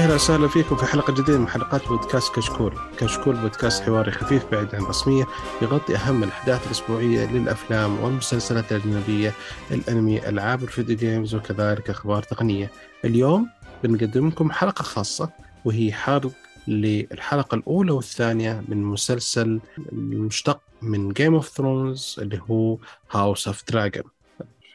أهلا 0.00 0.14
وسهلا 0.14 0.48
فيكم 0.48 0.76
في 0.76 0.86
حلقة 0.86 1.12
جديدة 1.12 1.38
من 1.38 1.48
حلقات 1.48 1.88
بودكاست 1.88 2.34
كشكول، 2.34 2.74
كشكول 2.98 3.36
بودكاست 3.36 3.82
حواري 3.82 4.10
خفيف 4.10 4.50
بعيد 4.52 4.74
عن 4.74 4.82
الرسمية 4.82 5.24
يغطي 5.62 5.96
أهم 5.96 6.22
الأحداث 6.22 6.66
الأسبوعية 6.66 7.32
للأفلام 7.32 8.00
والمسلسلات 8.00 8.72
الأجنبية، 8.72 9.34
الأنمي، 9.70 10.28
ألعاب 10.28 10.62
ال 10.62 10.68
video 10.68 10.96
games 10.96 11.34
وكذلك 11.34 11.90
أخبار 11.90 12.22
تقنية. 12.22 12.70
اليوم 13.04 13.48
بنقدم 13.84 14.28
لكم 14.28 14.52
حلقة 14.52 14.82
خاصة 14.82 15.30
وهي 15.64 15.92
حرق 15.92 16.32
للحلقة 16.68 17.54
الأولى 17.54 17.92
والثانية 17.92 18.64
من 18.68 18.82
مسلسل 18.82 19.60
المشتق 19.92 20.60
من 20.82 21.08
Game 21.08 21.34
of 21.34 21.48
Thrones 21.48 22.16
اللي 22.18 22.40
هو 22.50 22.78
House 23.10 23.46
of 23.46 23.64
Dragon. 23.68 24.04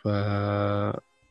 ف 0.03 0.07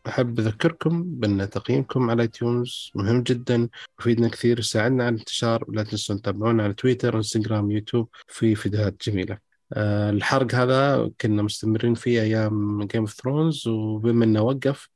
أحب 0.08 0.38
أذكركم 0.38 1.02
بأن 1.04 1.50
تقييمكم 1.50 2.10
على 2.10 2.28
iTunes 2.28 2.90
مهم 2.94 3.22
جدا 3.22 3.68
يفيدنا 4.00 4.28
كثير. 4.28 4.58
يساعدنا 4.58 5.04
على 5.04 5.14
الانتشار 5.14 5.64
ولا 5.68 5.82
تنسوا 5.82 6.16
تتابعونا 6.16 6.62
على 6.62 6.74
تويتر 6.74 7.16
إنستغرام 7.16 7.70
يوتيوب 7.70 8.08
في 8.28 8.54
فيديوهات 8.54 9.08
جميلة. 9.08 9.38
أه 9.72 10.10
الحرق 10.10 10.54
هذا 10.54 11.10
كنا 11.20 11.42
مستمرين 11.42 11.94
فيه 11.94 12.22
أيام 12.22 12.82
Game 12.82 13.00
of 13.00 13.12
Thrones 13.12 13.68
وبما 13.68 14.24
أنه 14.24 14.42
وقف 14.42 14.88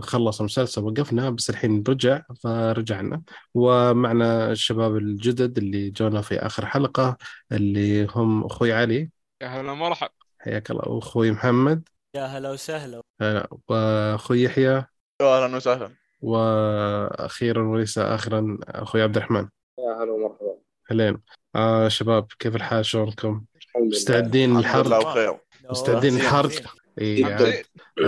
خلص 0.00 0.40
المسلسل 0.40 0.82
وقفنا 0.82 1.30
بس 1.30 1.50
الحين 1.50 1.84
رجع 1.88 2.22
فرجعنا. 2.42 3.22
ومعنا 3.54 4.52
الشباب 4.52 4.96
الجدد 4.96 5.58
اللي 5.58 5.90
جونا 5.90 6.20
في 6.20 6.38
آخر 6.38 6.66
حلقة 6.66 7.16
اللي 7.52 8.06
هم 8.10 8.44
أخوي 8.44 8.72
علي. 8.72 9.10
يا 9.42 9.48
هلا 9.48 9.74
مرحب 9.74 10.08
حياك 10.38 10.70
الله 10.70 10.88
وأخوي 10.88 11.32
محمد. 11.32 11.88
يا 12.14 12.24
هلا 12.24 12.50
وسهلا. 12.50 13.02
هلا 13.20 13.48
وأخوي 13.68 14.42
يحيى. 14.42 14.84
أهلا 15.20 15.56
وسهلا. 15.56 15.90
وأخيرا 16.20 17.68
وليس 17.68 17.98
اخرا 17.98 18.58
أخوي 18.62 19.02
عبد 19.02 19.16
الرحمن. 19.16 19.48
يا 19.78 20.02
هلا 20.02 20.12
ومرحبا. 20.12 20.58
أهلين. 20.90 21.22
آه 21.56 21.88
شباب 21.88 22.26
كيف 22.38 22.56
الحال؟ 22.56 22.86
شلونكم؟ 22.86 23.44
الحمد 23.56 23.82
لله. 23.82 23.88
مستعدين 23.88 24.60
بخير. 24.60 25.38
مستعدين 25.70 26.10
زين. 26.10 26.66
اي. 27.00 27.24
عاد- 27.24 27.64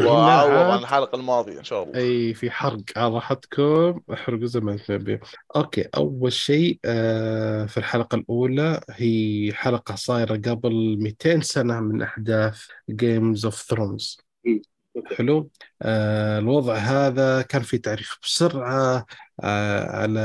وعوض 0.07 0.51
عاد- 0.51 0.71
عن 0.71 0.79
الحلقة 0.79 1.17
الماضية 1.17 1.59
إن 1.59 1.65
شاء 1.65 1.83
الله. 1.83 1.97
إي 2.01 2.35
في 2.35 2.51
حرق. 2.51 2.83
على 2.97 3.15
راحتكم 3.15 4.01
احرقوا 4.13 4.47
زي 4.47 4.61
ما 4.61 4.77
تبي 4.77 5.21
أوكي 5.57 5.89
أول 5.97 6.33
شيء 6.33 6.79
آه 6.85 7.67
في 7.67 7.77
الحلقة 7.77 8.15
الأولى 8.17 8.81
هي 8.91 9.53
حلقة 9.55 9.95
صايرة 9.95 10.37
قبل 10.37 10.97
200 11.03 11.41
سنة 11.43 11.81
من 11.81 12.03
أحداث 12.03 12.63
جيمز 12.91 13.45
اوف 13.45 13.55
ثرونز. 13.63 14.19
حلو. 15.17 15.51
آه 15.83 16.39
الوضع 16.39 16.75
هذا 16.77 17.43
كان 17.43 17.63
في 17.63 17.79
تعريف 17.79 18.19
بسرعة 18.23 19.07
آه 19.45 19.85
على 19.97 20.21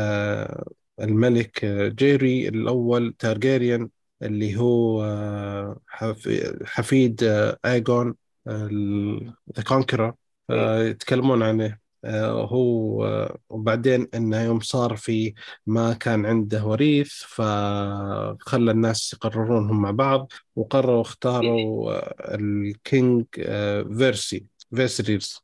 الملك 1.01 1.65
آه، 1.65 1.87
جيري 1.87 2.47
الأول 2.47 3.15
تارجيريان 3.19 3.89
اللي 4.21 4.57
هو 4.57 5.03
آه 5.03 5.79
حف- 5.87 6.53
حفيد 6.65 7.23
آه 7.23 7.57
ايجون 7.65 8.15
ذا 9.57 9.63
كونكرر 9.63 10.13
يتكلمون 10.49 11.43
عنه. 11.43 11.85
آه، 12.05 12.45
هو 12.45 13.05
آه، 13.05 13.37
وبعدين 13.49 14.07
انه 14.13 14.43
يوم 14.43 14.59
صار 14.59 14.95
في 14.95 15.33
ما 15.65 15.93
كان 15.93 16.25
عنده 16.25 16.65
وريث 16.65 17.13
فخلى 17.13 18.71
الناس 18.71 19.13
يقررون 19.13 19.69
هم 19.69 19.81
مع 19.81 19.91
بعض 19.91 20.31
وقرروا 20.55 21.01
اختاروا 21.01 21.91
آه، 21.91 22.35
الكينج 22.35 23.25
آه، 23.39 23.83
فيرسي 23.83 24.45
فيسيرس 24.75 25.41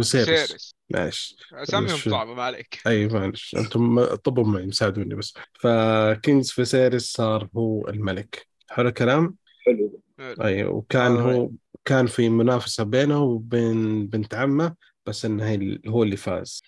سيرس 0.00 0.74
معلش 0.90 1.36
أساميهم 1.52 1.96
صعبة 1.96 2.34
ما 2.34 2.42
عليك. 2.42 2.78
أي 2.86 3.08
معلش 3.08 3.56
أنتم 3.58 4.04
طبوا 4.04 4.44
معي 4.44 4.66
ساعدوني 4.66 5.14
بس. 5.14 5.34
ف 5.52 5.72
King 5.72 6.50
فيسيرس 6.50 7.12
صار 7.12 7.48
هو 7.56 7.88
الملك. 7.88 8.46
حلو 8.68 8.88
الكلام؟ 8.88 9.36
حلو. 9.66 10.00
أي 10.20 10.64
وكان 10.64 11.16
آه. 11.16 11.20
هو 11.20 11.50
كان 11.86 12.06
في 12.06 12.28
منافسة 12.28 12.84
بينه 12.84 13.22
وبين 13.22 14.06
بنت 14.06 14.34
عمه 14.34 14.74
بس 15.06 15.24
انه 15.24 15.44
هي- 15.48 15.78
هو 15.88 16.02
اللي 16.02 16.16
فاز. 16.16 16.62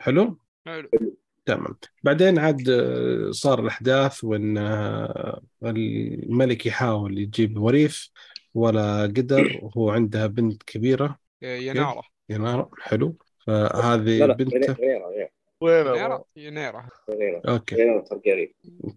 حلو؟ 0.00 0.38
حلو. 0.66 0.88
تمام. 1.46 1.76
بعدين 2.02 2.38
عاد 2.38 2.68
آه، 2.68 3.30
صار 3.30 3.60
الأحداث 3.60 4.24
وأن 4.24 4.58
آه، 4.58 5.40
الملك 5.64 6.66
يحاول 6.66 7.18
يجيب 7.18 7.58
وريث 7.58 7.98
ولا 8.54 9.02
قدر 9.02 9.58
وهو 9.62 9.90
عنده 9.90 10.26
بنت 10.26 10.62
كبيرة. 10.62 11.18
رينيرا. 11.42 12.02
رينيرا. 12.28 12.70
حلو. 12.80 13.16
فهذه 13.46 14.26
بنته. 14.26 14.72
غيره 14.72 15.28
غيره 15.62 15.96
رينيرا؟ 15.96 16.24
رينيرا. 16.36 16.88
غيره 17.10 18.04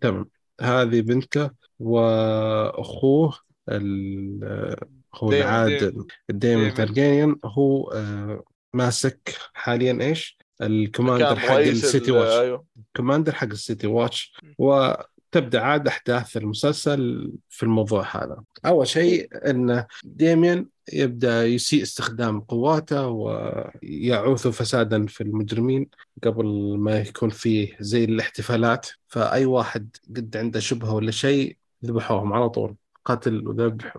تمام. 0.01 0.29
هذه 0.61 1.01
بنته 1.01 1.51
وأخوه 1.79 3.33
ال- 3.69 4.75
هو 5.15 5.31
العادل 5.31 6.05
ديمون. 6.29 6.73
تارجيريان 6.73 7.35
هو 7.45 7.91
آه، 7.91 8.43
ماسك 8.73 9.35
حاليا 9.53 9.97
إيش؟ 10.01 10.37
ال 10.61 10.69
commander 10.69 11.39
حق 11.39 11.55
ال 11.55 11.66
City 11.66 12.11
ال- 12.11 12.17
Watch. 12.17 12.33
أيوه. 12.33 12.65
commander 12.95 13.35
حق 13.35 13.47
ال 13.47 13.55
City 13.55 13.87
Watch. 13.87 14.33
وتبدأ 14.57 15.61
عاد 15.61 15.87
أحداث 15.87 16.37
المسلسل 16.37 17.31
في 17.49 17.63
الموضوع 17.63 18.05
هذا. 18.17 18.43
أول 18.65 18.87
شيء 18.87 19.27
إن 19.49 19.85
ديمون 20.03 20.67
يبدأ 20.93 21.45
يسيء 21.45 21.81
استخدام 21.83 22.41
قواته 22.41 23.07
ويعوث 23.07 24.47
فسادا 24.47 25.05
في 25.05 25.21
المجرمين 25.21 25.87
قبل 26.23 26.75
ما 26.77 26.99
يكون 26.99 27.29
فيه 27.29 27.77
زي 27.79 28.03
الاحتفالات. 28.03 28.87
فأي 29.07 29.45
واحد 29.45 29.95
قد 30.15 30.37
عنده 30.37 30.59
شبهة 30.59 30.93
ولا 30.93 31.11
شيء 31.11 31.57
ذبحوهم 31.85 32.33
على 32.33 32.49
طول 32.49 32.75
قتل 33.05 33.47
وذبح 33.47 33.97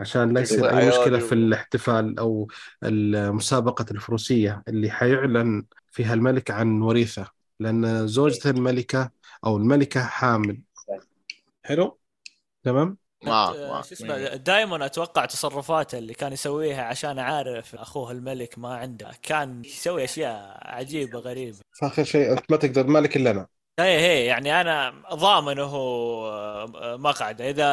عشان 0.00 0.34
لا 0.34 0.40
يصير 0.40 0.74
مشكلة 0.74 1.16
و- 1.16 1.20
في 1.28 1.32
الاحتفال 1.34 2.18
أو 2.18 2.48
مسابقه 3.34 3.84
الفروسية 3.90 4.62
اللي 4.68 4.90
حيعلن 4.90 5.64
فيها 5.90 6.14
الملك 6.14 6.50
عن 6.50 6.82
وريثة 6.82 7.26
لأن 7.60 8.06
زوجة 8.06 8.50
الملكة 8.50 9.10
أو 9.46 9.56
الملكة 9.56 10.04
حامل. 10.04 10.60
حلو؟ 11.64 11.98
تمام؟ 12.62 12.96
شو 13.24 13.80
اسمه 13.80 14.34
دايما 14.34 14.86
أتوقع 14.86 15.24
تصرفاته 15.24 15.98
اللي 15.98 16.14
كان 16.14 16.32
يسويها 16.32 16.82
عشان 16.82 17.18
عارف 17.18 17.74
أخوه 17.74 18.10
الملك 18.10 18.58
ما 18.58 18.74
عنده 18.76 19.10
كان 19.22 19.64
يسوي 19.64 20.04
أشياء 20.04 20.58
عجيبة 20.62 21.18
غريبة. 21.18 21.58
فآخر 21.80 22.04
شيء 22.04 22.32
أنت 22.32 22.50
ما 22.50 22.56
تقدر 22.56 22.86
مالك 22.86 23.16
إلا 23.16 23.30
أنا. 23.30 23.46
هي 23.80 23.98
هي 24.00 24.24
يعني 24.24 24.60
أنا 24.60 24.94
ضامنه 25.14 25.76
مقعده 26.96 27.50
إذا 27.50 27.66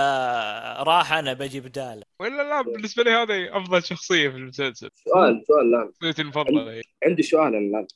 راح 0.84 1.13
أنا 1.13 1.34
بجي 1.34 1.59
بداله 1.59 2.03
ولا 2.19 2.44
لا 2.44 2.62
بالنسبة 2.62 3.03
لي 3.03 3.12
هذه 3.12 3.57
أفضل 3.57 3.84
شخصية 3.84 4.29
في 4.29 4.35
المسلسل. 4.35 4.90
سؤال 4.95 5.44
سؤال 5.47 5.75
الان 5.75 5.91
شخصيتي 5.94 6.22
المفضلة 6.22 6.81
عندي 7.06 7.23
سؤال 7.23 7.56
الان 7.56 7.88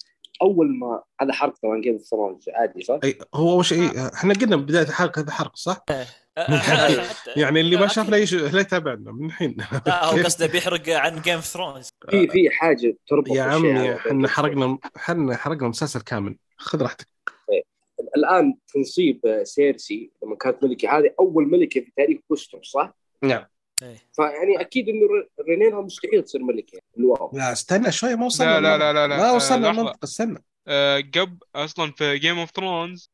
أول 0.42 0.68
ما 0.80 1.04
هذا 1.22 1.34
حرق 1.34 1.54
طبعا 1.64 1.82
Game 1.82 1.94
of 1.94 2.02
Thrones 2.02 2.46
عادي 2.50 2.84
صح؟ 2.84 3.00
أي 3.04 3.20
هو 3.36 3.52
أول 3.52 3.66
شيء 3.66 4.08
إحنا 4.14 4.34
قلنا 4.34 4.56
بداية 4.56 4.88
الحلقة 4.88 5.22
هذا 5.22 5.32
حرق 5.32 5.56
صح؟ 5.56 5.86
حتى- 6.40 7.38
يعني 7.38 7.62
اللي 7.62 7.78
ما 7.78 7.88
شاف 7.88 8.10
لا 8.10 8.18
يش... 8.18 8.34
لا 8.34 8.60
يتابعنا 8.62 9.12
من 9.12 9.26
الحين. 9.26 9.58
لا 9.86 10.06
هو 10.10 10.18
قصده 10.24 10.48
بيحرق 10.48 10.90
عن 10.90 11.22
Game 11.22 11.40
Thrones 11.40 11.90
في 12.10 12.28
في 12.28 12.50
حاجة 12.50 12.98
تربط 13.08 13.28
يا 13.28 13.44
عمي 13.44 13.72
هذا. 13.74 13.96
إحنا 13.96 14.28
حرقنا 14.28 14.78
إحنا 14.98 15.38
حرقنا 15.38 15.68
مسلسل 15.68 16.02
كامل. 16.02 16.38
خذ 16.58 16.82
راحتك. 16.82 17.11
الآن 18.22 18.54
تنصيب 18.74 19.42
سيرسي 19.44 20.12
لما 20.24 20.36
كانت 20.36 20.64
ملكه 20.64 20.98
هذه 20.98 21.14
أول 21.20 21.48
ملكة 21.48 21.82
في 21.82 21.92
تاريخ 21.98 22.20
ويستروس 22.30 22.60
صح؟ 22.64 22.94
نعم. 23.24 23.46
فيعني 24.14 24.62
أكيد 24.62 24.90
إنه 24.90 25.08
رينيرا 25.50 25.82
مستحيل 25.82 26.24
تصير 26.24 26.44
ملكة 26.44 26.80
الأولى. 26.98 27.32
لا 27.34 27.52
استنى 27.52 27.92
شوي 27.92 28.16
ما 28.16 28.26
وصلنا 28.26 28.60
لا 28.60 28.78
لا 28.78 28.78
لا 28.78 28.94
لا 28.94 29.08
لا. 29.08 29.18
ما 29.18 29.32
وصلنا. 29.32 29.70
المنطقة 29.70 30.00
استنى. 30.04 30.44
آه، 30.68 30.98
قبل 31.00 31.38
أصلا 31.56 31.92
في 31.92 32.18
Game 32.18 32.40
of 32.40 32.52
Thrones 32.56 33.12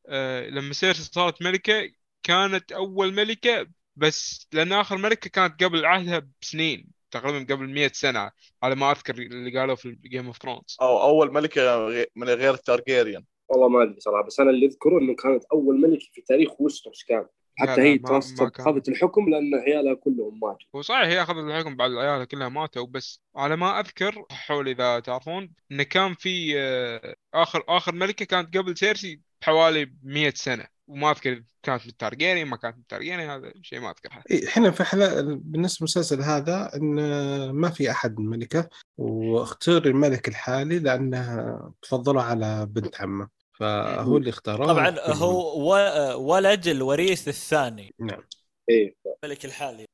لما 0.48 0.72
سيرسي 0.72 1.02
صارت 1.12 1.42
ملكة 1.42 1.90
كانت 2.22 2.72
أول 2.72 3.14
ملكة 3.14 3.66
بس 3.96 4.48
لأن 4.52 4.72
آخر 4.72 4.96
ملكة 4.96 5.30
كانت 5.30 5.64
قبل 5.64 5.84
عهدها 5.84 6.28
بسنين 6.42 6.86
تقريبا 7.10 7.54
قبل 7.54 7.68
100 7.68 7.90
سنة 7.94 8.30
على 8.62 8.74
ما 8.74 8.92
أذكر 8.92 9.14
اللي 9.14 9.58
قالوا 9.58 9.74
في 9.74 9.98
Game 10.04 10.26
of 10.26 10.42
Thrones 10.42 10.76
أو 10.80 11.02
أول 11.02 11.32
ملكة 11.32 11.88
من 12.16 12.28
غير 12.28 12.54
التارجيريان 12.54 13.24
والله 13.48 13.68
ما 13.68 13.82
أدري 13.82 14.00
صراحة 14.00 14.26
بس 14.26 14.40
أنا 14.40 14.50
اللي 14.50 14.66
أذكره 14.66 14.98
إنه 14.98 15.14
كانت 15.14 15.44
أول 15.52 15.80
ملكة 15.80 16.06
في 16.12 16.20
تاريخ 16.20 16.60
ويستروس 16.60 17.04
كان. 17.04 17.26
حتى 17.60 17.80
هي 17.80 17.94
ما- 17.94 18.00
ما 18.02 18.08
ترصد 18.08 18.48
كان. 18.48 18.66
خذت 18.66 18.88
الحكم 18.88 19.28
لأن 19.28 19.54
عيالها 19.54 19.94
كلهم 19.94 20.40
ماتوا. 20.42 20.66
وصحيح 20.72 21.00
هي 21.08 21.22
أخذت 21.22 21.38
الحكم 21.44 21.76
بعد 21.76 21.90
العيال 21.90 22.24
كلها 22.28 22.48
ماتوا 22.48 22.86
بس 22.86 23.20
على 23.36 23.56
ما 23.56 23.80
أذكر 23.80 24.24
حول 24.30 24.68
إذا 24.68 25.00
تعرفون 25.00 25.50
انه 25.72 25.82
كان 25.82 26.14
في 26.14 26.52
آه، 26.60 27.14
آخر 27.34 27.64
آخر 27.68 27.94
ملكة 27.94 28.24
كانت 28.24 28.56
قبل 28.56 28.76
سيرسي 28.76 29.20
بحوالي 29.42 29.92
100 30.02 30.30
سنة. 30.36 30.64
وما 30.88 31.10
أذكر 31.10 31.42
كانت 31.62 31.82
من 31.82 31.88
التارجيريان 31.90 32.46
ما 32.48 32.56
كانت 32.56 32.74
من 32.76 32.80
التارجيريان 32.82 33.30
هذا 33.30 33.52
شيء 33.62 33.80
ما 33.80 33.90
اذكره 33.90 34.22
إيه، 34.30 34.48
إحنا 34.48 34.70
في 34.70 34.84
حلا... 34.84 35.20
بالنسبة 35.44 35.78
للمسلسل 35.80 36.20
هذا 36.22 36.70
إن 36.76 36.94
ما 37.50 37.70
في 37.70 37.90
أحد 37.90 38.20
ملكه 38.20 38.68
واختار 38.98 39.84
الملك 39.86 40.28
الحالي 40.28 40.78
لأنه 40.78 41.58
تفضلوا 41.82 42.22
على 42.22 42.66
بنت 42.70 43.00
عمه. 43.00 43.28
فهو 43.58 44.16
اللي 44.16 44.30
اختاره 44.30 44.66
طبعا. 44.66 44.94
هو 45.00 45.60
و- 45.72 46.34
ولد 46.34 46.66
الوريث 46.66 47.28
الثاني. 47.28 47.94
نعم. 48.00 48.22
إيه. 48.70 48.94
الملك 49.24 49.44
الحالي. 49.44 49.84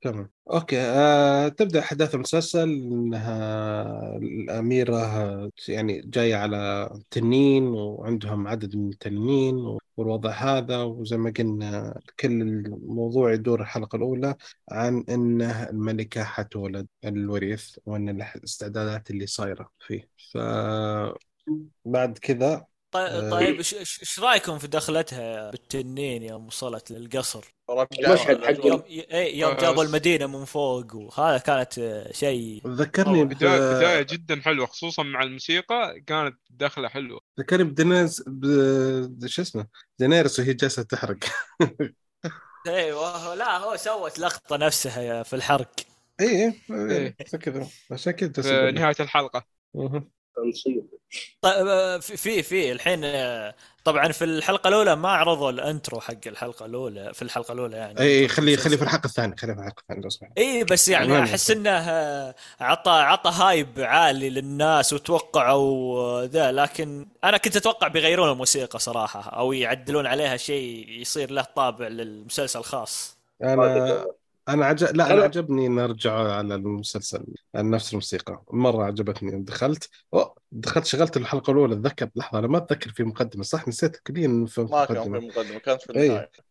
تمام. 0.00 0.30
أوكي. 0.52 0.80
آه، 0.80 1.48
تبدأ 1.48 1.78
أحداث 1.80 2.14
المسلسل 2.14 2.68
إنها 2.68 4.16
الأميرة 4.16 5.50
يعني 5.68 6.00
جاية 6.04 6.36
على 6.36 6.90
تنين 7.10 7.66
وعندهم 7.66 8.48
عدد 8.48 8.76
من 8.76 8.88
التنين 8.88 9.76
والوضع 9.96 10.30
هذا 10.30 10.82
وزي 10.82 11.16
ما 11.16 11.32
قلنا 11.38 12.00
كل 12.20 12.42
الموضوع 12.42 13.32
يدور 13.32 13.60
الحلقة 13.60 13.96
الأولى 13.96 14.34
عن 14.70 15.04
إن 15.08 15.42
الملكة 15.42 16.24
حتولد 16.24 16.86
الوريث 17.04 17.78
وإن 17.86 18.08
الاستعدادات 18.08 19.10
اللي 19.10 19.26
صايرة 19.26 19.70
فيه. 19.78 20.08
ف 20.32 20.38
بعد 21.84 22.18
كذا 22.18 22.64
طيب, 23.06 23.54
آه. 23.54 23.58
إيش 23.58 24.20
رأيكم 24.20 24.58
في 24.58 24.66
دخلتها 24.66 25.50
بالتنين 25.50 26.22
يوم 26.22 26.46
وصلت 26.46 26.90
للقصر؟ 26.90 27.44
المشهد 27.70 28.44
حق 28.44 28.66
يوم 28.66 28.82
اي 28.88 29.38
يوم 29.38 29.52
آه، 29.52 29.60
جابوا 29.60 29.84
المدينة 29.84 30.26
من 30.26 30.44
فوق 30.44 30.94
وهذا 30.94 31.38
كانت 31.38 31.78
آه، 31.78 32.12
شيء 32.12 32.62
ذكرني 32.66 33.24
ب... 33.24 33.28
بداية 33.28 33.76
بداية 33.76 34.02
جدا 34.02 34.40
حلوة 34.40 34.66
خصوصا 34.66 35.02
مع 35.02 35.22
الموسيقى 35.22 36.00
كانت 36.06 36.38
دخلة 36.50 36.88
حلوة. 36.88 37.20
ذكرني 37.40 37.64
بدينيز 37.64 38.24
ب... 38.26 39.26
شو 39.26 39.42
اسمه؟ 39.42 39.66
دينيرس 39.98 40.38
وهي 40.38 40.54
جالسة 40.54 40.82
تحرق. 40.82 41.18
أيوه 42.66 43.34
لا 43.34 43.58
هو 43.58 43.76
سوت 43.76 44.18
لقطة 44.18 44.56
نفسها 44.56 45.22
في 45.22 45.36
الحرق. 45.36 45.70
اي 46.20 46.26
إيه. 46.70 47.16
عشان 47.20 47.38
كذا 47.38 47.68
عشان 47.90 48.12
كذا 48.12 48.70
جالس 48.70 49.02
في 49.02 49.02
تنصيب. 50.44 50.84
طيب 51.40 51.66
آه، 51.66 51.98
في 51.98 52.42
في 52.42 52.72
الحين 52.72 53.00
آه، 53.04 53.54
طبعا 53.84 54.12
في 54.12 54.24
الحلقة 54.24 54.68
الأولى 54.68 54.96
ما 54.96 55.08
عرضوا 55.08 55.50
ال 55.50 55.58
intro 55.58 56.00
حق 56.00 56.26
الحلقة 56.26 56.66
الأولى 56.66 57.14
في 57.14 57.22
الحلقة 57.22 57.52
الأولى 57.52 57.76
يعني. 57.76 58.00
إي 58.00 58.28
خلي 58.28 58.56
خلي 58.56 58.76
في 58.76 58.82
الحلقة 58.82 59.06
الثانية 59.06 59.36
خلي 59.36 59.54
في 59.54 59.60
الحلقة 59.60 59.80
الثانية 59.80 60.08
سمحت 60.08 60.32
إي 60.38 60.64
بس 60.64 60.88
يعني. 60.88 61.22
أحس 61.22 61.50
إنه 61.50 61.70
آه، 61.70 62.34
عطى 62.60 62.90
عطى 62.90 63.30
hype 63.30 63.68
عالي 63.78 64.30
للناس 64.30 64.92
وتوقعوا 64.92 66.24
ذا 66.24 66.52
لكن 66.52 67.06
أنا 67.24 67.36
كنت 67.36 67.56
أتوقع 67.56 67.88
بيغيرون 67.88 68.30
الموسيقى 68.30 68.78
صراحة 68.78 69.20
أو 69.20 69.52
يعدلون 69.52 70.06
عليها 70.06 70.36
شيء 70.36 70.88
يصير 70.88 71.30
له 71.30 71.42
طابع 71.42 71.88
للمسلسل 71.88 72.62
خاص 72.62 73.18
أنا 73.42 74.17
أنا 74.48 74.66
عجب 74.66 74.96
لا 74.96 75.06
أنا 75.12 75.20
أنا- 75.20 75.24
عجبني 75.24 75.68
نرجع 75.68 76.12
على 76.12 76.54
المسلسل 76.54 77.24
على 77.54 77.68
نفس 77.70 77.90
الموسيقى. 77.92 78.42
مرة 78.50 78.84
عجبتني 78.84 79.42
دخلت 79.42 79.88
أوه 80.14 80.34
دخلت 80.52 80.84
شغلت 80.86 81.16
الحلقة 81.16 81.50
الأولى 81.50 81.74
أتذكر 81.74 82.08
لحظة 82.16 82.38
أنا 82.38 82.46
ما 82.46 82.58
أتذكر 82.58 82.90
في 82.90 83.04
مقدمة 83.04 83.42
صح؟ 83.42 83.68
نسيت 83.68 83.96
كليا 83.96 84.44
في 84.48 84.60
ما 84.60 84.84
كان 84.84 85.02
في 85.02 85.08
مقدمة 85.10 85.58
كانت 85.58 85.82
في 85.82 85.96
إيه. 85.96 86.06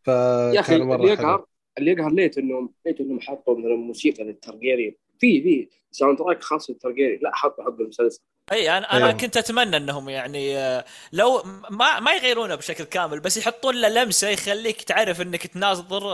النهاية. 0.07 0.53
يا 0.55 0.59
أخي 0.59 0.75
اللي 0.75 1.07
يقهر 1.11 1.45
اللي 1.77 1.91
يقهر 1.91 2.11
ليت 2.11 2.37
انهم 2.37 2.73
ليت 2.85 2.99
إنهم 3.01 3.19
حطوا 3.19 3.57
مثلا 3.59 3.75
موسيقى 3.75 4.23
للترجيريان 4.23 4.93
في 5.19 5.41
في 5.41 5.69
soundtrack 5.91 6.43
خاص 6.43 6.69
للترجيريان 6.69 7.19
لا 7.23 7.31
حطوا 7.35 7.63
حق 7.63 7.81
المسلسل. 7.81 8.21
اي 8.51 8.77
أنا 8.77 8.91
أنا 8.97 9.05
أيوه. 9.05 9.17
كنت 9.17 9.37
أتمنى 9.37 9.77
إنهم 9.77 10.09
يعني 10.09 10.57
آه، 10.57 10.85
لو 11.13 11.43
ما 11.69 11.99
ما 11.99 12.13
يغيرونه 12.13 12.55
بشكل 12.55 12.83
كامل 12.83 13.19
بس 13.19 13.37
يحطون 13.37 13.75
له 13.75 13.89
لمسة 13.89 14.29
يخليك 14.29 14.81
تعرف 14.81 15.21
إنك 15.21 15.47
تناظر 15.47 16.07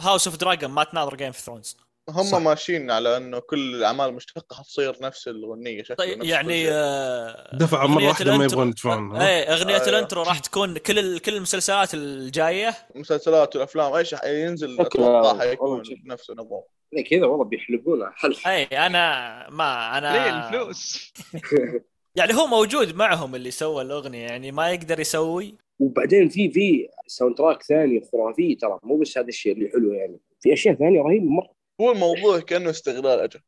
House 0.00 0.26
of 0.26 0.36
Dragon 0.36 0.70
ما 0.70 0.84
تناظر 0.84 1.14
Game 1.14 1.26
of 1.26 1.38
Thrones 1.38 1.76
هم 2.08 2.22
صح. 2.22 2.38
ماشيين 2.38 2.90
على 2.90 3.16
إنه 3.16 3.38
كل 3.38 3.74
الأعمال 3.74 4.08
المشتقه 4.08 4.56
حتصير 4.56 4.96
نفس 5.02 5.28
الاغنيه 5.28 5.82
شكله 5.82 5.96
طيب 5.96 6.18
نفس 6.18 6.28
يعني 6.28 6.62
شيء. 6.64 6.68
آه، 6.72 7.56
دفعوا 7.56 7.90
أغنية 7.90 8.08
واحدة 8.08 8.36
ما 8.36 8.44
يبغون 8.44 8.68
يدفعون،؟ 8.68 9.16
إيه 9.16 9.52
أغنية 9.52 9.74
أيوه. 9.74 9.88
ال 9.88 9.94
intro 9.94 10.22
راح 10.22 10.38
تكون 10.38 10.78
كل 10.78 11.18
كل 11.18 11.36
المسلسلات 11.36 11.94
الجاية 11.94 12.74
المسلسلات 12.96 13.56
والأفلام 13.56 13.92
إيش 13.92 14.14
ينزل 14.24 14.76
شكله 14.78 14.86
أتوقع 14.86 15.38
حيكون. 15.38 15.82
نفس 16.04 16.30
النظام 16.30 16.62
لا 16.92 17.02
كذا 17.02 17.26
والله 17.26 17.44
بيحلبونها 17.44 18.12
حلب 18.16 18.36
اي 18.46 18.64
أنا 18.64 19.46
ما 19.50 19.98
أنا 19.98 20.12
ليه 20.12 20.46
الفلوس 20.46 21.12
يعني 22.18 22.34
هو 22.34 22.46
موجود 22.46 22.94
معهم 22.94 23.34
اللي 23.34 23.50
سوى 23.50 23.82
الأغنية 23.82 24.26
يعني 24.26 24.52
ما 24.52 24.70
يقدر 24.70 25.00
يسوي 25.00 25.54
وبعدين 25.78 26.28
في 26.28 26.50
في 26.50 26.88
soundtrack 27.06 27.62
ثاني 27.62 28.00
خرافي 28.12 28.54
ترى 28.54 28.78
مو 28.82 28.96
بس 28.96 29.18
هذا 29.18 29.28
الشيء 29.28 29.52
اللي 29.52 29.68
حلو 29.68 29.92
يعني 29.92 30.20
في 30.40 30.52
أشياء 30.52 30.74
ثانية 30.74 31.02
رهيبة 31.02 31.24
مرة 31.24 31.55
هو 31.80 31.92
الموضوع 31.92 32.40
كأنه 32.40 32.70
استغلال 32.70 33.20
أجل. 33.20 33.40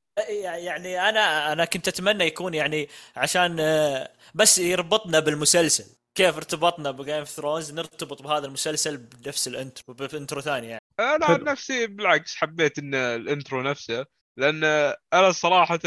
يعني 0.64 1.08
أنا 1.08 1.52
أنا 1.52 1.64
كنت 1.64 1.88
أتمنى 1.88 2.25
يكون 2.25 2.54
يعني 2.54 2.88
عشان 3.16 3.56
آه، 3.60 4.12
بس 4.34 4.58
يربطنا 4.58 5.20
بالمسلسل. 5.20 5.84
كيف 6.14 6.36
ارتبطنا 6.36 6.90
ب 6.90 6.95
Game 6.95 7.14
of 7.14 7.28
Thrones 7.28 7.72
نرتبط 7.72 8.22
بهذا 8.22 8.46
المسلسل 8.46 8.96
بنفس 8.96 9.48
ال 9.48 9.56
intro 9.56 9.94
ب 9.94 10.02
intro 10.02 10.40
ثاني 10.40 10.66
يعني. 10.66 10.82
أنا. 11.00 11.26
عن 11.26 11.44
نفسي 11.44 11.86
بالعكس 11.86 12.36
حبيت 12.36 12.78
إن 12.78 12.94
ال 12.94 13.06
intro 13.06 13.62
نفسه 13.62 14.06
لأن 14.36 14.64
أنا 15.12 15.32
صراحة 15.32 15.80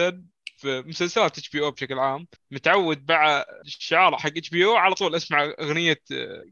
في 0.62 0.84
مسلسلات 0.88 1.38
HBO 1.38 1.72
بشكل 1.72 2.00
عام 2.00 2.28
متعود 2.52 3.12
مع 3.12 3.46
الشعار 3.66 4.18
حق 4.18 4.38
HBO 4.38 4.76
على 4.76 4.96
طول 4.96 5.16
أسمع 5.16 5.54
أغنية 5.60 5.98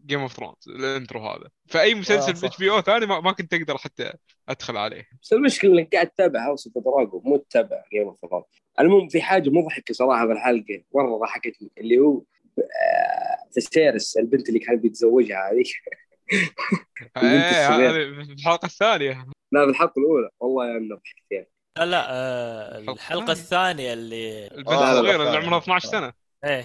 Game 0.05 0.19
of 0.19 0.33
Thrones 0.33 0.55
ال 0.67 0.77
intro 0.77 1.27
هذا. 1.27 1.49
فأي 1.67 1.95
مسلسل 1.95 2.31
آه، 2.31 2.33
صح. 2.35 2.47
HBO 2.47 2.81
ثاني 2.81 3.05
ما, 3.05 3.31
كنت 3.31 3.53
أقدر 3.53 3.77
حتى 3.77 4.13
أدخل 4.49 4.77
عليه. 4.77 5.07
بس 5.23 5.33
المشكلة 5.33 5.79
إنك 5.79 5.95
قاعد 5.95 6.07
تتابع 6.07 6.47
House 6.47 6.67
of 6.67 6.85
Dragon 6.85 7.21
مو 7.25 7.37
تتابع 7.37 7.83
Game 7.93 8.07
of 8.07 8.19
Thrones 8.21 8.45
المهم 8.79 9.07
في 9.09 9.21
حاجة 9.21 9.49
مضحكة 9.49 9.93
صراحة 9.93 10.27
في 10.27 10.31
الحلقة 10.33 10.83
مرة 10.95 11.17
ضحكتني 11.17 11.71
اللي 11.77 11.97
هو 11.99 12.23
آه، 12.59 13.49
في 13.53 13.61
سيرس 13.61 14.17
البنت 14.17 14.49
اللي 14.49 14.59
كان 14.59 14.75
بيتزوجها 14.75 15.51
البنت 17.17 17.43
إيه 17.43 17.91
في 17.91 18.31
الحلقة 18.33 18.65
الثانية. 18.65 19.25
لا 19.51 19.65
في 19.65 19.71
الحلقة 19.71 19.93
الأولى. 19.97 20.29
والله 20.39 20.71
يا 20.71 20.77
انه 20.77 20.95
ضحكت 20.95 21.23
فيها 21.29 21.45
لا 21.77 21.85
لا 21.85 22.05
آه، 22.11 22.79
الحلقة 22.79 23.31
الثانية 23.31 23.93
اللي 23.93 24.47
البنت 24.47 24.67
آه، 24.67 24.91
الصغيرة 24.91 25.17
لا، 25.17 25.29
اللي 25.29 25.39
لا. 25.39 25.45
عمرها 25.45 25.57
12 25.59 25.87
سنة. 25.89 26.13
إيه. 26.45 26.61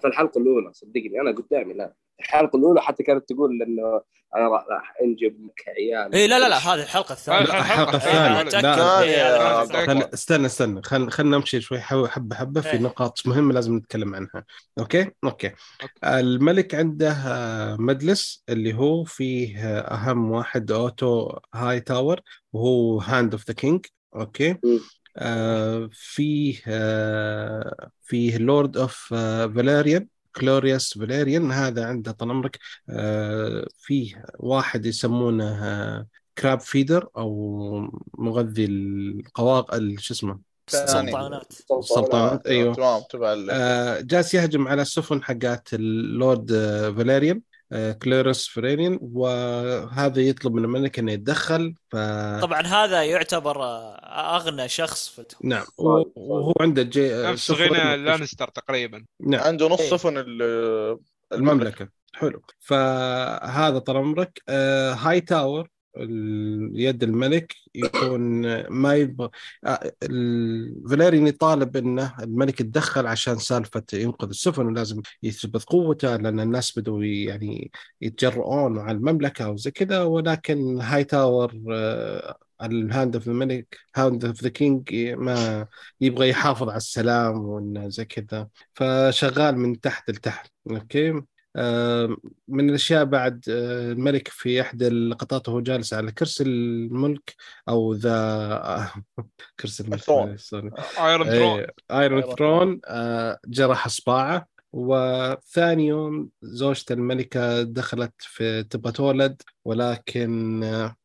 في 0.00 0.06
الحلقة 0.06 0.40
الأولى 0.40 0.72
صدقني 0.72 1.20
أنا 1.20 1.30
قدامي 1.36 1.74
لا. 1.74 1.94
الحلقة 2.20 2.56
الأولى 2.56 2.82
حتى 2.82 3.02
كانت 3.02 3.28
تقول 3.28 3.62
إنه 3.62 4.00
أنا 4.36 4.48
راح- 4.48 4.94
أنجب 5.02 5.36
لك 5.46 5.64
عيال. 5.68 6.14
إيه 6.14 6.26
لا 6.26 6.38
لا 6.38 6.48
لا 6.48 6.56
هذه 6.58 6.82
الحلقة 6.82 7.12
الثانية. 7.12 8.42
متأكد. 8.42 9.86
خل... 9.86 10.08
استنى 10.14 10.46
استنى. 10.46 10.82
خل... 10.82 11.10
خلينا 11.10 11.36
نمشي 11.36 11.60
شوي 11.60 11.80
حبة 11.80 12.08
حبة 12.36 12.60
في 12.60 12.72
إيه. 12.72 12.78
نقاط 12.80 13.26
مهمة 13.26 13.52
لازم 13.54 13.76
نتكلم 13.76 14.14
عنها. 14.14 14.44
Okay؟ 14.78 15.10
Okay. 15.24 15.50
الملك 16.04 16.74
عنده 16.74 17.10
آه، 17.26 17.76
مجلس 17.76 18.44
اللي 18.48 18.74
هو 18.74 19.04
فيه 19.04 19.58
أهم 19.78 20.30
واحد 20.30 20.72
أوتو 20.72 21.38
هاي 21.54 21.80
تاور 21.80 22.20
وهو 22.52 22.98
Hand 23.00 23.32
of 23.34 23.46
the 23.48 23.54
King 23.54 23.86
okay. 24.16 24.56
آه، 25.16 25.88
فيه 25.92 26.58
آه، 26.66 27.88
فيه 28.02 28.38
Lord 28.38 28.76
of 28.76 28.94
فاليريان 28.94 30.08
كلوريوس 30.36 30.98
فاليريان 30.98 31.52
هذا 31.52 31.84
عنده 31.86 32.12
طال 32.12 32.30
عمرك. 32.30 32.58
آه، 32.90 33.66
فيه 33.78 34.24
واحد 34.38 34.86
يسمونه 34.86 35.64
آه، 35.64 36.06
Crab 36.38 36.60
Feeder 36.60 37.08
أو 37.16 37.90
مغذي 38.18 38.64
القواق 38.64 39.74
ال- 39.74 40.00
شو 40.02 40.14
اسمه؟ 40.14 40.38
ثاني. 40.70 41.10
سلطعانات. 41.12 41.52
السلطعانات 41.78 42.46
أيوه. 42.46 42.74
تمام 42.74 43.02
تبع 43.10 43.36
آه، 43.50 44.00
جالس 44.00 44.34
يهجم 44.34 44.68
على 44.68 44.82
السفن 44.82 45.22
حقات 45.22 45.68
اللورد 45.74 46.52
آه، 46.52 46.90
فاليريان 46.90 47.40
كلوريوس 48.02 48.48
فاليريان 48.48 48.98
وهذا 49.02 50.22
يطلب 50.22 50.54
من 50.54 50.64
الملك 50.64 50.98
انه 50.98 51.12
يتدخل 51.12 51.74
ف 51.90 51.96
طبعا 52.42 52.60
هذا 52.62 53.02
يعتبر 53.02 53.62
آه، 53.62 54.36
أغنى 54.36 54.68
شخص 54.68 55.08
في 55.08 55.24
نعم 55.44 55.64
و- 55.78 56.02
وهو 56.16 56.52
عنده 56.60 56.82
جي... 56.82 57.14
آه، 57.14 57.32
نفس 57.32 57.50
غنى 57.50 57.96
لانستر 57.96 58.48
تقريبا. 58.48 59.04
نعم. 59.20 59.40
عنده 59.40 59.68
نص 59.68 59.80
إيه. 59.80 59.90
سفن 59.90 60.18
ال- 60.18 60.42
المملكة. 60.42 60.98
المملكة. 61.32 61.88
حلو. 62.14 62.42
فهذا 62.60 63.78
طال 63.78 63.96
عمرك. 63.96 64.42
آه، 64.48 64.92
هاي 64.92 65.20
تاور 65.20 65.68
يد 66.74 67.02
الملك 67.02 67.54
يكون 67.74 68.40
ما 68.68 68.94
يبغى 68.94 69.28
آه، 69.64 69.92
ال- 70.02 70.88
فاليريان 70.90 71.26
يطالب 71.26 71.76
إنه 71.76 72.14
الملك 72.20 72.60
يتدخل 72.60 73.06
عشان 73.06 73.38
سالفة 73.38 73.82
ينقذ 73.92 74.28
السفن 74.28 74.66
ولازم 74.66 75.02
يثبت 75.22 75.64
قوته 75.64 76.16
لأن 76.16 76.40
الناس 76.40 76.78
بدوا 76.78 77.04
يعني 77.04 77.70
يتجرؤون 78.00 78.78
على 78.78 78.96
المملكة 78.96 79.50
وزي 79.50 79.70
كذا. 79.70 80.02
ولكن 80.02 80.80
هاي 80.80 81.04
تاور 81.04 81.52
ال 82.62 82.73
Hand 82.73 83.16
of 83.16 83.28
الملك 83.28 83.78
Hand 83.96 84.24
of 84.24 84.42
the 84.42 84.48
King 84.48 84.94
ما 85.16 85.66
يبغى 86.00 86.28
يحافظ 86.28 86.68
على 86.68 86.76
السلام 86.76 87.38
وإنه 87.38 87.88
زي 87.88 88.04
كذا. 88.04 88.48
فشغال 88.74 89.58
من 89.58 89.80
تحت 89.80 90.10
لتحت 90.10 90.50
أوكي؟ 90.70 91.22
من 92.48 92.68
الأشياء 92.68 93.04
بعد 93.04 93.44
آه، 93.48 93.92
الملك 93.92 94.28
في 94.28 94.60
إحدى 94.60 94.86
اللقطات 94.86 95.48
وهو 95.48 95.60
جالس 95.60 95.94
على 95.94 96.12
كرسي 96.12 96.44
الملك 96.44 97.34
أو 97.68 97.92
ذا 97.92 98.92
كرسي 99.60 99.82
الملك 99.82 100.08
Iron 100.08 100.36
Throne 100.36 101.66
Iron 101.90 102.22
Throne 102.22 102.80
آه، 102.86 103.38
جرح 103.46 103.86
اصبعه 103.86 104.46
وثاني 104.72 105.86
يوم 105.86 106.28
زوجة 106.42 106.84
الملكة 106.90 107.62
دخلت 107.62 108.14
في 108.18 108.62
تبغى 108.62 108.92
تولد 108.92 109.42
ولكن 109.64 110.62
آه، 110.64 110.96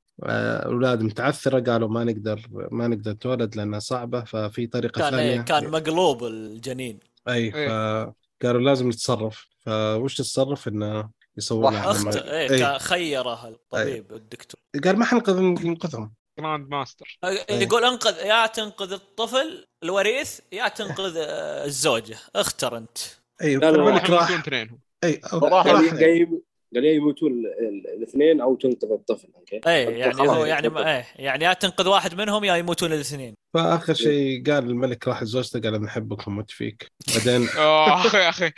الولادة 0.65 1.03
متعثرة 1.03 1.71
قالوا 1.71 1.89
ما 1.89 2.03
نقدر 2.03 2.41
ما 2.71 2.87
نقدر 2.87 3.13
تولد 3.13 3.55
لأنها 3.55 3.79
صعبة 3.79 4.23
ففي 4.23 4.67
طريقة 4.67 4.99
كان 4.99 5.11
ثانية. 5.11 5.41
كان 5.41 5.71
مقلوب 5.71 6.23
الجنين. 6.23 6.99
اي 7.27 7.55
إيه. 7.55 7.67
فقالوا 7.67 8.61
لازم 8.61 8.89
نتصرف. 8.89 9.47
فوش 9.69 10.15
تتصرف 10.15 10.67
إنه 10.67 11.09
يصور 11.37 11.65
راح 11.65 11.73
لها 11.73 11.91
اخت 11.91 12.01
لما- 12.01 12.31
إيه 12.31 12.49
إيه. 12.49 12.59
كان 12.59 12.77
خيره 12.79 13.47
الطبيب 13.47 14.13
الدكتور. 14.13 14.61
قال 14.83 14.99
ما 14.99 15.05
حنقذ 15.05 15.39
ننقذهم 15.41 16.13
Grand 16.39 16.69
Maester. 16.69 17.19
يقول 17.49 17.83
انقذ 17.85 18.25
يا 18.25 18.45
تنقذ 18.47 18.91
الطفل 18.93 19.65
الوريث 19.83 20.39
يا 20.51 20.67
تنقذ 20.67 21.17
آه، 21.17 21.65
الزوجة. 21.65 22.17
اختر 22.35 22.77
أنت. 22.77 22.97
اي 23.41 23.55
لا، 23.55 23.71
لا، 23.71 23.83
راح 24.09 24.31
اثنينهم. 24.31 24.79
اي 25.03 25.21
راح- 25.33 25.67
قال 25.67 26.85
يا 26.85 26.91
يموتون. 26.93 27.31
ال- 27.31 27.45
ال- 27.67 27.87
الاثنين 27.97 28.41
أو 28.41 28.55
تنقذ 28.55 28.91
الطفل 28.91 29.27
أوكي؟ 29.35 29.61
اي 29.67 29.83
يعني. 29.83 30.29
هو 30.29 30.45
يعني 30.45 30.69
ما 30.69 30.95
إيه 30.97 31.05
يعني 31.15 31.45
يا 31.45 31.53
تنقذ 31.53 31.87
واحد 31.87 32.15
منهم 32.15 32.43
يا 32.43 32.55
يموتون 32.55 32.93
الاثنين. 32.93 33.33
فآخر 33.53 33.93
شيء 33.93 34.43
قال 34.51 34.63
الملك 34.69 35.07
راح 35.07 35.23
لزوجته 35.23 35.59
قال 35.61 35.75
أنا 35.75 35.87
أحبك 35.87 36.27
وأموت 36.27 36.51
فيك 36.51 36.91
بعدين 37.15 37.47
آه، 37.57 37.93
أخي 38.05 38.29
أخي 38.29 38.51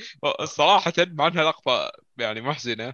صراحة 0.46 0.94
مع 1.00 1.28
إنها 1.28 1.44
لقطة 1.44 1.92
يعني 2.18 2.42
محزنة 2.42 2.94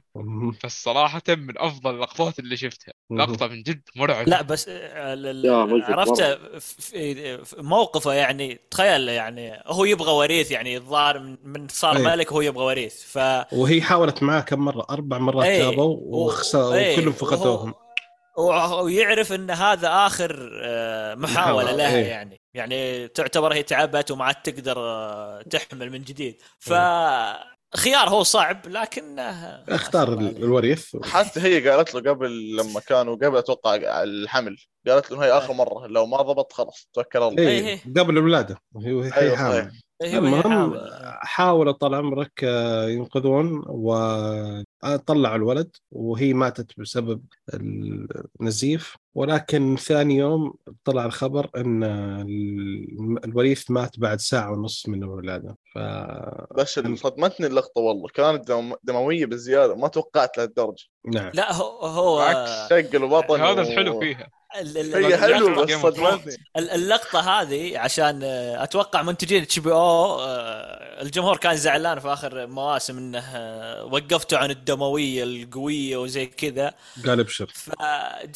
بس 0.63 0.83
صراحة 0.83 1.21
من 1.29 1.57
أفضل 1.57 1.95
اللقطات 1.95 2.39
اللي 2.39 2.57
شفتها 2.57 2.93
لقطة 3.11 3.47
من 3.47 3.63
جد 3.63 3.81
مرعبة 3.95 4.29
لا 4.31 4.41
بس 4.41 4.65
ال- 4.69 5.45
يا 5.45 5.63
ال- 5.63 5.69
مجد 5.69 5.83
عرفت 5.83 6.21
مرة. 6.21 6.59
في 6.59 7.43
في 7.45 7.55
موقفه 7.61 8.13
يعني 8.13 8.59
تخيل 8.71 9.09
يعني 9.09 9.63
هو 9.67 9.85
يبغى 9.85 10.11
وريث 10.11 10.51
يعني 10.51 10.77
الظاهر 10.77 11.19
من- 11.19 11.37
من 11.43 11.67
صار 11.67 11.97
أي. 11.97 12.03
ملك 12.03 12.31
وهو 12.31 12.41
يبغى 12.41 12.65
وريث 12.65 13.03
ف 13.03 13.17
وهي 13.53 13.81
حاولت 13.81 14.23
معاه 14.23 14.41
كم 14.41 14.59
مرة 14.59 14.85
أربع 14.89 15.17
مرات 15.17 15.45
إيه. 15.45 15.69
جابوا 15.69 15.97
وخسروا 16.01 16.73
إيه. 16.75 16.93
وكلهم 16.97 17.13
فقدوهم 17.13 17.73
ويعرف 18.38 19.34
إن 19.34 19.51
هذا 19.51 19.88
آخر 19.88 20.60
آه، 20.63 21.15
محاولة 21.15 21.63
محاولة، 21.63 21.72
لها 21.72 21.96
إيه. 21.96 22.06
يعني 22.06 22.41
يعني 22.53 23.08
تعتبر 23.08 23.53
هي 23.53 23.63
تعبت 23.63 24.12
وما 24.12 24.25
عاد 24.25 24.36
تقدر 24.36 24.79
آه، 24.79 25.41
تحمل 25.41 25.91
من 25.91 26.03
جديد 26.03 26.41
ف 26.60 26.74
خيار 27.75 28.10
هو 28.10 28.24
صعب 28.24 28.67
لكن 28.67 29.20
آه، 29.20 29.63
اختار. 29.70 30.13
الوريث 30.13 30.96
حتى 31.03 31.39
هي 31.39 31.70
قالت 31.70 31.96
له 31.96 32.12
قبل 32.12 32.56
لما 32.56 32.79
كانوا 32.79 33.15
قبل 33.15 33.38
أتوقع 33.38 34.03
الحمل 34.03 34.58
قالت 34.88 35.12
له 35.12 35.25
هي 35.25 35.32
آخر 35.32 35.53
مرة 35.53 35.88
لو 35.88 36.06
ما 36.06 36.17
ضبط 36.17 36.53
خلاص 36.53 36.89
توكل 36.94 37.24
الله 37.24 37.44
إيه. 37.48 37.74
اي 37.74 37.79
قبل 37.98 38.17
الولادة 38.17 38.58
وهي 38.74 38.94
وهي 38.94 39.13
أيوة، 39.13 39.38
حامل. 39.38 39.56
إيه، 39.56 39.72
المهم 40.03 40.41
حامل. 40.41 40.91
حاولوا 41.21 41.71
طال 41.73 41.95
عمرك 41.95 42.31
آه، 42.43 42.87
ينقذون 42.89 43.63
وطلعوا 43.67 45.35
الولد 45.35 45.75
وهي 45.91 46.33
ماتت 46.33 46.79
بسبب 46.79 47.21
النزيف. 47.53 48.95
ولكن 49.15 49.75
ثاني 49.75 50.15
يوم 50.15 50.53
طلع 50.83 51.05
الخبر 51.05 51.49
إن 51.57 51.83
ال- 51.83 53.25
الوريث 53.25 53.71
مات 53.71 53.99
بعد 53.99 54.19
ساعة 54.19 54.51
ونص 54.51 54.89
من 54.89 55.03
الولادة. 55.03 55.57
ف 55.75 55.77
بس 56.57 56.77
اللي 56.77 56.95
صدمتني 56.95 57.47
اللقطة 57.47 57.81
والله. 57.81 58.07
كانت 58.07 58.47
دم- 58.47 58.75
دموية 58.83 59.25
بزياده 59.25 59.75
ما 59.75 59.87
توقعت 59.87 60.37
لهالدرجة. 60.37 60.85
نعم. 61.05 61.31
لا 61.33 61.53
هو 61.53 61.79
هو 61.79 62.17
بالعكس. 62.17 62.69
شق 62.69 62.95
البطن 63.01 63.41
هذا 63.41 63.61
و- 63.61 63.65
الحلو 63.65 63.99
فيها. 63.99 64.29
هي 64.55 65.17
حلو 65.17 65.49
لقطة 65.49 65.63
بس 65.65 65.71
Game 65.71 65.77
of 65.77 65.81
صدمتني. 65.81 66.35
ال- 66.57 66.69
اللقطة 66.69 67.19
هذه 67.41 67.79
عشان 67.79 68.19
آه، 68.23 68.63
أتوقع 68.63 69.01
منتجين 69.01 69.41
اتش 69.43 69.59
بي 69.59 69.71
أو 69.71 70.19
الجمهور 71.01 71.37
كان 71.37 71.55
زعلان 71.57 71.99
في 71.99 72.07
آخر 72.13 72.47
مواسم 72.47 72.97
إنه 72.97 73.19
آه، 73.35 73.85
وقفتوا 73.85 74.37
عن 74.37 74.51
الدموية 74.51 75.23
القوية 75.23 75.97
وزي 75.97 76.25
كذا. 76.25 76.73
قال 77.05 77.19
ابشر. 77.19 77.47
ف 77.55 77.69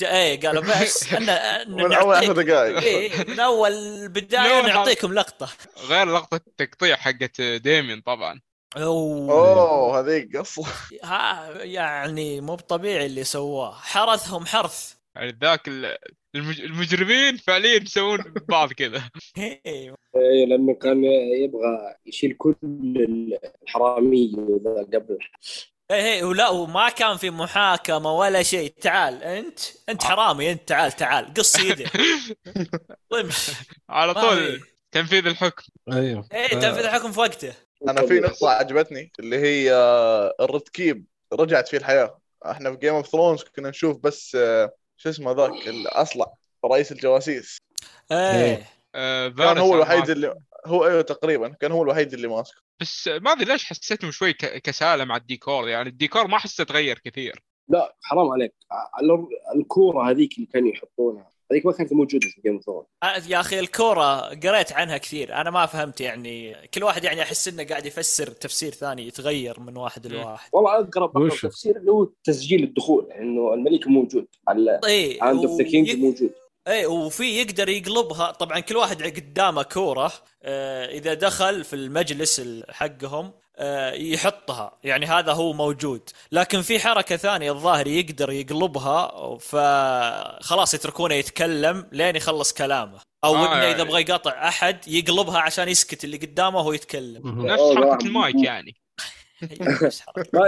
إيه 0.04 0.40
قالوا 0.42 0.64
بس 0.64 1.04
إن 1.14 1.24
من 1.72 1.94
أول 1.94 2.16
عشر 2.16 2.32
دقائق. 2.42 2.78
إيه 2.78 3.26
من 3.28 3.40
أول 3.40 4.08
بداية 4.10 4.60
أول 4.60 4.68
نعطيكم 4.70 5.14
لقطة. 5.14 5.50
غير 5.88 6.06
لقطة 6.14 6.36
التقطيع 6.48 6.96
حقت 6.96 7.42
ديمين 7.42 8.02
طبعا. 8.02 8.42
أوه. 8.78 9.32
أوه 9.32 10.00
هذيك 10.00 10.38
قصه 10.38 10.64
ها 11.04 11.50
يعني 11.64 12.42
مو 12.42 12.56
طبيعي 12.56 13.06
اللي 13.06 13.24
سواه. 13.24 13.72
حرثهم 13.72 14.46
حرث. 14.46 14.94
يعني 15.16 15.38
ذاك 15.42 15.68
ال- 15.68 15.98
المج... 16.36 16.62
المجرمين 16.62 17.38
فعليا 17.38 17.82
يسوون 17.84 18.20
بعض 18.50 18.74
كذا. 18.74 19.10
إيه. 19.38 19.96
إيه، 20.16 20.46
لأنه 20.46 20.74
كان 20.74 21.04
يبغى 21.44 21.96
يشيل 22.06 22.34
كل 22.38 22.56
الحرامية 23.64 24.36
ذا 24.66 25.00
قبل. 25.00 25.18
إيه 25.92 25.98
إيه 26.14 26.24
ولا 26.24 26.50
وما 26.50 26.90
كان 26.90 27.18
في 27.18 27.30
محاكمة 27.30 28.14
ولا 28.14 28.44
شيء. 28.44 28.74
تعال 28.82 29.24
أنت 29.24 29.60
أنت 29.90 30.04
حرامي 30.04 30.52
أنت 30.52 30.70
تعال 30.70 30.92
تعال. 30.92 31.34
قص 31.34 31.60
يدك. 31.60 31.92
وامشي 33.12 33.52
على 33.90 34.14
ما 34.14 34.22
طول 34.22 34.38
في. 34.60 34.66
تنفيذ 34.92 35.28
الحكم. 35.28 35.64
أيوه. 35.92 36.28
إيه 36.34 36.48
تنفيذ 36.48 36.84
الحكم 36.86 37.12
في 37.12 37.20
وقته. 37.20 37.54
أنا 37.90 38.02
في 38.08 38.20
نقطة 38.20 38.50
عجبتني 38.50 39.12
اللي 39.20 39.38
هي 39.38 39.74
آه، 39.74 40.34
ال 40.42 40.50
Red 40.50 40.74
Keep 40.74 41.06
رجعت 41.34 41.68
فيه 41.68 41.78
الحياة. 41.78 42.20
إحنا 42.46 42.72
في 42.72 42.78
Game 42.78 42.94
of 42.94 43.08
Thrones 43.08 43.44
كنا 43.44 43.70
نشوف 43.70 43.98
بس 43.98 44.36
آه، 44.36 44.74
شو 45.02 45.10
اسمه 45.10 45.32
ذاك 45.32 45.68
الاصلع 45.68 46.34
رئيس 46.66 46.92
الجواسيس. 46.92 47.58
إيه. 48.12 48.66
آه 48.96 49.28
كان 49.28 49.58
هو 49.58 49.76
الوحيد 49.76 50.10
اللي 50.10 50.36
هو 50.66 50.86
أيوه 50.86 51.02
تقريبا 51.02 51.50
كان 51.50 51.72
هو 51.72 51.84
الوحيد 51.84 52.14
اللي 52.14 52.28
ماسك. 52.28 52.56
بس 52.82 53.08
ما 53.08 53.32
أدري 53.32 53.46
ليش 53.46 53.66
حسيتهم 53.66 54.12
شوي 54.12 54.34
ك... 54.34 54.62
كسالة 54.62 55.06
مع 55.06 55.16
الديكور 55.16 55.70
يعني 55.70 55.90
الديكور 55.90 56.28
ما 56.28 56.38
حسيت 56.38 56.70
تغير 56.70 57.00
كثير. 57.00 57.44
لا 57.68 57.96
حرام 58.02 58.30
عليك. 58.30 58.54
ال- 59.02 59.60
الكورة 59.60 60.10
هذيك 60.10 60.36
اللي 60.36 60.48
كانوا 60.54 60.70
يحطونها. 60.70 61.31
هذيك 61.52 61.66
ما 61.66 61.72
كانت 61.72 61.94
موجودة 61.94 62.28
في 62.28 62.42
Game 62.42 62.60
of 62.68 62.86
آه، 63.04 63.22
يا 63.30 63.40
أخي 63.40 63.60
الكورة 63.60 64.20
قريت 64.22 64.72
عنها 64.72 64.98
كثير. 64.98 65.34
أنا 65.36 65.50
ما 65.52 65.66
فهمت 65.66 66.02
يعني 66.02 66.56
كل 66.74 66.84
واحد 66.84 67.04
يعني 67.04 67.22
أحس 67.22 67.48
إنه 67.48 67.64
قاعد 67.64 67.86
يفسر 67.86 68.28
تفسير 68.28 68.72
ثاني 68.72 69.08
يتغير 69.08 69.60
من 69.60 69.78
واحد 69.78 70.08
مم. 70.08 70.14
لواحد. 70.14 70.50
والله 70.54 70.80
أقرب 70.80 71.18
وش؟ 71.18 71.42
تفسير 71.42 71.78
اللي 71.78 71.92
هو 71.92 72.10
تسجيل 72.24 72.64
الدخول 72.64 73.12
انه 73.12 73.54
الملك 73.54 73.88
موجود 73.88 74.28
على 74.48 74.80
إيه 74.88 75.24
Hand 75.24 75.46
of 75.46 75.62
the 75.62 75.64
King 75.68 75.96
موجود. 75.96 76.32
إيه 76.68 76.88
وفي 76.88 77.24
يقدر 77.24 77.70
يقلبها. 77.70 78.32
طبعا 78.32 78.60
كل 78.60 78.78
واحد 78.78 79.04
قدامه 79.04 79.64
كورة. 79.64 80.12
آه، 80.44 80.86
إذا 80.86 81.14
دخل 81.14 81.64
في 81.64 81.76
المجلس 81.76 82.40
ال- 82.40 82.64
حقهم 82.70 83.32
يحطها 83.94 84.78
يعني 84.84 85.06
هذا 85.06 85.32
هو 85.34 85.54
موجود 85.54 86.10
لكن 86.32 86.62
في 86.62 86.80
حركة 86.80 87.16
ثانية 87.18 87.52
الظاهر 87.52 87.88
يقدر 87.88 88.32
يقلبها 88.32 89.12
فخلاص 89.38 90.74
يتركونه 90.74 91.16
يتكلم 91.16 91.88
لين 91.92 92.16
يخلص 92.16 92.54
كلامه 92.54 93.00
أو 93.24 93.36
آه، 93.36 93.40
إنه 93.46 93.56
إذا 93.56 93.64
يعني- 93.78 93.84
بغى 93.84 94.02
يقاطع 94.02 94.48
أحد 94.48 94.88
يقلبها 94.88 95.38
عشان 95.40 95.70
يسكت 95.70 96.04
اللي 96.04 96.18
قدامه 96.18 96.58
وهو 96.58 96.74
يتكلم 96.74 97.22
مهم. 97.28 97.46
نفس 97.48 97.60
أوه، 97.60 97.76
حركة. 97.92 98.06
المايك 98.06 98.36
يعني 98.44 98.76
نفس 99.62 100.02
حركة. 100.02 100.48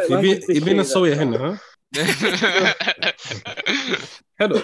يبينا. 0.50 0.82
نسويها 0.82 1.24
هنا 1.24 1.38
ها 1.38 1.60
حلو 4.40 4.60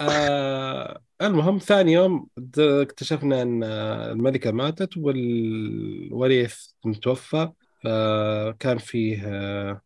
آه 0.00 1.00
المهم 1.22 1.58
ثاني 1.58 1.92
يوم 1.92 2.26
اكتشفنا 2.58 3.42
إن 3.42 3.62
آه، 3.64 4.12
الملكة 4.12 4.50
ماتت 4.50 4.96
والوريث 4.96 6.56
متوفى 6.84 7.48
فكان 7.86 8.78
فيه 8.78 9.22
آه، 9.26 9.80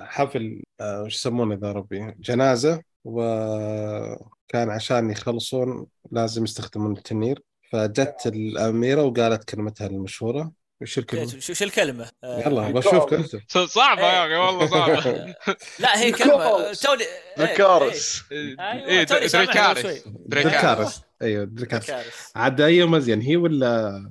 حفل 0.00 0.62
آه، 0.80 1.02
وش 1.02 1.14
يسمونه 1.14 1.54
ذا 1.54 1.72
ربي 1.72 2.14
جنازة 2.18 2.82
وكان 3.04 4.70
عشان 4.70 5.10
يخلصون 5.10 5.86
لازم 6.10 6.44
يستخدمون 6.44 6.96
التنير 6.96 7.42
فجت 7.72 8.22
الأميرة 8.26 9.02
وقالت 9.02 9.44
كلمتها 9.44 9.86
المشهورة. 9.86 10.52
وش 10.82 10.98
الكلمة؟ 10.98 11.26
شو 11.26 11.52
شو 11.52 11.64
الكلمة؟ 11.64 12.10
آه، 12.24 12.40
يلا 12.40 12.70
بشوف 12.70 13.04
كلمته 13.04 13.66
صعبة 13.66 14.02
يا 14.02 14.26
أخي 14.26 14.34
والله 14.34 14.66
صعبة. 14.66 15.34
لا 15.78 15.98
هي 15.98 16.12
كلمة 16.12 16.34
الكورس. 16.34 16.80
توني 16.80 17.02
إيه، 17.38 18.56
أيوة، 18.60 19.06
شوي. 19.06 19.26
دريكارس 19.26 20.04
دركارس 20.26 21.02
أيوه 21.22 21.42
إيه، 21.42 21.48
دركارس 21.48 21.86
كارثة. 21.86 22.10
عاد 22.36 22.60
اي 22.60 22.84
مزين 22.84 23.20
هي 23.20 23.36
ولا 23.36 23.96
إيه، 23.96 24.10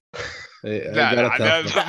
لا 0.66 1.16
لا. 1.16 1.30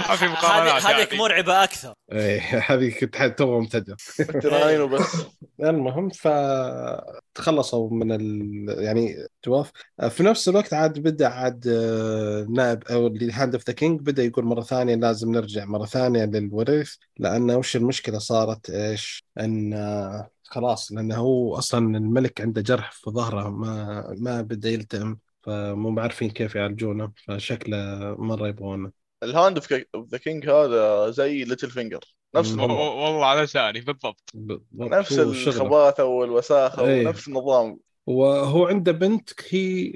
ما 0.08 0.16
في 0.16 0.24
مقارنات 0.24 0.86
هذه 0.86 0.96
هذيك 0.96 1.08
يعني. 1.08 1.22
مرعبة 1.22 1.64
أكثر 1.64 1.94
إيه، 2.12 2.40
هذه 2.40 2.90
كنت 3.00 3.34
تو 3.38 3.60
مبتدئ 3.60 3.94
تراين 4.42 4.80
وبس 4.80 5.16
المهم 5.60 6.08
فتخلصوا 6.08 7.90
من 7.90 8.12
ال... 8.12 8.66
يعني 8.78 9.26
توف 9.42 9.70
في 10.08 10.22
نفس 10.22 10.48
الوقت 10.48 10.74
عاد 10.74 10.98
بدأ 10.98 11.28
عاد 11.28 11.68
آه، 11.68 12.46
نائب 12.50 12.84
أو 12.84 13.06
اللي 13.06 13.32
Hand 13.32 13.54
of 13.54 13.66
the 13.66 13.72
King 13.72 14.00
بدأ 14.00 14.22
يقول 14.22 14.44
مرة 14.44 14.62
ثانية 14.62 14.94
لازم 14.94 15.32
نرجع 15.32 15.64
مرة 15.64 15.86
ثانية 15.86 16.24
للورث 16.24 16.94
لأنه 17.18 17.56
وش 17.56 17.76
المشكلة 17.76 18.18
صارت 18.18 18.70
إيش؟ 18.70 19.24
إن 19.40 19.72
آه، 19.72 20.30
خلاص 20.42 20.92
لأنه 20.92 21.16
هو 21.16 21.58
أصلا 21.58 21.96
الملك 21.98 22.40
عنده 22.40 22.62
جرح 22.62 22.92
في 22.92 23.10
ظهره 23.10 23.48
ما 23.48 24.06
ما 24.18 24.40
بدأ 24.40 24.70
يلتئم 24.70 25.18
فمو 25.46 26.00
عارفين 26.00 26.30
كيف 26.30 26.54
يعالجونه 26.54 27.12
فشكله 27.26 27.76
مرة 28.18 28.48
يبغونه. 28.48 28.90
ال 29.22 29.30
Hand 29.30 29.58
of 29.94 30.08
the 30.10 30.18
King 30.18 30.48
هذا 30.48 31.10
زي 31.10 31.44
Littlefinger 31.44 32.00
نفس 32.36 32.52
و- 32.52 32.60
والله 32.60 33.26
على 33.26 33.42
لساني 33.42 33.80
بالضبط. 33.80 34.30
نفس. 34.74 35.18
الخباثة 35.18 36.04
والوساخة 36.04 36.86
إيه. 36.86 37.06
ونفس 37.06 37.28
النظام. 37.28 37.78
وهو 38.06 38.66
عنده 38.66 38.92
بنت 38.92 39.30
هي 39.50 39.92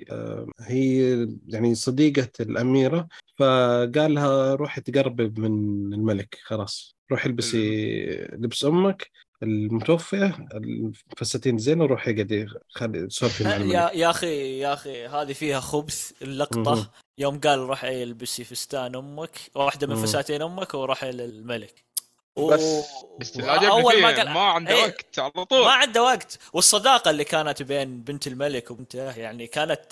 هي 0.61 1.27
يعني 1.49 1.75
صديقة 1.75 2.29
الأميرة 2.41 3.09
فقال 3.39 4.15
لها 4.15 4.55
روحي 4.55 4.81
تقربي 4.81 5.41
من 5.41 5.47
الملك 5.95 6.39
خلاص. 6.43 6.97
روحي 7.11 7.29
البسي 7.29 8.07
لبس 8.33 8.65
أمك 8.65 9.11
المتوفية 9.43 10.49
الفساتين 11.13 11.59
زين 11.59 11.81
وروحي 11.81 12.13
قعدي 12.17 12.47
خلي 12.71 13.11
سولفي 13.11 13.45
مع 13.45 13.57
الملك. 13.57 13.75
يا 13.75 13.91
يا 13.95 14.11
أخي 14.11 14.59
يا 14.59 14.73
أخي 14.73 15.07
هذه 15.07 15.33
فيها 15.33 15.61
خبث 15.61 16.13
اللقطة. 16.23 16.75
مهم. 16.75 16.87
يوم 17.19 17.41
قال 17.41 17.59
روحي 17.59 18.03
البسي 18.03 18.45
فستان 18.45 18.97
أمك 18.97 19.31
واحدة 19.55 19.87
من 19.87 19.95
مم. 19.97 20.03
فساتين 20.03 20.43
أمك 20.43 20.75
وروحي 20.75 21.11
للملك. 21.11 21.85
بس- 22.39 22.85
و- 23.39 23.43
أول 23.51 24.03
ما 24.03 24.09
قال 24.17 24.29
ما 24.31 24.41
عنده 24.41 24.75
إيه، 24.75 24.83
وقت 24.83 25.19
على 25.19 25.45
طول. 25.45 25.65
ما 25.65 25.71
عنده 25.71 26.03
وقت. 26.03 26.39
والصداقة 26.53 27.11
اللي 27.11 27.25
كانت 27.25 27.63
بين 27.63 28.01
بنت 28.03 28.27
الملك 28.27 28.71
وبنته 28.71 28.99
يعني 29.19 29.47
كانت 29.47 29.83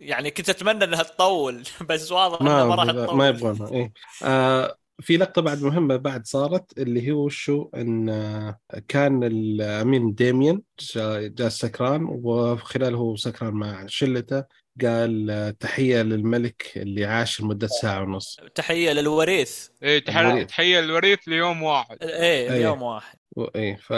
يعني 0.00 0.30
كنت 0.30 0.48
أتمنى 0.48 0.84
إنها 0.84 1.02
تطول 1.02 1.62
بس 1.90 2.12
واضح 2.12 2.40
إنها 2.40 2.64
ما 2.64 2.74
راح 2.74 2.84
ما 2.86 2.92
تطول. 3.04 3.16
ما 3.16 3.28
يبغونها 3.28 3.70
إيه. 3.72 3.92
آه 4.24 4.76
في 5.00 5.16
لقطة 5.16 5.42
بعد 5.42 5.62
مهمة 5.62 5.96
بعد 5.96 6.26
صارت 6.26 6.78
اللي 6.78 7.10
هو 7.12 7.28
شو 7.28 7.68
إن 7.76 8.08
آه، 8.08 8.58
كان 8.88 9.24
الامير 9.24 10.14
ديميان 10.14 10.62
جا- 10.80 11.26
جاء 11.28 11.48
سكران 11.48 12.04
وخلال 12.04 12.94
هو 12.94 13.16
سكران 13.16 13.54
مع 13.54 13.86
شلته 13.86 14.44
قال 14.82 15.30
آه، 15.30 15.50
تحية 15.50 16.02
للملك 16.02 16.72
اللي 16.76 17.04
عاش 17.04 17.40
لمدة 17.40 17.66
ساعة 17.66 18.02
ونص 18.02 18.36
تحية 18.54 18.92
للوريث 18.92 19.68
إيه 19.82 20.04
تحية 20.04 20.20
الوريث. 20.28 20.46
تحية 20.46 20.78
الوريث 20.80 21.18
ليوم 21.26 21.62
واحد 21.62 21.96
إيه 22.02 22.10
إيه. 22.10 22.48
ليوم 22.56 22.82
واحد 22.82 23.18
و- 23.36 23.44
إيه 23.44 23.76
ف 23.76 23.92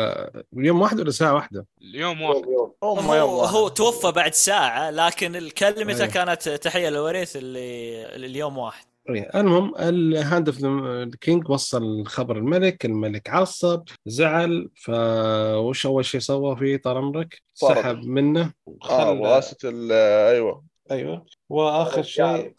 يوم 0.56 0.80
واحد 0.80 1.00
ولا 1.00 1.10
ساعة 1.10 1.34
واحدة؟ 1.34 1.66
ليوم 1.82 2.20
واحد 2.22 2.42
هو, 2.84 3.40
واحد. 3.40 3.54
هو 3.54 3.68
توفى 3.68 4.12
بعد 4.12 4.34
ساعة 4.34 4.90
لكن 4.90 5.48
كلمته 5.48 6.04
أيه. 6.04 6.10
كانت 6.10 6.48
تحية 6.48 6.88
للوريث 6.88 7.36
اللي 7.36 8.26
ليوم 8.26 8.58
واحد 8.58 8.84
إيه. 8.84 8.95
المهم 9.10 9.72
ال 9.78 9.92
Hand 9.92 10.48
of 10.48 10.64
ال 10.64 10.82
King 10.82 11.50
وصل 11.50 12.06
خبر 12.06 12.36
الملك 12.36 12.84
الملك 12.84 13.30
عصب 13.30 13.82
زعل 14.06 14.70
فوش 14.76 15.86
أول 15.86 16.04
شيء 16.04 16.20
سوى 16.20 16.56
فيه 16.56 16.76
طال 16.76 16.96
عمرك. 16.96 17.42
سحب 17.54 18.04
منه 18.04 18.52
آه 18.90 19.40
ال- 19.64 19.92
أيوه. 20.32 20.64
أيوه. 20.90 21.26
وآخر 21.48 22.02
شيء. 22.02 22.54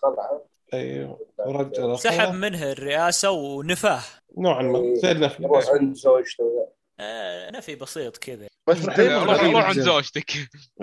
أيوه. 0.74 1.20
ورجع 1.46 1.96
سحب. 1.96 2.34
منه 2.34 2.72
الرئاسة 2.72 3.32
ونفاه. 3.32 4.02
نوعا 4.38 4.64
ما. 4.64 4.80
إيه. 4.80 4.96
زي 4.96 5.12
الافلام 5.12 5.52
يروح 5.52 5.70
عند 5.70 5.96
زوجته. 5.96 6.68
آه 7.00 7.52
نفي 7.52 7.76
بسيط 7.76 8.18
كذا. 8.18 8.48
بس 8.68 8.86
روح- 8.86 9.66
عند. 9.66 9.80
زوجتك. 9.80 10.32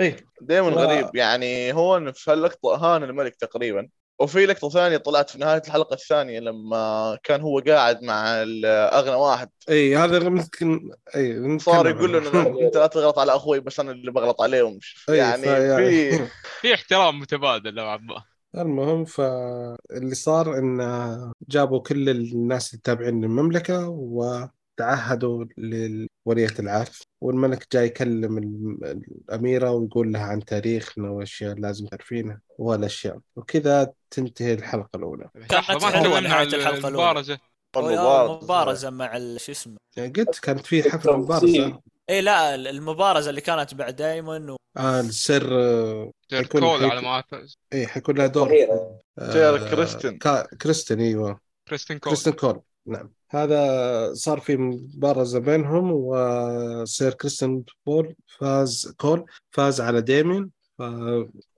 إيه 0.00 0.16
دائما 0.40 0.68
غريب. 0.68 1.16
يعني 1.16 1.72
هو 1.72 2.12
في 2.12 2.30
هاللقطه 2.30 2.74
هان 2.76 3.02
الملك 3.02 3.36
تقريبا. 3.36 3.88
وفي 4.18 4.46
لقطة 4.46 4.68
ثانية 4.68 4.96
طلعت 4.96 5.30
في 5.30 5.38
نهاية 5.38 5.62
الحلقة 5.66 5.94
الثانية 5.94 6.40
لما 6.40 7.18
كان 7.22 7.40
هو 7.40 7.58
قاعد 7.58 8.02
مع 8.02 8.44
اغنى 8.66 9.14
واحد. 9.14 9.48
إيه 9.68 10.04
هذا 10.04 10.28
ممكن 10.28 10.90
إيه 11.14 11.58
صار 11.58 11.88
يقول 11.88 12.12
له 12.12 12.18
أنت 12.66 12.76
لا 12.76 12.86
تغلط 12.86 13.18
على 13.18 13.36
أخوي 13.36 13.60
بس 13.60 13.80
أنا 13.80 13.92
اللي 13.92 14.10
بغلط 14.10 14.42
عليه 14.42 14.62
ومش 14.62 15.04
يعني 15.08 15.42
في 15.42 16.28
في 16.60 16.74
احترام 16.74 17.20
متبادل 17.20 17.74
نوعا 17.74 17.96
ما 17.96 18.24
المهم 18.56 19.04
فاللي 19.04 20.14
صار 20.14 20.58
إن 20.58 21.32
جابوا 21.48 21.80
كل 21.80 22.08
الناس 22.08 22.70
اللي 22.70 22.82
تابعين 22.84 23.24
المملكه 23.24 23.88
وتعهدوا 23.88 25.44
لولية 25.58 26.54
العهد 26.58 26.88
والملك 27.20 27.66
جاي 27.72 27.86
يكلم 27.86 28.38
الأميرة 28.38 29.70
ويقول 29.70 30.12
لها 30.12 30.22
عن 30.22 30.44
تاريخنا 30.44 31.10
وأشياء 31.10 31.54
لازم 31.54 31.86
تعرفينها 31.86 32.40
والاشياء 32.58 33.18
وكذا 33.36 33.92
تنتهي 34.14 34.54
الحلقة 34.54 34.88
الأولى. 34.96 35.30
كانت 35.34 35.52
الحلقة 35.52 36.00
الأولى. 36.00 36.88
المبارزة. 36.88 37.38
المباراة. 37.76 38.40
مبارزه 38.42 38.90
مع 38.90 39.18
شو 39.36 39.52
اسمه؟ 39.52 39.76
يعني 39.96 40.12
قلت 40.12 40.38
كانت 40.38 40.66
في 40.66 40.90
حفله 40.90 41.16
مبارزة. 41.16 41.80
اي 42.10 42.20
لا 42.20 42.54
المبارزة 42.54 43.30
اللي 43.30 43.40
كانت 43.40 43.74
بعد 43.74 43.96
دايمون 43.96 44.50
و... 44.50 44.56
آه 44.76 45.00
السر 45.00 45.48
آه، 45.52 46.10
حيكون- 46.32 46.60
كول 46.60 46.90
على 46.90 47.00
ما 47.00 47.08
أعتقد. 47.08 47.46
إيه 47.72 47.86
حيكون 47.86 48.18
لها 48.18 48.26
دور. 48.26 48.48
ظهيرة. 48.48 49.00
آه، 49.18 49.70
كريستن. 49.70 50.18
كا- 50.18 50.46
كريستن 50.62 51.00
إيوه. 51.00 51.40
كريستين 51.68 51.98
كول. 51.98 52.10
كريستن 52.12 52.32
كول. 52.32 52.60
نعم. 52.86 53.12
هذا 53.30 54.14
صار 54.14 54.40
في 54.40 54.56
مبارزة 54.56 55.38
بينهم 55.38 55.90
وسير 55.92 57.14
كريستن 57.14 57.64
كول 57.86 58.14
فاز 58.38 58.94
كول 58.96 59.24
فاز 59.50 59.80
على 59.80 60.00
ديمين 60.00 60.50
ف... 60.78 60.82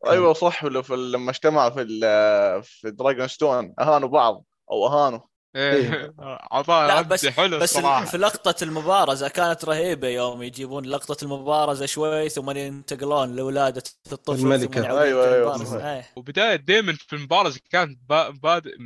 أيوه 0.06 0.32
صح 0.32 0.64
ولا 0.64 0.82
في 0.82 0.96
لما 0.96 1.30
اجتمعوا 1.30 1.70
في 1.70 1.82
ال- 1.82 2.62
في 2.62 2.90
دراجون 2.90 3.28
ستون 3.28 3.74
أهانوا 3.80 4.08
بعض 4.08 4.44
أو 4.70 4.86
أهانوا. 4.86 5.20
إيه. 5.56 6.14
لا 6.68 6.98
رد 7.00 7.08
بس 7.08 7.26
حلو 7.26 7.58
بس 7.58 7.62
الصراحة 7.76 8.04
في 8.04 8.16
لقطة 8.18 8.64
المبارزة 8.64 9.28
كانت 9.28 9.64
رهيبة 9.64 10.08
يوم 10.08 10.42
يجيبون 10.42 10.84
لقطة 10.84 11.24
المبارزة 11.24 11.86
شوي 11.86 12.28
ثم 12.28 12.50
ينتقلون 12.50 13.36
لولادة 13.36 13.82
الطفل 14.12 14.38
الملكة. 14.40 14.80
أيوة، 14.80 15.02
أيوة. 15.02 15.36
للمبارزة. 15.36 15.92
إيه. 15.96 16.06
وبداية 16.16 16.56
دايما 16.56 16.92
في 16.92 17.16
المبارزة 17.16 17.60
كانت 17.70 17.98
با- 18.08 18.28
بادئ 18.28 18.76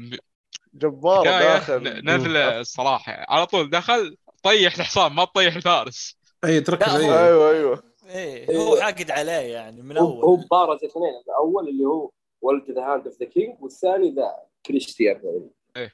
جبار 0.75 1.25
داخل. 1.25 1.83
ن- 1.83 2.11
نذلة 2.11 2.61
الصراحة 2.61 3.25
على 3.29 3.47
طول 3.47 3.71
دخل 3.71 4.17
طيح 4.43 4.75
الحصان 4.75 5.13
ما 5.13 5.25
تطيح 5.25 5.55
الفارس. 5.57 6.17
أي 6.45 6.61
تركز 6.61 6.95
أيوه 6.95 7.51
أيوه. 7.51 7.90
إيه 8.15 8.57
هو 8.57 8.77
حاقد 8.81 9.11
عليه 9.11 9.33
يعني 9.33 9.83
من 9.83 9.99
هو 9.99 10.07
هو 10.07 10.23
اول 10.23 10.45
بارز 10.51 10.85
اثنين 10.85 11.15
الأول 11.27 11.69
اللي 11.69 11.85
هو 11.85 12.11
ولد 12.43 12.71
the 12.71 12.83
Hand 12.83 13.07
of 13.07 13.21
the 13.21 13.27
King 13.27 13.57
والثاني 13.61 14.11
the 14.11 14.37
كريستيان 14.67 15.51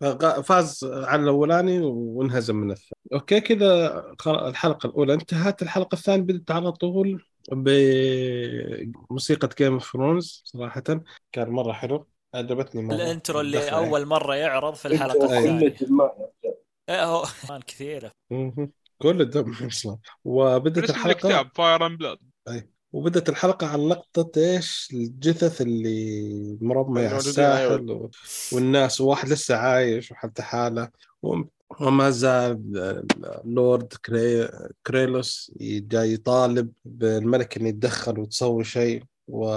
فغ- 0.00 0.40
فاز 0.40 0.84
على 0.84 1.22
الأولاني 1.22 1.80
وانهزم 1.80 2.56
من 2.56 2.70
الثاني. 2.70 3.00
أوكي 3.12 3.40
كذا 3.40 4.04
الحلقة 4.26 4.86
الأولى. 4.86 5.14
انتهت 5.14 5.62
الحلقة 5.62 5.94
الثانية 5.94 6.22
بدت 6.22 6.50
على 6.50 6.72
طول 6.72 7.24
بموسيقى 9.10 9.48
Game 9.58 9.72
of 9.72 9.92
Thrones 9.92 10.42
صراحة. 10.44 10.82
كان 11.32 11.50
مرة 11.50 11.72
حلو. 11.72 12.06
عجبتني 12.34 12.82
مرة. 12.82 12.94
ال 12.94 13.02
intro 13.02 13.40
اللي 13.40 13.68
أول 13.68 14.06
مرة 14.06 14.34
يعرض 14.34 14.74
في 14.74 14.88
الحلقة 14.88 15.24
الثانية. 15.24 15.76
إيه 16.88 17.04
هو 17.04 17.24
كان 17.48 17.60
كثيره. 17.68 18.12
كل 18.98 19.20
الدم 19.20 19.52
أصلا. 19.66 19.98
وبدت 20.24 20.84
اسم 20.84 20.92
الحلقة 20.92 21.12
الكتاب 21.12 21.50
Fire 21.54 21.86
and 21.86 21.98
Blood 21.98 22.18
وبدت 22.92 23.28
الحلقة 23.28 23.66
على 23.66 23.82
لقطة 23.88 24.40
إيش؟ 24.40 24.88
الجثث 24.92 25.62
اللي 25.62 26.58
مرمية 26.60 27.08
على 27.08 27.16
الساحل 27.16 27.90
و... 27.90 28.10
والناس 28.52 29.00
وواحد 29.00 29.28
لسه 29.28 29.56
عايش 29.56 30.12
وحتى 30.12 30.42
حالة. 30.42 30.90
و... 31.22 31.36
وما 31.80 32.10
زال 32.10 32.62
لورد 33.44 33.92
كري... 34.04 34.48
كورليس 34.86 35.52
جاي 35.60 36.12
يطالب 36.12 36.72
بالملك 36.84 37.56
إنه 37.56 37.68
يتدخل 37.68 38.18
وتسوي 38.18 38.64
شيء. 38.64 39.02
و 39.28 39.48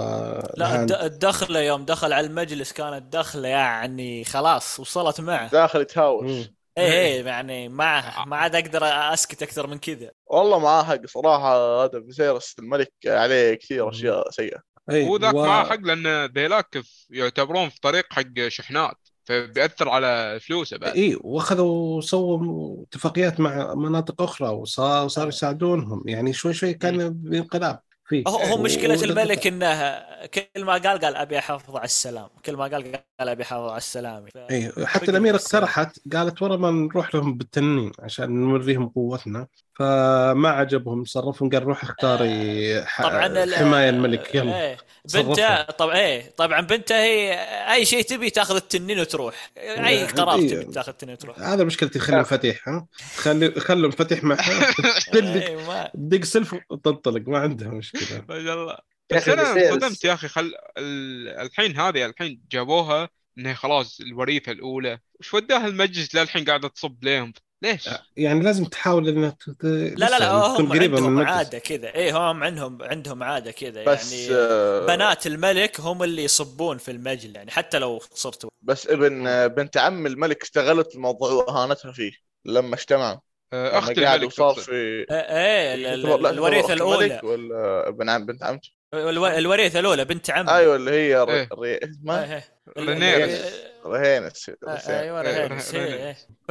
لا 0.56 0.82
الد- 0.82 0.92
الدخلة 0.92 1.60
يوم 1.60 1.84
دخل 1.84 2.12
على 2.12 2.26
المجلس 2.26 2.72
كانت 2.72 3.12
دخلة 3.12 3.48
يعني 3.48 4.24
خلاص 4.24 4.80
وصلت 4.80 5.20
معه. 5.20 5.50
داخل 5.50 5.80
يتهاوش. 5.80 6.30
مم. 6.30 6.54
إيه 6.78 6.92
إيه. 6.92 7.24
يعني 7.24 7.68
ما 7.68 8.24
ما 8.24 8.36
عاد 8.36 8.54
أقدر 8.54 8.84
أسكت 8.84 9.42
أكثر 9.42 9.66
من 9.66 9.78
كذا. 9.78 10.10
والله 10.26 10.58
معاه 10.58 10.82
حق 10.84 11.06
صراحة 11.06 11.84
هذا 11.84 12.00
فيسيرس 12.00 12.54
الملك 12.58 12.92
عليه 13.06 13.54
كثير 13.54 13.90
أشياء 13.90 14.30
سيئة. 14.30 14.58
أي، 14.90 15.08
هو 15.08 15.16
ذاك 15.16 15.34
و- 15.34 15.44
معاه 15.44 15.64
حق 15.64 15.80
لأن 15.80 16.24
ذيلاك 16.24 16.82
يعتبرون 17.10 17.68
في 17.68 17.80
طريق 17.80 18.12
حق 18.12 18.48
شحنات 18.48 18.96
فبيأثر 19.24 19.88
على 19.88 20.40
فلوسه 20.40 20.76
بعد. 20.78 20.96
اي 20.96 21.18
وأخذوا 21.20 22.00
سووا 22.00 22.84
اتفاقيات 22.84 23.40
مع 23.40 23.74
مناطق 23.74 24.22
أخرى 24.22 24.48
وصار 24.48 25.04
وصاروا 25.04 25.28
يساعدونهم. 25.28 26.02
يعني 26.06 26.32
شوي 26.32 26.54
شوي 26.54 26.74
كان 26.74 27.08
بانقلاب. 27.10 27.80
فيه. 28.12 28.24
هو, 28.28 28.36
هو 28.36 28.62
مشكلة 28.62 29.00
و- 29.00 29.04
الملك 29.04 29.46
إنه 29.46 30.00
كل 30.26 30.64
ما 30.64 30.72
قال 30.72 30.98
قال 31.00 31.16
أبي 31.16 31.38
أحافظ 31.38 31.76
على 31.76 31.84
السلام. 31.84 32.28
كل 32.44 32.56
ما 32.56 32.64
قال 32.64 32.92
قال 33.20 33.28
أبي 33.28 33.42
أحافظ 33.42 33.68
على 33.68 33.76
السلام. 33.76 34.26
ف... 34.26 34.36
اي 34.36 34.72
حتى 34.86 35.10
الأميرة. 35.10 35.36
اقترحت 35.36 35.98
قالت 36.12 36.42
ورا 36.42 36.56
ما 36.56 36.70
نروح 36.70 37.14
لهم 37.14 37.36
بالتنين 37.38 37.92
عشان 37.98 38.30
نوريهم 38.30 38.88
قوتنا. 38.88 39.46
فما 39.74 40.48
عجبهم 40.48 41.04
صرفهم 41.04 41.50
قال 41.50 41.62
روح 41.62 41.82
اختاري 41.84 42.84
ح... 42.84 43.02
طبعا 43.02 43.46
حماية 43.56 43.88
الملك 43.90 44.34
يلا 44.34 44.60
إيه 44.70 44.76
صرفها. 45.06 45.28
بنته 45.28 45.62
طبعا 45.72 45.96
إيه 45.96 46.30
طبعا 46.36 46.60
بنته 46.60 46.94
هي 46.94 47.32
أي 47.72 47.84
شيء 47.84 48.02
تبي 48.02 48.30
تأخذ 48.30 48.56
التنين 48.56 49.00
وتروح. 49.00 49.50
أي 49.58 50.04
قرار 50.06 50.38
إيه. 50.38 50.48
تبي 50.48 50.64
تأخذ 50.72 50.88
التنين 50.88 51.12
وتروح. 51.14 51.38
هذا 51.38 51.64
مشكلتي 51.64 51.98
خلي 51.98 52.20
مفاتيح 52.20 52.68
ها؟ 52.68 52.86
خلي 53.16 53.60
خلوا 53.60 53.88
مفاتيح 53.88 54.24
معها 54.24 54.72
تدق 55.12 55.42
إيه، 55.42 55.56
ما- 55.66 55.90
تدق 55.94 56.24
سلف 56.24 56.54
وتنطلق 56.70 57.22
ما 57.28 57.38
عندها 57.38 57.68
مشكلة. 57.68 58.24
ما 58.28 58.44
شاء 58.44 58.54
الله. 58.54 58.76
يا 59.12 59.16
بس 59.16 59.28
أنا. 59.28 59.52
انصدمت 59.70 60.04
يا 60.04 60.14
أخي 60.14 60.28
خل 60.28 60.52
ال- 60.78 61.28
الحين 61.28 61.80
هذه 61.80 62.06
الحين 62.06 62.42
جابوها 62.52 63.08
إنها 63.38 63.54
خلاص 63.54 64.00
الوريثه 64.00 64.52
الأولى. 64.52 64.98
وش 65.20 65.34
وداها 65.34 65.66
المجلس 65.66 66.14
للحين 66.14 66.44
قاعدة 66.44 66.68
تصب 66.68 67.04
لهم؟ 67.04 67.32
ليش؟ 67.62 67.88
يعني 68.16 68.40
لازم 68.40 68.64
تحاول 68.64 69.08
انك 69.08 69.42
ت- 69.60 69.64
لا 69.64 70.10
لا 70.10 70.18
لا 70.18 70.32
هم 70.32 70.68
من 70.68 70.82
عندهم 70.82 71.06
المجلس 71.06 71.28
عادة 71.30 71.58
كذا. 71.58 71.94
اي 71.94 72.10
هم 72.12 72.42
عندهم 72.44 72.82
عندهم 72.82 73.22
عادة 73.22 73.50
كذا. 73.50 73.84
بس 73.84 74.12
يعني 74.12 74.36
آه، 74.36 74.86
بنات 74.86 75.26
الملك 75.26 75.80
هم 75.80 76.02
اللي 76.02 76.24
يصبون 76.24 76.78
في 76.78 76.90
المجل 76.90 77.36
يعني 77.36 77.50
حتى 77.50 77.78
لو 77.78 77.98
صرت 78.14 78.46
بس 78.62 78.86
ابن 78.86 79.26
آه، 79.26 79.46
بنت 79.46 79.76
عم 79.76 80.06
الملك 80.06 80.42
استغلت 80.42 80.94
الموضوع 80.94 81.32
واهانتها 81.32 81.92
فيه 81.92 82.12
لما 82.44 82.74
اجتمعوا 82.74 83.18
آه، 83.52 83.68
لما 83.68 83.78
أخت 83.78 83.98
الملك 83.98 84.26
وصار 84.26 84.54
تقصد. 84.54 84.62
في 84.66 84.72
إيه 84.72 85.06
إيه، 85.10 85.94
الوريثة 85.94 86.72
الأولى. 86.72 87.04
الملك 87.06 87.24
ولا 87.24 87.88
ابن 87.88 88.08
عم 88.10 88.26
بنت 88.26 88.42
عمته 88.42 88.70
الوريثة 88.94 89.80
الأولى 89.80 90.04
بنت 90.04 90.30
عم 90.30 90.48
أيوه 90.48 90.76
اللي 90.76 90.90
هي 90.90 91.16
ر- 91.16 91.30
إيه. 91.30 91.48
ري... 91.58 91.68
إيه. 91.68 92.44
رينيرس. 92.78 93.62
رهينس 93.86 94.50
أيوه 94.88 95.22
رهينس. 95.22 95.74
إيه، 95.74 96.06
إيه. 96.06 96.16
ف 96.48 96.50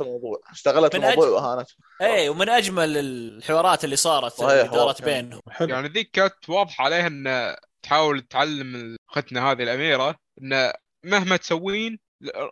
الموضوع 0.00 0.40
استغلت 0.52 0.96
من 0.96 1.04
الموضوع 1.04 1.28
واهانته 1.28 1.74
اي 2.02 2.28
ومن 2.28 2.48
أجمل 2.48 2.96
الحوارات 2.98 3.84
اللي 3.84 3.96
صارت 3.96 4.40
اللي 4.40 4.68
دارت. 4.68 5.02
بينهم 5.02 5.40
حلو 5.50 5.68
يعني 5.68 5.88
ذيك 5.88 6.10
كانت 6.12 6.48
واضحة 6.48 6.84
عليها 6.84 7.06
إن 7.06 7.56
تحاول 7.82 8.20
تعلم 8.20 8.96
اختنا 9.10 9.50
هذه 9.52 9.62
الأميرة 9.62 10.16
إن 10.42 10.72
مهما 11.04 11.36
تسوين 11.36 11.98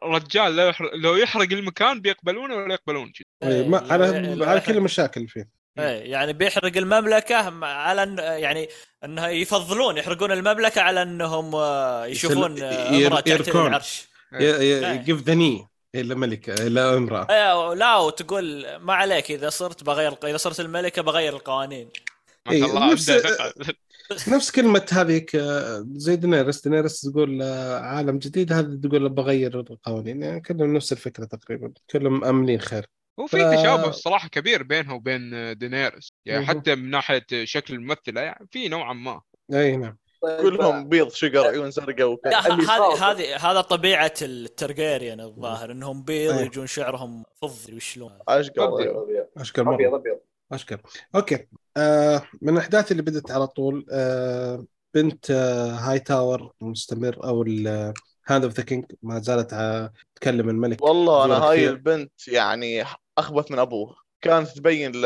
الرجال 0.02 0.56
لو 0.56 0.68
يحرق, 0.68 0.94
لو 0.94 1.16
يحرق 1.16 1.52
المكان 1.52 2.00
بيقبلونه 2.00 2.54
ولا 2.56 2.74
يقبلون 2.74 3.12
ما 3.42 3.84
إيه، 3.84 3.92
على 3.92 4.44
على 4.44 4.60
كل 4.60 4.76
المشاكل 4.76 5.28
فيه 5.28 5.59
إيه. 5.78 6.10
يعني 6.12 6.32
بيحرق 6.32 6.76
المملكة 6.76 7.64
على 7.64 8.02
أن 8.02 8.18
يعني 8.18 8.68
انها 9.04 9.28
يفضلون 9.28 9.96
يحرقون 9.96 10.32
المملكة 10.32 10.80
على 10.80 11.02
إنهم 11.02 11.54
آه، 11.54 12.06
يشوفون 12.06 12.62
آه، 12.62 12.88
امراه 12.88 13.24
يركبون. 13.26 13.66
العرش 13.66 14.08
إيه. 14.40 14.96
جيف 14.96 15.22
the 15.22 15.34
knee 15.34 15.66
إلى 15.94 16.14
ملكه 16.14 16.66
إلى 16.66 16.80
امراه 16.80 17.26
إيه 17.30 17.74
لا 17.74 17.96
وتقول 17.96 18.76
ما 18.76 18.94
عليك 18.94 19.30
إذا 19.30 19.50
صرت 19.50 19.84
بغير 19.84 20.14
إذا 20.24 20.36
صرت 20.36 20.60
الملكة 20.60 21.02
بغير 21.02 21.32
القوانين. 21.32 21.88
إيه، 22.50 22.64
الله 22.64 22.92
نفس- 22.92 23.10
نفس 24.28 24.50
كلمة 24.50 24.86
هذيك 24.92 25.36
آه، 25.36 25.84
زي 25.92 26.16
دينيرس 26.16 26.60
دينيرس 26.60 27.00
تقول 27.00 27.42
عالم 27.82 28.18
جديد 28.18 28.52
هذا 28.52 28.80
تقول 28.82 29.08
بغير 29.08 29.60
القوانين. 29.60 30.22
يعني 30.22 30.40
كلهم 30.40 30.74
نفس 30.76 30.92
الفكرة 30.92 31.24
تقريبا 31.24 31.72
كلهم 31.90 32.24
أمنين 32.24 32.60
خير. 32.60 32.86
هو 33.20 33.26
في 33.26 33.36
ف- 33.36 33.60
تشابه 33.60 33.88
الصراحة 33.88 34.28
كبير 34.28 34.62
بينها 34.62 34.94
وبين 34.94 35.58
دينيرس 35.58 36.12
يعني. 36.26 36.46
حتى 36.46 36.74
من 36.74 36.90
ناحية 36.90 37.26
شكل 37.44 37.74
الممثلة 37.74 38.20
يعني 38.20 38.46
في 38.50 38.68
نوعا 38.68 38.92
ما. 38.92 39.20
أي 39.52 39.76
نعم. 39.76 39.96
كلهم 40.42 40.88
بيض 40.88 41.10
شقر 41.10 41.46
عيون 41.46 41.70
زرقاء 41.70 42.18
هذه 42.26 43.10
هذه 43.10 43.50
هذا 43.50 43.60
طبيعة 43.60 44.14
التارجيريان 44.22 45.20
الظاهر 45.20 45.72
إنهم 45.72 46.02
بيض 46.02 46.32
أيه. 46.34 46.44
يجون 46.44 46.66
شعرهم 46.66 47.24
فضي 47.42 47.74
وشلون 47.76 48.18
أشقر. 48.28 48.62
أيوة. 48.62 48.80
أبيض 48.80 48.96
أبيض. 49.64 49.94
أبيض 49.94 50.18
أشقر 50.52 50.80
أوكي. 51.14 51.46
آه 51.76 52.22
من 52.42 52.52
الأحداث 52.52 52.92
اللي 52.92 53.02
بدت 53.02 53.30
على 53.30 53.46
طول 53.46 53.86
آه 53.92 54.64
بنت 54.94 55.30
آه 55.30 55.70
هاي 55.70 55.98
تاور 55.98 56.52
مستمر 56.60 57.24
أو 57.24 57.42
Hand 58.30 58.44
of 58.44 58.52
the 58.54 58.62
King 58.62 58.84
ما 59.02 59.18
زالت 59.20 59.54
تكلم 60.14 60.48
الملك 60.48 60.82
والله 60.82 61.24
أنا 61.24 61.38
هاي 61.38 61.56
كثير. 61.56 61.70
البنت 61.70 62.28
يعني 62.28 62.84
أخبث 63.18 63.50
من 63.50 63.58
أبوه 63.58 63.96
كانت 64.20 64.48
تبين 64.48 64.92
ل... 64.92 65.02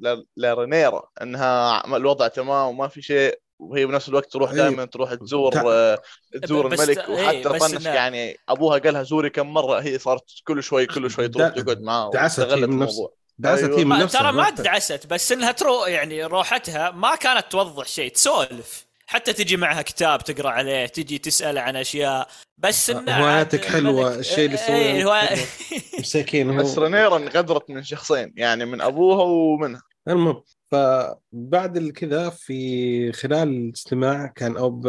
ل... 0.00 0.24
لرينيرا 0.36 1.02
إنها 1.22 1.96
الوضع 1.96 2.28
تمام 2.28 2.68
وما 2.68 2.88
في 2.88 3.02
شيء 3.02 3.38
وهي 3.58 3.86
بنفس 3.86 4.08
الوقت 4.08 4.32
تروح 4.32 4.50
إيه. 4.50 4.56
دائما 4.56 4.84
تروح 4.84 5.14
تزور 5.14 5.52
تع- 5.52 5.62
آه، 5.66 5.98
تزور 6.42 6.66
الملك 6.66 6.98
إيه، 6.98 7.26
وحتى 7.26 7.48
بس 7.48 7.72
طنش 7.74 7.84
يعني 7.86 8.36
أبوها 8.48 8.78
قالها 8.78 9.02
زوري 9.02 9.30
كم 9.30 9.54
مرة 9.54 9.80
هي 9.80 9.98
صارت 9.98 10.24
كل 10.44 10.62
شوي 10.62 10.86
كل 10.86 11.10
شوي 11.10 11.28
تروح 11.28 11.48
دا- 11.48 11.62
تقعد 11.62 11.80
معاه 11.80 12.10
دعست 12.10 12.40
هي 12.40 12.46
من 12.66 12.78
نفس- 12.78 12.92
الموضوع 12.92 13.14
دعست 13.38 13.64
أيوة. 13.64 13.78
هي 13.78 13.84
من 13.84 13.98
نفسها 13.98 14.20
ترى 14.22 14.32
ما 14.32 14.42
ما- 14.42 14.50
دعست 14.50 15.06
بس 15.06 15.32
إنها 15.32 15.52
ترو 15.52 15.84
يعني 15.86 16.24
روحتها 16.24 16.90
ما 16.90 17.14
كانت 17.16 17.44
توضح 17.50 17.86
شيء 17.86 18.12
تسولف 18.12 18.86
حتى 19.06 19.32
تجي 19.32 19.56
معها 19.56 19.82
كتاب 19.82 20.24
تقرأ 20.24 20.50
عليه 20.50 20.86
تجي 20.86 21.18
تسأل 21.18 21.58
عن 21.58 21.76
أشياء. 21.76 22.28
بس 22.58 22.90
إنه 22.90 23.12
هواياتك 23.12 23.74
الملك- 23.76 24.18
الشيء 24.18 24.46
اللي 24.46 24.58
إيه، 24.68 24.98
حلو. 24.98 25.36
مساكين 26.00 26.50
هو. 26.50 26.56
بس 26.56 26.78
رينيرا 26.78 27.16
انقدرت 27.16 27.70
من 27.70 27.82
شخصين 27.82 28.32
يعني 28.36 28.64
من 28.64 28.80
أبوها 28.80 29.22
ومنها. 29.22 29.82
المهم 30.08 30.42
فبعد 30.70 31.88
كذا 31.88 32.30
في 32.30 33.12
خلال 33.12 33.48
الاجتماع 33.48 34.26
كان 34.26 34.56
أو 34.56 34.80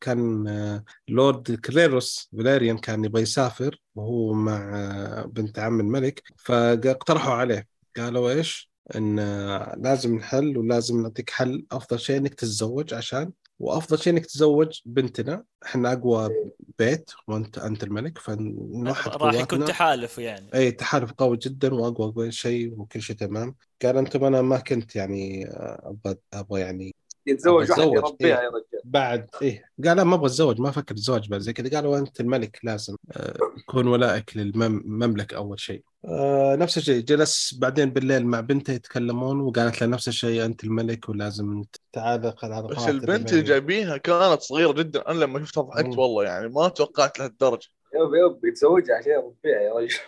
كان 0.00 0.48
آه، 0.48 0.84
لورد 1.08 1.52
كريروس 1.64 2.28
فاليريان 2.36 2.78
كان 2.78 3.04
يبغى 3.04 3.22
يسافر 3.22 3.80
وهو 3.94 4.32
مع 4.32 4.70
آه، 4.74 5.22
بنت 5.26 5.58
عم 5.58 5.80
الملك. 5.80 6.22
فاقترحوا 6.36 7.34
عليه. 7.34 7.66
قالوا 7.96 8.30
إيش؟ 8.30 8.70
إن 8.96 9.18
آه، 9.18 9.74
لازم 9.78 10.14
نحل 10.16 10.58
ولازم 10.58 11.02
نعطيك 11.02 11.30
حل. 11.30 11.66
أفضل 11.72 12.00
شيء 12.00 12.16
إنك 12.16 12.34
تتزوج 12.34 12.94
عشان 12.94 13.32
وأفضل 13.58 13.98
شيء 13.98 14.12
إنك 14.12 14.26
تتزوج 14.26 14.80
بنتنا. 14.84 15.44
إحنا 15.66 15.92
أقوى 15.92 16.30
بيت 16.78 17.10
وانت 17.28 17.58
أنت 17.58 17.84
الملك. 17.84 18.18
فنوحد 18.18 19.10
راح 19.22 19.34
يكون. 19.34 19.64
تحالف 19.64 20.18
يعني. 20.18 20.54
اي 20.54 20.70
تحالف 20.72 21.12
قوي 21.12 21.36
جدا 21.36 21.74
واقوى 21.74 22.32
شيء 22.32 22.80
وكل 22.80 23.02
شيء 23.02 23.16
تمام. 23.16 23.54
قال 23.82 23.96
أنتم 23.96 24.24
أنا 24.24 24.42
ما 24.42 24.58
كنت 24.58 24.96
يعني 24.96 25.46
آه، 25.50 25.94
أبغى 26.04 26.16
أبغى 26.32 26.60
يعني 26.60 26.93
يتزوج 27.26 27.70
واحد 27.70 27.82
يربيها 27.82 28.38
إيه. 28.40 28.44
يا 28.44 28.48
رجال. 28.48 28.80
بعد 28.84 29.26
إيه. 29.42 29.64
قال 29.84 29.96
لا 29.96 30.04
ما 30.04 30.14
أبغى 30.14 30.26
أتزوج 30.26 30.60
ما 30.60 30.68
أفكر 30.68 30.94
أتزوج 30.94 31.28
بعد 31.28 31.40
زي 31.40 31.52
كذا. 31.52 31.76
قالوا 31.76 31.98
أنت 31.98 32.20
الملك 32.20 32.58
لازم 32.62 32.96
آه، 33.12 33.34
يكون 33.58 33.86
ولائك 33.86 34.36
للمملكه 34.36 35.36
أول 35.36 35.60
شيء. 35.60 35.82
آه 36.04 36.56
نفس 36.56 36.78
الشيء 36.78 37.00
جلس 37.00 37.54
بعدين 37.58 37.90
بالليل 37.90 38.26
مع 38.26 38.40
بنته 38.40 38.72
يتكلمون 38.72 39.40
وقالت 39.40 39.80
له 39.80 39.86
نفس 39.86 40.08
الشيء 40.08 40.44
أنت 40.44 40.64
الملك 40.64 41.08
ولازم 41.08 41.62
تعال 41.92 42.34
على 42.42 42.68
بس 42.68 42.88
البنت 42.88 43.32
اللي 43.32 43.42
جايبينها 43.42 43.96
كانت 43.96 44.40
صغيرة 44.40 44.72
جدا. 44.72 45.10
أنا 45.10 45.18
لما 45.18 45.44
شفتها 45.44 45.62
ضحكت. 45.62 45.98
والله 45.98 46.24
يعني 46.24 46.48
ما 46.48 46.68
توقعت 46.68 47.18
لهالدرجة. 47.18 47.68
يب 47.94 48.14
يب 48.14 48.44
يتزوجها 48.44 48.96
عشان 48.96 49.12
يربيها 49.12 49.60
يا 49.60 49.74
رجل. 49.74 49.98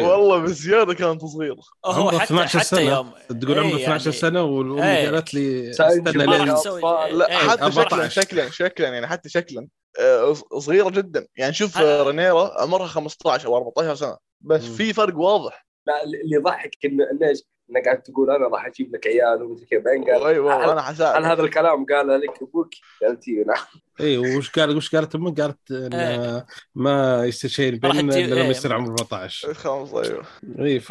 والله 0.00 0.38
بزيادة 0.38 0.94
كانت 0.94 1.24
صغيره 1.24 1.56
هو 1.84 1.92
عمره 2.08 2.18
حتى 2.18 2.24
12 2.24 2.58
حتى 2.58 2.68
سنة. 2.68 2.80
يوم 2.80 3.12
تقول 3.40 3.58
عمره 3.58 3.76
إيه 3.78 3.82
12 3.84 4.06
يعني- 4.06 4.18
سنة 4.20 4.42
والأم 4.42 4.78
إيه. 4.78 5.10
قالت 5.10 5.34
لي 5.34 5.70
استنى. 5.70 6.12
لين 6.12 6.26
ما 6.26 6.54
تسوي 6.54 6.80
أطفال. 6.84 7.18
لا 7.18 7.28
إيه، 7.30 7.36
حتى 7.36 7.70
شكلا 7.72 7.82
14. 7.82 8.08
شكلا 8.22 8.50
شكلا 8.50 8.88
يعني 8.88 9.06
حتى 9.06 9.28
شكلا 9.28 9.66
آه، 10.00 10.34
صغيرة 10.58 10.90
جدا 10.90 11.26
يعني 11.36 11.52
شوف. 11.54 11.78
آه، 11.78 12.02
رينيرا 12.02 12.60
عمرها 12.62 12.86
15 12.86 13.46
أو 13.48 13.56
14 13.56 13.94
سنة 13.94 14.16
بس. 14.40 14.64
في 14.64 14.92
فرق 14.92 15.16
واضح 15.18 15.66
لا 15.86 16.04
اللي 16.04 16.36
يضحك 16.36 16.70
انه 16.84 17.28
إيش؟ 17.28 17.38
إنك 17.70 17.84
قاعد 17.84 18.02
تقول 18.02 18.30
أنا 18.30 18.48
راح 18.48 18.66
أجيب 18.66 18.94
لك 18.94 19.06
عيال 19.06 19.42
ومثل 19.42 19.66
كذا 19.66 19.80
بعدين 19.80 20.04
قال 20.04 20.26
أيوه 20.26 20.72
أنا 20.72 20.82
حساعد 20.82 21.16
هل 21.16 21.30
هذا 21.30 21.42
الكلام 21.42 21.86
قاله 21.86 22.16
لك 22.16 22.42
أبوك؟ 22.42 22.70
قالت 23.02 23.28
اي 23.28 23.44
نعم 23.44 23.64
اي 24.00 24.18
وش 24.18 24.50
قال 24.50 24.76
وش 24.76 24.94
قالت 24.94 25.14
أمك؟ 25.14 25.40
قالت 25.40 25.70
إن 25.70 25.94
إيه. 25.94 26.46
ما 26.74 27.24
يصير 27.24 27.50
شيء 27.50 27.80
راح 27.84 27.96
بيننا 27.96 28.16
إلا 28.16 28.34
لما 28.34 28.42
إيه. 28.42 28.50
يصير 28.50 28.72
عمره 28.72 28.96
14 29.00 29.54
خلاص 29.54 29.94
أيوه 29.94 30.24
اي 30.60 30.80
ف 30.80 30.90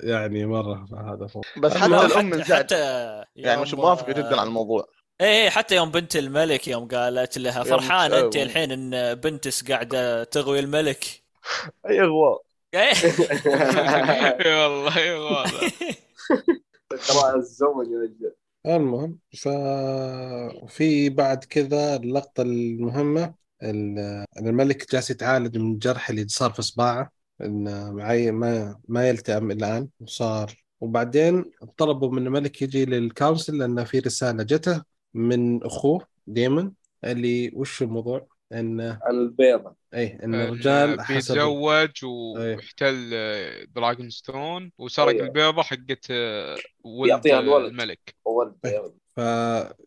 يعني 0.00 0.46
مرة 0.46 0.86
هذا 0.92 1.26
هو 1.36 1.40
بس 1.56 1.76
حتى 1.76 1.86
الأم 1.86 2.42
حتى, 2.42 3.24
يعني 3.36 3.62
مش 3.62 3.74
موافقة 3.74 4.12
جدا 4.12 4.40
على 4.40 4.48
الموضوع 4.48 4.86
إيه 5.20 5.26
إيه، 5.26 5.50
حتى 5.50 5.76
يوم 5.76 5.90
بنت 5.90 6.16
الملك 6.16 6.68
يوم 6.68 6.88
قالت 6.88 7.38
لها 7.38 7.62
فرحان. 7.62 8.12
أنت 8.12 8.36
الحين 8.36 8.72
إن 8.72 9.14
بنتس 9.14 9.70
قاعدة 9.70 10.24
تغوي 10.24 10.60
الملك 10.60 11.04
أي 11.88 12.00
أغواء 12.00 12.32
إيه. 12.32 12.47
والله 14.46 14.96
اي 14.98 15.12
والله. 15.14 15.44
ترى 16.90 17.34
الزمن 17.36 17.92
يا 17.92 17.98
رجال. 18.02 18.34
المهم 18.66 19.18
ففي 19.42 21.10
بعد 21.10 21.44
كذا 21.44 21.96
اللقطة 21.96 22.42
المهمة 22.42 23.34
ال- 23.62 23.98
إن 24.38 24.48
الملك 24.48 24.92
جالس 24.92 25.10
يتعالج 25.10 25.58
من 25.58 25.72
الجرح 25.72 26.10
اللي 26.10 26.28
صار 26.28 26.52
في 26.52 26.58
اصبعه 26.58 27.10
انه 27.40 27.92
معي 27.92 28.30
ما 28.30 28.80
ما 28.88 29.08
يلتئم 29.08 29.50
الآن 29.50 29.88
وصار. 30.00 30.64
وبعدين 30.80 31.44
طلبوا 31.76 32.10
من 32.10 32.26
الملك 32.26 32.62
يجي 32.62 32.84
للكونسل 32.84 33.58
لأن 33.58 33.84
في 33.84 33.98
رسالة 33.98 34.42
جته 34.42 34.82
من 35.14 35.64
أخوه 35.64 36.06
ديمون 36.26 36.74
اللي 37.04 37.50
وش 37.54 37.82
الموضوع؟ 37.82 38.26
انه 38.52 38.98
عن 39.02 39.14
البيضة 39.14 39.74
إيه 39.94 40.14
إن 40.14 40.34
إنه 40.34 40.44
الرجال 40.44 41.00
حسب 41.00 41.34
بيتزوج 41.34 41.90
إيه. 42.04 42.56
واحتل 42.56 43.10
آه، 43.14 43.64
دراجون 43.64 44.10
ستون 44.10 44.72
وسرق 44.78 45.08
أيوة. 45.08 45.26
البيضة 45.26 45.62
حقت 45.62 46.06
آه، 46.10 46.56
ولد 46.84 47.10
يعطيها 47.10 47.36
آه، 47.36 47.40
الولد. 47.40 47.66
الملك 47.66 48.14
ولد 48.24 48.54
إيه. 48.64 48.92
ف 49.16 49.20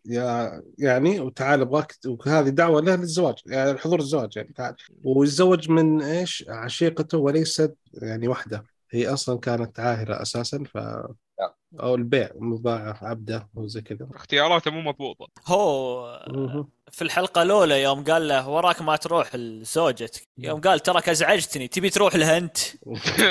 يا 0.05 0.61
يعني 0.77 1.19
وتعال 1.19 1.61
ابغاك 1.61 1.93
وهذه 2.05 2.49
دعوة 2.49 2.81
له 2.81 2.95
للزواج 2.95 3.35
يعني 3.45 3.77
حضور 3.77 3.99
الزواج 3.99 4.37
يعني 4.37 4.53
تعال 4.53 4.75
ويتزوج 5.03 5.69
من 5.69 6.01
إيش 6.01 6.45
عشيقته 6.49 7.17
وليست 7.17 7.75
يعني 7.93 8.27
وحده 8.27 8.63
هي 8.91 9.07
أصلا 9.07 9.39
كانت 9.39 9.79
عاهرة 9.79 10.21
أساسا 10.21 10.63
ف 10.63 10.77
أو 11.79 11.95
البيع 11.95 12.29
مباعه 12.35 12.97
عبدة 13.01 13.49
وزي 13.55 13.81
كذا. 13.81 14.07
اختياراته 14.15 14.71
مو 14.71 14.81
مضبوطة. 14.81 15.27
هو. 15.47 16.61
في 16.91 17.01
الحلقة 17.01 17.41
الأولى 17.41 17.81
يوم 17.81 18.03
قال 18.03 18.27
له 18.27 18.49
وراك 18.49 18.81
ما 18.81 18.95
تروح 18.95 19.35
لزوجتك 19.35 20.21
يوم 20.37 20.61
قال 20.61 20.79
تراك 20.79 21.09
أزعجتني 21.09 21.67
تبي 21.67 21.89
تروح 21.89 22.15
لها 22.15 22.37
أنت؟ 22.37 22.57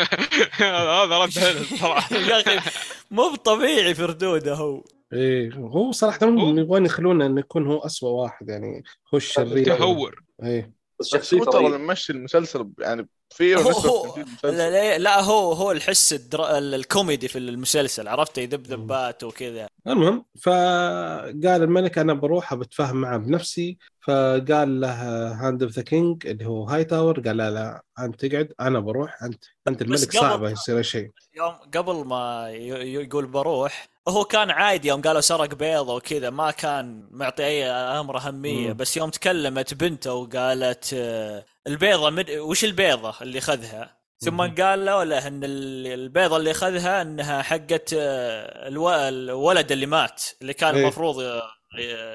هذا 0.63 1.19
رد 1.19 1.39
حلو 1.39 1.65
صراحة 1.81 2.17
يا 2.31 2.41
أخي 2.41 2.71
مو 3.11 3.35
طبيعي 3.35 3.95
في 3.95 4.05
ردوده 4.05 4.55
هو. 4.55 4.85
إيه 5.13 5.55
هو 5.55 5.93
صراحة 5.93 6.19
هم 6.29 6.59
يبغون 6.59 6.87
يخلونه 6.87 7.27
إنه 7.27 7.41
يكون 7.41 7.67
هو 7.67 7.79
اسوء 7.79 8.11
واحد 8.11 8.49
يعني 8.49 8.83
هو 9.15 9.17
الشرير. 9.17 9.65
تهور. 9.65 10.23
إيه. 10.43 10.80
بس 11.01 11.09
شخصيته 11.09 11.45
ترى 11.51 11.79
ممشي 11.79 12.13
المسلسل 12.13 12.71
يعني 12.79 13.09
في 13.31 13.57
هو 13.57 13.71
هو. 13.71 14.17
لا, 14.45 14.51
لا, 14.71 14.99
لا 14.99 15.21
هو 15.21 15.53
هو 15.53 15.73
الحس 15.73 16.13
الدر... 16.13 16.59
ال- 16.59 16.75
الكوميدي 16.75 17.29
في 17.29 17.39
المسلسل 17.39 18.09
عرفت؟ 18.09 18.39
يذبذبات 18.39 19.25
وكذا. 19.25 19.67
المهم 19.87 20.25
فقال 20.43 21.47
الملك 21.47 21.99
أنا 21.99 22.15
بروح 22.15 22.55
بتفاهم 22.55 22.97
معه 22.97 23.17
بنفسي 23.17 23.79
فقال 24.07 24.81
له 24.81 24.93
Hand 25.33 25.63
of 25.63 25.73
the 25.73 25.83
King 25.83 26.27
اللي 26.27 26.47
هو 26.47 26.65
هاي 26.65 26.85
تاور 26.85 27.21
قال 27.21 27.37
لا 27.37 27.51
لا 27.51 27.83
أنت 27.99 28.27
تقعد 28.27 28.53
أنا 28.61 28.81
بروح 28.81 29.23
انت 29.23 29.45
أنت 29.69 29.83
الملك 29.83 30.13
صعبه 30.13 30.51
يصير 30.51 30.83
شيء. 30.83 31.11
يوم 31.35 31.55
قبل 31.75 32.05
ما 32.05 32.51
يقول 32.51 33.27
بروح 33.27 33.89
هو 34.09 34.25
كان 34.25 34.51
عادي 34.51 34.89
يوم 34.89 35.03
قالوا 35.03 35.21
سرق 35.21 35.55
بيضة 35.55 35.95
وكذا 35.95 36.31
ما 36.31 36.51
كان 36.51 37.09
معطي 37.11 37.45
أي 37.45 37.65
أمر 37.71 38.19
أهمية 38.19 38.69
مم. 38.69 38.75
بس 38.77 38.97
يوم 38.97 39.11
تكلمت 39.11 39.75
بنته 39.75 40.13
وقالت 40.15 40.91
آه، 40.95 41.47
البيضة 41.67 42.11
مد... 42.11 42.31
وش 42.31 42.65
البيضة 42.65 43.15
اللي 43.23 43.39
اخذها 43.39 44.01
ثم 44.19 44.35
مم. 44.37 44.55
قال 44.55 44.85
له 44.85 45.05
له 45.05 45.27
إن 45.27 45.45
ال- 45.45 45.87
البيضة 45.87 46.37
اللي 46.37 46.51
اخذها 46.51 47.03
إنها 47.03 47.43
حقت 47.43 47.95
آه، 47.95 48.69
ألو... 48.69 48.91
الولد 48.91 49.73
اللي 49.73 49.87
مات 49.87 50.23
اللي 50.43 50.55
كان 50.55 50.75
إيه. 50.75 50.83
المفروض 50.83 51.41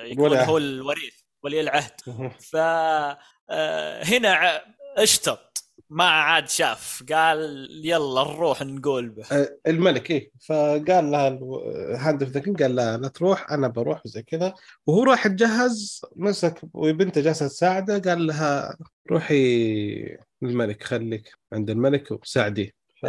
يكون 0.04 0.38
هو 0.38 0.58
الوريث 0.58 1.14
ولي 1.44 1.62
العهد 1.62 1.92
ف 2.52 2.56
آه، 3.50 4.04
اشتط 4.98 5.55
ما 5.90 6.04
عاد 6.04 6.50
شاف 6.50 7.04
قال 7.14 7.68
يلا 7.84 8.24
نروح 8.24 8.62
نقول 8.62 9.10
به. 9.10 9.24
آه، 9.32 9.58
الملك 9.68 10.12
إيه. 10.12 10.32
فقال 10.48 11.12
لها 11.12 11.40
Hand 11.98 12.24
of 12.24 12.32
the 12.32 12.40
King 12.40 12.64
قال 12.64 12.76
لا 12.76 12.98
لا 12.98 13.08
تروح 13.08 13.52
أنا 13.52 13.68
بروح 13.68 14.02
وزي 14.06 14.24
كذا. 14.24 14.54
وهو 14.88 15.04
راح 15.04 15.26
يتجهز 15.26 16.02
مسك 16.16 16.62
وبنته 16.74 17.22
جالسة 17.22 17.48
تساعده 17.48 18.12
قال 18.12 18.28
لها 18.28 18.78
روحي 19.12 20.18
للملك 20.42 20.84
خليك 20.84 21.32
عند 21.54 21.70
الملك 21.70 22.12
وساعديه. 22.12 22.72
ف 23.02 23.06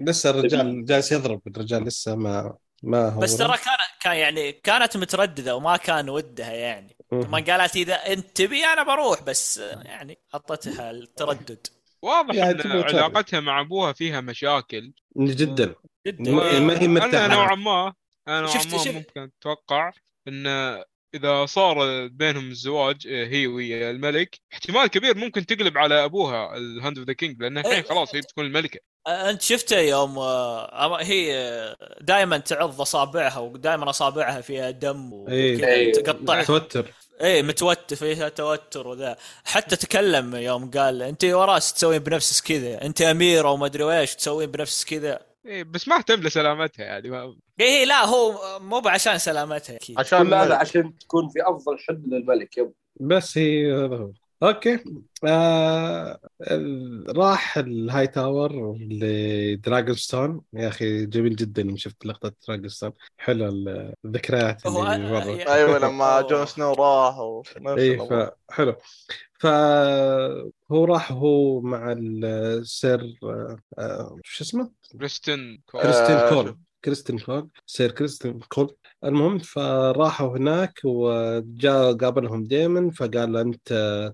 لسه 0.00 0.30
الرجال 0.30 0.84
جالس 0.84 1.12
يضرب 1.12 1.40
الرجال 1.46 1.84
لسه 1.84 2.14
ما 2.14 2.56
ما 2.82 3.08
هو 3.08 3.20
بس 3.20 3.36
ترى 3.36 3.48
كان 3.48 3.76
كان 4.02 4.16
يعني 4.16 4.52
كانت 4.52 4.96
مترددة 4.96 5.56
وما 5.56 5.76
كان 5.76 6.08
ودها 6.10 6.52
يعني. 6.52 6.96
ما 7.12 7.44
قالت 7.48 7.76
إذا 7.76 7.94
أنت 7.94 8.36
تبي 8.36 8.64
أنا 8.64 8.82
بروح 8.82 9.22
بس 9.22 9.58
يعني 9.84 10.18
حطتها 10.32 10.90
التردد. 10.90 11.66
واضح 12.02 12.34
يعني 12.34 12.64
إن. 12.64 12.70
علاقتها 12.70 13.40
مع 13.40 13.60
أبوها 13.60 13.92
فيها 13.92 14.20
مشاكل. 14.20 14.92
جدا. 15.16 15.74
جدا. 16.06 16.30
ما- 16.32 16.58
ما 16.58 16.82
هي 16.82 16.88
مرتاحة. 16.88 17.24
أنا 17.26 17.34
نوعا 17.34 17.54
ما 17.54 17.94
أنا 18.28 18.40
نوعا 18.40 18.52
شفت- 18.52 18.72
ما 18.72 18.78
شفت- 18.78 18.88
ممكن 18.94 19.30
أتوقع 19.40 19.92
إن 20.28 20.46
إذا 21.14 21.46
صار 21.46 22.06
بينهم 22.06 22.48
الزواج 22.50 23.06
آه، 23.08 23.26
هي 23.26 23.46
ويا 23.46 23.90
الملك 23.90 24.40
احتمال 24.52 24.86
كبير 24.86 25.16
ممكن 25.16 25.46
تقلب 25.46 25.78
على 25.78 26.04
أبوها 26.04 26.56
ال 26.56 26.64
Hand 26.64 26.98
of 26.98 27.06
the 27.06 27.12
King 27.12 27.42
لأن 27.42 27.58
الحين 27.58 27.72
إيه. 27.72 27.82
خلاص 27.82 28.14
هي 28.14 28.20
بتكون 28.20 28.44
الملكة. 28.46 28.80
انت 29.08 29.42
شفته 29.42 29.78
يوم 29.78 30.18
آه، 30.18 31.02
هي 31.02 31.76
دائما 32.00 32.38
تعض 32.38 32.80
أصابعها 32.80 33.38
ودائما 33.38 33.90
أصابعها 33.90 34.40
فيها 34.40 34.70
دم 34.70 35.24
إيه. 35.28 35.56
وكذا 35.56 35.68
إيه. 35.68 35.92
تقطعها 35.92 36.42
توتر 36.42 36.86
إيه 37.20 37.42
متوتر 37.42 37.96
فيها 37.96 38.28
توتر 38.28 38.88
وذا. 38.88 39.16
حتى 39.44 39.76
تكلم 39.76 40.34
يوم 40.34 40.70
قال 40.70 41.02
أنت 41.02 41.24
وراس 41.24 41.72
تسوين 41.72 41.98
بنفسك 41.98 42.44
كذا؟ 42.44 42.82
أنت 42.82 43.02
اميره 43.02 43.50
وما 43.50 43.66
أدري 43.66 44.00
إيش 44.00 44.14
تسوين 44.14 44.50
بنفسك 44.50 44.88
كذا؟ 44.88 45.18
إيه 45.46 45.64
بس 45.64 45.88
ما 45.88 45.96
اهتم 45.96 46.20
لسلامتها 46.20 46.84
يعني 46.84 47.10
ما... 47.10 47.36
إيه 47.60 47.84
لا 47.84 48.04
هو 48.04 48.58
مو 48.60 48.80
بعشان 48.80 49.18
سلامتها 49.18 49.76
أكيد. 49.76 49.98
عشان 49.98 50.18
هذا 50.34 50.42
الملك. 50.42 50.58
عشان 50.58 50.98
تكون 50.98 51.28
في 51.28 51.38
أفضل 51.42 51.78
حد 51.88 52.02
للملك 52.06 52.56
يب. 52.58 52.72
بس 53.00 53.38
هي 53.38 53.72
هذا 53.72 53.96
هو 53.96 54.12
أوكي 54.42 54.84
آه 55.24 56.18
راح 57.08 57.58
الهاي 57.58 58.06
تاور 58.06 58.76
لدراجون 58.90 59.94
ستون 59.94 60.40
يا 60.52 60.68
أخي 60.68 61.06
جميل 61.06 61.36
جدا 61.36 61.62
لما 61.62 61.76
شفت 61.76 62.06
لقطة 62.06 62.32
دراجون 62.48 62.68
ستون 62.68 62.92
حلو 63.18 63.48
ال- 63.48 63.94
الذكريات 64.04 64.66
اللي 64.66 64.78
مرة. 64.78 64.92
يعني- 65.24 65.48
أيوه 65.52 65.78
لما. 65.78 66.20
جون 66.20 66.46
سنو 66.46 66.72
راح 66.72 67.18
ونفس 67.18 67.82
اي. 67.82 67.98
فحلو 68.50 68.74
فهو 69.40 70.84
راح 70.84 71.12
هو 71.12 71.60
مع 71.60 71.92
السير 71.98 73.18
آه، 73.24 73.56
آه، 73.78 74.18
شو 74.24 74.44
اسمه؟ 74.44 74.70
كريستن 74.94 75.58
كول. 75.66 75.82
كريستين 75.82 76.16
آه، 76.16 76.28
كول 76.30 76.56
شوف. 76.82 76.84
كريستين 76.84 77.18
كول 77.18 77.48
سير 77.66 77.90
كريستين 77.90 78.40
كول 78.48 78.74
المهم 79.04 79.38
فراحوا 79.38 80.38
هناك 80.38 80.80
وجاء 80.84 81.92
قابلهم 81.96 82.44
ديمن 82.44 82.90
فقال 82.90 83.32
له 83.32 83.40
أنت 83.40 83.68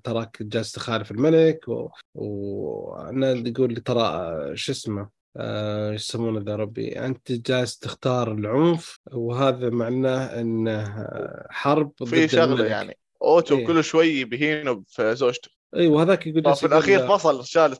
تراك 0.04 0.42
جالس 0.42 0.72
تخالف 0.72 1.11
الملك 1.11 1.68
و- 1.68 1.88
وأنا 2.14 3.31
يقول 3.31 3.74
لي 3.74 3.81
ترى 3.81 4.02
آه، 4.02 4.52
شو 4.54 4.72
اسمه 4.72 5.09
آه، 5.37 5.90
إيش 5.90 6.09
يسمونه 6.09 6.40
ذا 6.40 6.57
ربي 6.57 6.98
أنت 6.98 7.33
جالس 7.33 7.78
تختار 7.78 8.33
العنف 8.33 8.98
وهذا 9.12 9.70
معناه 9.70 10.40
إنه 10.40 11.07
حرب 11.50 11.92
ضد 12.02 12.09
في 12.09 12.28
شغلة 12.28 12.44
الملك. 12.44 12.70
يعني 12.70 12.98
أوتو 13.22 13.57
إيه. 13.59 13.66
كل 13.66 13.85
شوي 13.85 14.24
بيهينه 14.24 14.83
في 14.87 15.14
زوجته 15.14 15.48
اي 15.76 15.87
وهذاك 15.87 16.26
يقول 16.26 16.46
يقول 16.46 16.72
الاخير 16.72 17.09
فصل 17.09 17.46
شال 17.46 17.76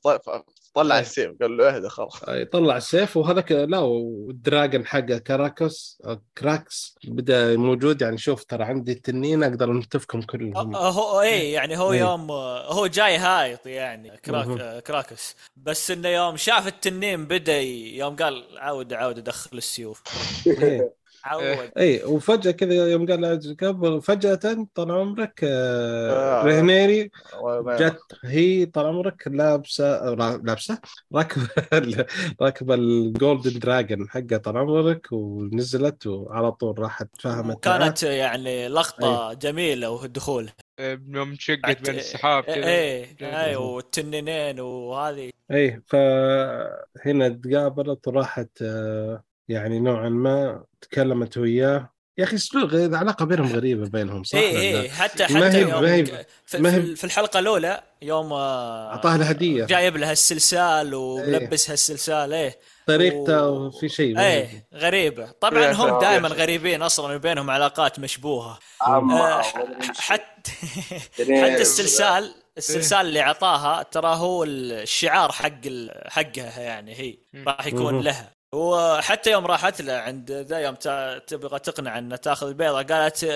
طلع 0.75 0.95
إيه. 0.95 1.01
السيف 1.01 1.31
قال 1.43 1.57
له 1.57 1.77
اهدى 1.77 1.89
خلاص 1.89 2.25
أي 2.25 2.45
طلع 2.45 2.77
السيف 2.77 3.17
وهذاك 3.17 3.53
لا 3.53 3.79
وال 3.79 4.06
dragon 4.06 4.87
حقه 4.87 5.19
كراكسوس 5.19 6.03
كراكسس 6.39 6.95
بدا 7.05 7.57
موجود 7.57 8.03
يعني 8.03 8.19
شوف 8.19 8.45
ترى 8.45 8.65
عندي 8.65 8.93
التنين 8.93 9.43
أقدر 9.43 9.71
انتفكم 9.71 10.23
كلهم 10.23 10.77
آه، 10.77 10.91
هو 10.91 11.21
إيه 11.21 11.55
يعني 11.55 11.79
هو 11.79 11.93
إيه. 11.93 12.01
يوم 12.01 12.31
هو 12.31 12.87
جاي 12.87 13.17
هايط 13.17 13.67
يعني 13.67 14.17
كراك 14.17 14.83
كراكس 14.83 15.37
بس 15.57 15.91
إنه 15.91 16.09
يوم 16.09 16.37
شاف 16.37 16.67
التنين 16.67 17.25
بدأ 17.25 17.61
يوم 17.61 18.17
قال 18.17 18.59
عاود 18.59 18.93
عاود 18.93 19.19
ادخل 19.19 19.59
السيوف 19.59 20.03
إيه. 20.47 20.98
عود 21.29 21.71
اي 21.79 22.05
وفجأة 22.05 22.51
كذا 22.51 22.75
يوم 22.91 23.07
قال 23.07 23.21
له 23.21 23.57
قبل 23.69 24.03
فجأة 24.03 24.67
طال 24.75 24.91
عمرك 24.93 25.41
آه 25.45 26.43
آه. 26.43 26.45
رينيرا. 26.47 27.11
جت 27.67 27.99
هي 28.25 28.67
طال 28.67 28.87
عمرك 28.87 29.23
لابسة 29.27 30.15
را- 30.15 30.41
لابسة 30.45 30.79
راكبة 31.15 31.49
راكبة 32.43 32.75
ال 32.75 32.87
golden 32.87 33.59
dragon 33.59 34.09
حقه 34.09 34.37
طال 34.37 34.57
عمرك 34.57 35.07
ونزلت 35.13 36.07
وعلى 36.07 36.53
طول 36.53 36.79
راحت 36.79 37.09
فهمت. 37.21 37.57
وكانت 37.57 38.03
يعني 38.03 38.69
لقطة 38.69 39.33
جميلة 39.33 39.91
والدخول 39.91 40.51
إيه، 40.79 41.03
يوم 41.09 41.35
شقت 41.39 41.91
بين 41.91 41.95
السحاب 41.99 42.45
كذا 42.45 42.55
إيه 42.69 43.17
جميل. 43.21 43.35
إيه 43.35 43.57
والتنينين 43.57 44.61
وهذه 44.61 45.31
اي 45.51 45.83
فهنا 45.87 47.29
تقابلت 47.29 48.09
وراحت 48.09 48.63
آه، 48.63 49.23
يعني 49.49 49.81
نوعا 49.81 50.09
ما 50.09 50.65
تكلمت 50.81 51.39
وياه. 51.39 51.91
يا 52.19 52.25
أخي 52.25 52.37
أسلوب 52.37 52.75
العلاقه 52.75 53.25
بينهم 53.25 53.53
غريبة 53.53 53.89
بينهم 53.89 54.25
صح؟ 54.25 54.39
إيه 54.39 54.83
لا؟ 54.83 54.91
حتى 54.93 55.23
ما 55.23 55.47
حتى 55.49 55.57
هي- 55.57 55.61
يوم 55.61 55.83
ما 55.83 55.95
هي- 55.95 56.27
في, 56.47 56.59
ما 56.59 56.75
هي- 56.75 56.97
في, 56.97 57.05
الحلقة 57.05 57.39
الأولى 57.39 57.83
يوم 58.03 58.33
آه، 58.33 58.91
اعطاها 58.91 59.17
له 59.19 59.25
هدية. 59.25 59.65
جايب 59.65 59.97
لها 59.97 60.13
السلسال 60.13 60.95
وملبسها 60.95 61.73
السلسال 61.73 62.33
إيه. 62.33 62.59
طريقته 62.87 63.49
و- 63.49 63.71
في 63.71 63.89
شيء 63.89 64.21
إيه 64.21 64.67
غريبة. 64.75 65.31
طبعا 65.41 65.73
هم. 65.73 66.01
دائما 66.01 66.29
غريبين 66.29 66.83
أصلا 66.83 67.17
بينهم 67.17 67.51
علاقات 67.51 67.99
مشبوهة. 67.99 68.59
آه، 68.87 69.43
حتى 69.99 70.53
حتى 71.19 71.63
السلسال 71.63 72.35
السلسال 72.59 73.07
اللي 73.07 73.21
أعطاها 73.21 73.83
ترى 73.83 74.17
هو 74.17 74.45
الشعار 74.45 75.33
حق 75.33 75.61
حقها 76.07 76.61
يعني 76.61 76.95
هي. 77.01 77.19
راح 77.47 77.67
يكون. 77.67 78.01
لها. 78.01 78.38
وحتى 78.55 79.31
يوم 79.31 79.47
راحت 79.47 79.81
له 79.83 79.93
عند 79.93 80.33
ذا 80.33 80.59
يوم 80.59 80.75
تبغى 81.27 81.59
تقنع 81.59 81.99
انها 81.99 82.17
تاخذ 82.17 82.47
البيضة 82.49 82.83
قالت 82.83 83.25
آه، 83.25 83.31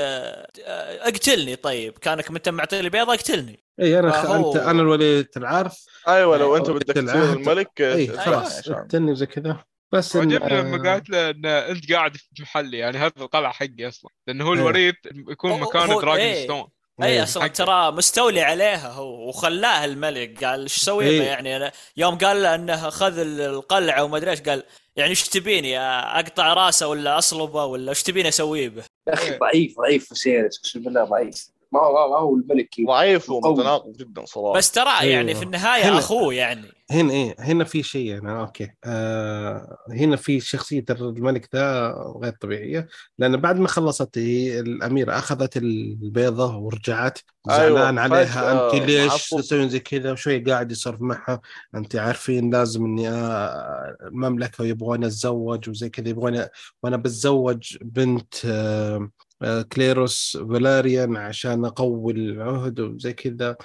آه، 0.65 1.09
اقتلني 1.09 1.57
طيب 1.57 1.99
كانك 1.99 2.31
انت 2.31 2.49
معطي 2.49 2.83
لي 2.83 2.91
بيضة 2.91 3.15
اقتلني 3.15 3.61
إي 3.81 3.99
أنا 3.99 4.11
خ... 4.13 4.23
فهو- 4.23 4.49
انت 4.53 4.63
أنا 4.63 4.83
الولي 4.83 5.27
العرس 5.37 5.87
أيوه 6.09 6.37
لو 6.37 6.57
أنت 6.57 6.69
أو 6.69 6.75
بدك. 6.75 6.95
تصير 6.95 7.33
الملك 7.33 7.83
خلاص 8.19 8.69
اقتلني 8.69 9.15
زي 9.15 9.27
كذا 9.27 9.65
بس 9.93 10.13
إن- 10.13 10.17
وعجبني 10.17 10.61
لما 10.61 10.89
آه، 10.89 10.93
قالت 10.93 11.11
له 11.11 11.31
إن 11.31 11.47
أنت 11.47 11.93
قاعد 11.93 12.17
في 12.17 12.43
محلي 12.43 12.79
يعني 12.79 12.99
هذا 12.99 13.13
القلعة 13.21 13.53
حقي 13.53 13.89
أصلا 13.89 14.11
لأنه 14.27 14.45
هو. 14.45 14.53
الوريث 14.53 14.95
يكون 15.31 15.51
هو- 15.51 15.71
Dragon 15.73 16.09
إيه. 16.17 16.45
stone 16.45 16.65
إي. 17.03 17.23
أصلا. 17.23 17.47
ترى 17.47 17.93
مستولي 17.93 18.41
عليها 18.41 18.89
هو 18.93 19.29
وخلاه 19.29 19.85
الملك 19.85 20.45
قال 20.45 20.63
إيش 20.63 20.77
سوي 20.77 21.05
له 21.05 21.11
إيه. 21.11 21.23
يعني 21.23 21.57
أنا 21.57 21.73
يوم 21.97 22.19
قال 22.19 22.43
له 22.43 22.55
إنه 22.55 22.91
خذ 22.91 23.19
القلعة 23.19 24.05
وما 24.05 24.17
أدري 24.17 24.31
إيش 24.31 24.41
قال 24.41 24.63
يعني 24.97 25.11
إيش 25.11 25.29
تبيني 25.29 25.79
أقطع 25.79 26.55
راسه 26.55 26.89
ولا 26.89 27.19
أصلبه 27.19 27.65
ولا 27.65 27.91
إيش 27.91 28.03
تبيني 28.03 28.29
أسوي 28.29 28.69
به؟ 28.69 28.85
يا 29.09 29.15
أخي 29.15 29.39
ضعيف 29.39 29.77
ضعيف 29.79 30.11
فسيرس 30.11 30.59
أقسم 30.59 30.83
بالله 30.83 31.05
ضعيف 31.05 31.52
ما 31.73 31.81
هو 31.81 32.11
ما 32.11 32.19
هو 32.19 32.35
الملك 32.37 32.69
ضعيف. 32.87 33.31
ومتناقض 33.31 33.93
جدا 33.97 34.25
صراحة 34.25 34.59
بس 34.59 34.71
ترى 34.71 34.91
أيوه. 35.01 35.13
يعني 35.15 35.35
في 35.35 35.43
النهاية 35.43 35.83
هنا- 35.89 35.99
أخوه 35.99 36.35
يعني 36.35 36.67
هنا 36.91 37.13
إيه 37.13 37.37
هنا 37.39 37.65
في 37.65 37.83
شيء 37.83 38.07
يعني 38.07 38.41
أوكي 38.41 38.71
آه 38.85 39.77
هنا 39.91 40.17
في 40.17 40.41
شخصية 40.41 40.85
الملك 40.91 41.49
ذا 41.55 41.95
غير 42.23 42.33
طبيعية 42.41 42.89
لأن 43.19 43.37
بعد 43.37 43.59
ما 43.59 43.69
خلصت 43.69 44.19
هي 44.19 44.61
الأميرة 44.61 45.19
أخذت 45.19 45.57
البيضة 45.57 46.57
ورجعت 46.57 47.19
أيوة، 47.51 47.59
زعلان 47.79 47.99
عليها 47.99 48.25
فجأة 48.25 48.75
أنت 48.75 48.89
ليش. 48.89 49.29
تسوين 49.31 49.69
زي 49.69 49.81
كذا 49.81 50.13
وشوي 50.13 50.39
قاعد 50.39 50.73
يصرف 50.73 51.01
معها 51.03 51.41
أنت 51.75 51.97
عارفين 51.97 52.51
لازم 52.51 52.85
إني 52.85 53.09
آه، 53.09 53.97
المملكه 54.03 54.63
ويبغوني 54.63 55.07
أتزوج 55.07 55.69
وزي 55.71 55.89
كذا 55.89 56.09
يبغوني 56.09 56.49
وأنا 56.83 56.97
بتزوج 56.97 57.77
بنت 57.83 58.35
آه 58.47 58.53
آه، 58.97 59.11
كليروس 59.73 60.37
فالاريان 60.37 61.17
عشان 61.17 61.65
أقوي 61.65 62.13
العهد 62.13 62.81
وزي 62.81 63.13
كذا. 63.13 63.57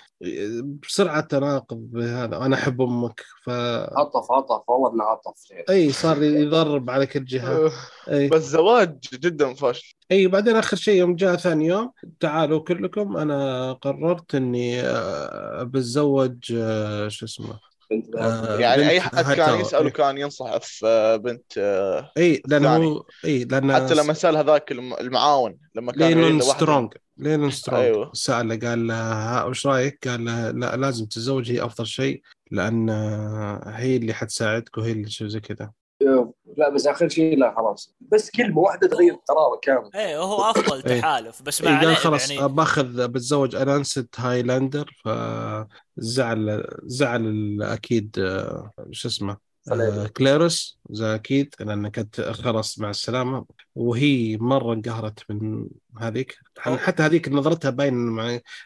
بسرعة 0.84 1.22
تناقض 1.22 1.78
بهذا. 1.78 2.38
أنا 2.38 2.56
أحب 2.56 2.82
أمك 2.82 3.24
ف 3.44 3.50
عطف 3.50 4.32
عطف 4.32 4.70
والله 4.70 4.94
إنه 4.94 5.04
عطف 5.04 5.34
إي 5.70 5.92
صار 5.92 6.24
يضرب 6.24 6.90
على 6.90 7.06
كل 7.06 7.26
جهه 7.26 7.72
إي. 8.10 8.28
بس 8.28 8.42
زواج 8.42 8.98
جدا 9.14 9.54
فاشل. 9.54 9.94
إي 10.12 10.28
بعدين 10.28 10.56
آخر 10.56 10.78
شيء 10.78 11.00
يوم 11.00 11.16
جاء 11.16 11.36
ثاني 11.36 11.66
يوم 11.66 11.92
تعالوا 12.20 12.60
كلكم 12.60 13.18
أنا 13.18 13.74
قررت 13.74 14.36
إني 14.36 14.82
آه، 14.82 15.64
بتزوج 15.64 16.54
آه، 16.56 17.08
شو 17.08 17.26
اسمه 17.26 17.52
آه، 17.52 17.60
يعني 17.92 18.82
بنت 18.82 18.90
أي 18.90 19.02
حد 19.02 19.34
كان. 19.34 19.60
يسأله 19.60 19.90
كان 19.90 20.18
ينصح 20.18 20.58
في 20.58 20.88
آه، 20.88 21.16
بنت 21.16 21.58
آه، 21.58 22.12
إي 22.18 22.42
لأنه. 22.48 22.76
هو 22.76 23.04
إي 23.26 23.44
لأن 23.44 23.74
حتى 23.74 23.94
لما 23.96 24.14
سأل 24.14 24.38
هذاك 24.38 24.72
الم- 24.72 24.94
المعاون 24.94 25.58
لما 25.76 25.92
كان 25.92 26.02
لينون 26.08 26.42
سترونج 26.42 26.94
لينون 27.18 27.52
سترونج 27.52 27.84
أيوة. 27.84 28.12
سأله 28.14 28.70
قال 28.70 28.88
له 28.88 28.94
ها 29.14 29.44
وش 29.44 29.68
رأيك؟ 29.68 30.08
قال 30.08 30.26
له 30.26 30.52
لا 30.52 30.76
لازم 30.76 31.06
تتزوج 31.06 31.52
هي 31.52 31.66
أفضل 31.66 31.88
شيء 31.88 32.22
لأن 32.52 32.90
آه، 32.90 33.62
هي 33.76 33.96
اللي 33.98 34.14
حتساعدك 34.14 34.78
وهي 34.78 34.92
اللي 34.92 35.10
شو 35.10 35.28
زي 35.28 35.40
كذا 35.40 35.72
لا 36.58 36.70
بس 36.70 36.88
اخر 36.88 37.10
شيء 37.10 37.38
لا 37.38 37.54
خلاص. 37.58 37.96
بس 38.02 38.32
كلمة 38.32 38.60
واحدة 38.60 38.88
تغير 38.88 39.14
قراره 39.14 39.60
كامل. 39.62 39.90
إيه 39.96 40.18
هو 40.18 40.50
أفضل 40.50 40.84
إيه. 40.90 41.02
تحالف 41.02 41.42
بس 41.42 41.62
ما 41.62 41.70
اي 41.70 41.74
عليه 41.74 41.88
قال 41.88 41.96
خلاص 41.96 42.32
يعني. 42.32 42.48
باخذ 42.48 43.08
بتزوج 43.08 43.56
أليسنت 43.56 44.10
هاي 44.18 44.47
تاور 44.47 44.92
فزعل 45.06 46.68
زعل 46.84 47.58
أكيد 47.62 48.16
آه، 48.20 48.72
شو 48.92 49.08
اسمه. 49.08 49.48
آه، 49.72 50.08
كليروس. 50.08 50.80
زي 50.90 51.16
أكيد 51.16 51.56
لأن 51.60 51.88
كانت 51.88 52.22
خلاص 52.22 52.80
مع 52.80 52.90
السلامة. 52.90 53.46
وهي 53.76 54.38
مرة 54.38 54.74
انقهرت 54.74 55.20
من 55.30 55.68
هذيك. 55.98 56.38
حتى 56.60 57.04
هذيك 57.04 57.30
نظرتها 57.30 57.72
باين 57.72 58.20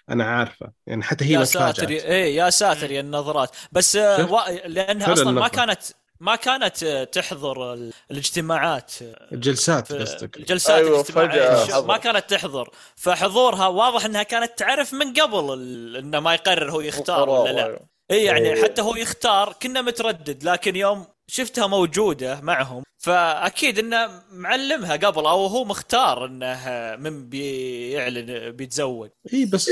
أنا 0.10 0.24
عارفة. 0.24 0.72
يعني 0.88 1.04
حتى 1.04 1.26
هي 1.26 1.34
يا 1.34 1.44
ساتر 1.44 1.90
إيه 1.90 2.36
يا 2.36 2.50
ساتر 2.50 2.92
يا 2.92 3.02
النظرات. 3.02 3.50
بس 3.72 3.96
آه،؟ 3.96 4.34
و... 4.34 4.40
لأنها 4.66 5.14
أصلا 5.14 5.32
ما. 5.32 5.48
كانت 5.48 5.82
ما 6.22 6.36
كانت 6.36 6.84
آه، 6.84 7.04
تحضر 7.04 7.74
ال- 7.74 7.94
الاجتماعات 8.12 8.94
الجلسات 9.32 9.88
في 9.88 9.98
قصدك 10.00 10.38
الجلسات 10.38 10.76
أيوة، 10.76 10.96
الاجتماعية. 10.96 11.82
ما 11.86 11.98
كانت 11.98 12.30
تحضر 12.30 12.70
فحضورها 12.96 13.68
واضح 13.68 14.06
إنها 14.06 14.24
كانت 14.24 14.52
تعرف 14.58 14.94
من 14.94 15.14
قبل 15.14 15.54
ال... 15.54 15.96
إنه 15.98 16.20
ما 16.20 16.34
يقرر 16.34 16.72
هو 16.72 16.82
يختار 16.82 17.30
ولا 17.30 17.52
لا 17.52 17.66
أيوة. 17.66 17.80
إي 18.12 18.24
يعني 18.24 18.54
إيه. 18.54 18.64
حتى 18.64 18.82
هو 18.82 18.96
يختار 18.96 19.54
كنا 19.62 19.82
متردد 19.82 20.44
لكن 20.44 20.76
يوم 20.76 21.06
شفتها 21.28 21.68
موجودة 21.68 22.42
معهم 22.42 22.84
فأكيد 22.98 23.80
إنه 23.80 24.22
معلمها 24.32 24.96
قبل 24.96 25.26
أو 25.26 25.46
هو 25.46 25.66
مختار 25.66 26.26
إنه 26.26 26.96
من 27.00 27.30
بيعلن 27.30 28.52
بيتزوج 28.52 29.10
إي 29.34 29.46
بس. 29.46 29.72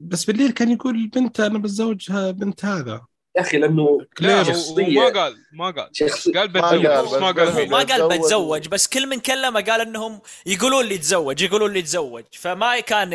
بس 0.00 0.24
بالليل 0.24 0.50
كان 0.50 0.70
يقول 0.72 1.06
بنت 1.14 1.40
أنا 1.40 1.58
بتزوجها 1.58 2.30
بنت 2.30 2.64
هذا 2.64 3.02
يا 3.36 3.40
أخي 3.40 3.58
لأنه 3.58 3.98
لا 4.20 4.34
هو 4.34 4.38
هو 4.38 4.44
شخصية. 4.44 5.00
ما 5.00 5.08
قال 5.08 5.36
ما 5.52 5.70
قال 5.70 5.88
شخصي 5.92 6.32
قال 6.32 6.48
بتزوج 6.48 6.86
ما 7.20 7.30
قال 7.30 7.48
هو. 7.48 7.66
ما 7.66 7.78
قال 7.78 8.08
بتزوج. 8.18 8.68
بس 8.68 8.88
كل 8.88 9.06
من 9.06 9.20
كلمه 9.20 9.60
قال 9.60 9.80
إنهم 9.80 10.20
يقولون 10.46 10.84
لي 10.84 10.98
تزوج 10.98 11.42
يقولون 11.42 11.72
لي 11.72 11.82
تزوج 11.82 12.24
فما 12.32 12.80
كان 12.80 13.10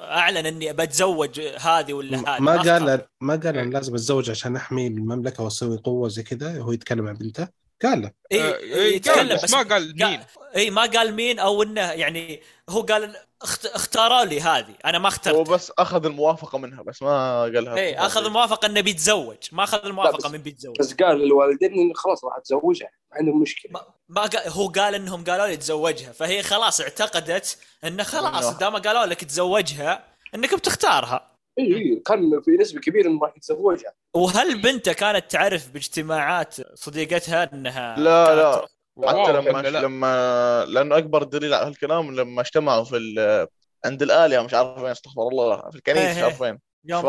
أعلن 0.00 0.46
إني 0.46 0.72
بتزوج 0.72 1.40
هذه 1.40 1.92
ولا 1.92 2.18
هذه 2.18 2.40
ما. 2.40 2.56
قال 2.56 3.00
ما 3.20 3.36
قال 3.36 3.58
أنا 3.58 3.70
لازم 3.70 3.94
أتزوج 3.94 4.30
عشان 4.30 4.56
أحمي 4.56 4.86
المملكة 4.86 5.44
وأسوي 5.44 5.76
قوة 5.78 6.08
زي 6.08 6.22
كذا 6.22 6.58
وهو 6.58 6.72
يتكلم 6.72 7.08
عن 7.08 7.14
بنته 7.14 7.63
قال 7.82 8.02
له. 8.02 8.10
إي 8.32 8.40
آه، 8.40 8.56
إيه، 8.56 8.96
يتكلم 8.96 9.28
قال 9.28 9.36
بس 9.42 9.54
ما 9.54 9.62
قال 9.62 9.94
مين. 9.96 10.20
إي 10.56 10.70
ما 10.70 10.82
قال 10.82 11.14
مين 11.14 11.38
أو 11.38 11.62
إنه 11.62 11.92
يعني 11.92 12.42
هو 12.68 12.80
قال 12.80 13.16
اخت... 13.42 13.66
اختاروا 13.66 14.24
لي 14.24 14.40
هذه 14.40 14.74
أنا 14.84 14.98
ما 14.98 15.04
هو 15.04 15.08
اخترت 15.08 15.50
بس 15.50 15.72
أخذ 15.78 16.06
الموافقة 16.06 16.58
منها 16.58 16.82
بس 16.82 17.02
ما 17.02 17.42
قالها. 17.42 17.76
إي 17.76 17.98
أخذ 17.98 18.24
الموافقة 18.24 18.66
إنه 18.66 18.80
بيتزوج. 18.80 19.36
ما 19.52 19.64
أخذ 19.64 19.86
الموافقة 19.86 20.28
من 20.28 20.38
بيتزوج. 20.38 20.76
بس 20.78 20.94
قال 20.94 21.18
للوالدين 21.18 21.72
إنه 21.72 21.94
خلاص 21.94 22.24
راح 22.24 22.36
اتزوجها 22.36 22.90
ما 23.12 23.18
عندهم 23.18 23.42
مشكلة. 23.42 23.72
ما 23.72 23.80
ما 24.08 24.22
قال 24.22 24.48
هو 24.48 24.68
قال 24.68 24.94
إنهم 24.94 25.24
قالوا 25.24 25.46
لي 25.46 25.56
تزوجها 25.56 26.12
فهي 26.12 26.42
خلاص 26.42 26.80
اعتقدت 26.80 27.58
إنه 27.84 28.02
خلاص 28.02 28.58
دام 28.58 28.76
قالوا 28.76 29.06
لك 29.06 29.24
تزوجها 29.24 30.04
إنك 30.34 30.54
بتختارها. 30.54 31.33
اي 31.58 31.74
اي 31.76 32.02
كان 32.06 32.40
في 32.44 32.50
نسبة 32.50 32.80
كبيرة 32.80 33.08
انه 33.08 33.20
راح 33.22 33.36
يتزوجها 33.36 33.92
وهل 34.14 34.62
بنته 34.62 34.92
كانت 34.92 35.30
تعرف 35.30 35.70
باجتماعات 35.70 36.56
صديقتها 36.78 37.52
أنها 37.52 37.96
لا 37.98 38.34
لا. 38.36 38.66
حتى 39.08 39.32
لما 39.32 39.62
لا؟ 39.62 39.78
لما 39.80 40.64
لأنه 40.68 40.98
أكبر 40.98 41.22
دليل 41.22 41.54
على 41.54 41.66
هالكلام 41.66 42.14
لما 42.14 42.40
اجتمعوا 42.40 42.84
في 42.84 42.96
ال- 42.96 43.46
عند 43.84 44.02
الالهه 44.02 44.42
مش 44.42 44.54
عارف 44.54 44.78
وين 44.82 44.90
استغفر 44.90 45.28
الله 45.28 45.56
في 45.56 45.62
إيه 45.66 45.74
الكنيسة 45.74 46.10
مش 46.10 46.16
إيه. 46.16 46.24
عارف 46.24 46.40
وين. 46.40 46.58
يوم 46.84 47.02
ف... 47.02 47.06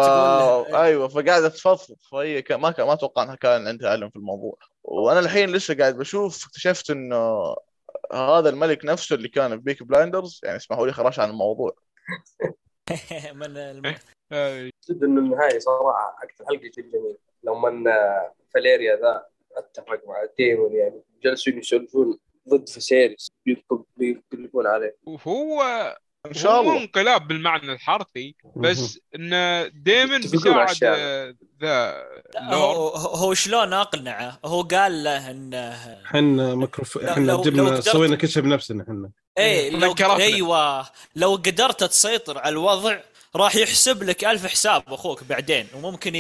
أيوه 0.76 1.08
فقاعدة 1.08 1.50
تفضفض. 1.50 1.96
فهي 2.12 2.42
ك... 2.42 2.52
ما 2.52 2.72
ك... 2.72 2.80
ما 2.80 2.94
أتوقع 2.94 3.24
إنها 3.24 3.36
كان 3.36 3.68
عندها 3.68 3.90
علم 3.90 4.10
في 4.10 4.16
الموضوع. 4.16 4.58
وأنا 4.84 5.20
الحين 5.20 5.50
لسه 5.50 5.76
قاعد 5.78 5.98
بشوف 5.98 6.46
اكتشفت 6.46 6.90
إنه 6.92 7.56
هذا 8.14 8.50
الملك 8.50 8.86
نفسه 8.86 9.16
اللي 9.16 9.28
كان 9.28 9.52
في 9.52 9.64
Peaky 9.64 9.84
Blinders 9.84 10.40
يعني 10.44 10.58
اسمحوا 10.58 10.88
لي 10.88 10.94
خارج 10.94 11.20
عن 11.20 11.30
الموضوع. 11.30 11.76
من 13.34 13.58
الم... 13.58 13.96
آه، 14.32 14.72
جد 14.90 15.04
إنه 15.04 15.20
النهايه 15.22 15.60
صراحة 15.60 16.18
أكثر 16.24 16.46
حلقة 16.46 16.72
جدا 16.78 16.98
جميله 16.98 17.18
لما 17.44 17.70
إن 17.70 17.86
فاليريا 18.54 18.96
ذا 18.96 19.26
أتفق 19.58 20.02
مع 20.08 20.16
ديمون 20.38 20.74
يعني. 20.74 21.02
جلسوا 21.24 21.54
يسولفون 21.54 22.18
ضد 22.50 22.70
فسيريس 22.70 23.28
بينقلبون 23.98 24.68
عليه. 24.68 24.96
وهو 25.04 25.64
إن 26.26 26.34
شاء 26.34 26.52
هو 26.52 26.60
الله. 26.62 26.78
انقلاب 26.82 27.28
بالمعنى 27.28 27.72
الحرفي. 27.74 28.36
بس 28.56 29.00
إن 29.16 29.30
ديمن 29.84 30.14
يتفقون 30.24 30.54
على 30.54 30.68
بيساعد. 30.68 30.98
آه، 31.00 31.36
ذا 31.62 32.04
هو 32.40 32.88
هو 32.96 33.34
شلون 33.34 33.74
أقنعه؟ 33.74 34.40
هو 34.46 34.62
قال 34.62 35.04
له 35.04 35.32
انه 35.32 35.68
إحنا 36.06 36.52
لو- 36.52 36.70
إحنا 37.10 37.26
لو- 37.26 37.36
لو 37.38 37.42
جبنا 37.42 37.64
قدرت- 37.70 37.90
سوينا 37.90 38.16
كل 38.16 38.28
شيء 38.28 38.44
بنفسنا 38.44 38.84
إحنا. 38.84 39.12
إيه 39.38 39.70
لو. 39.70 39.96
أيوه 40.20 40.86
لو 41.16 41.36
قدرت 41.36 41.84
تسيطر 41.84 42.38
على 42.38 42.50
الوضع 42.54 43.00
راح 43.36 43.56
يحسب 43.56 44.04
لك 44.04 44.26
ألف 44.26 44.46
حساب 44.46 44.84
أخوك 44.88 45.24
بعدين 45.24 45.68
وممكن 45.76 46.16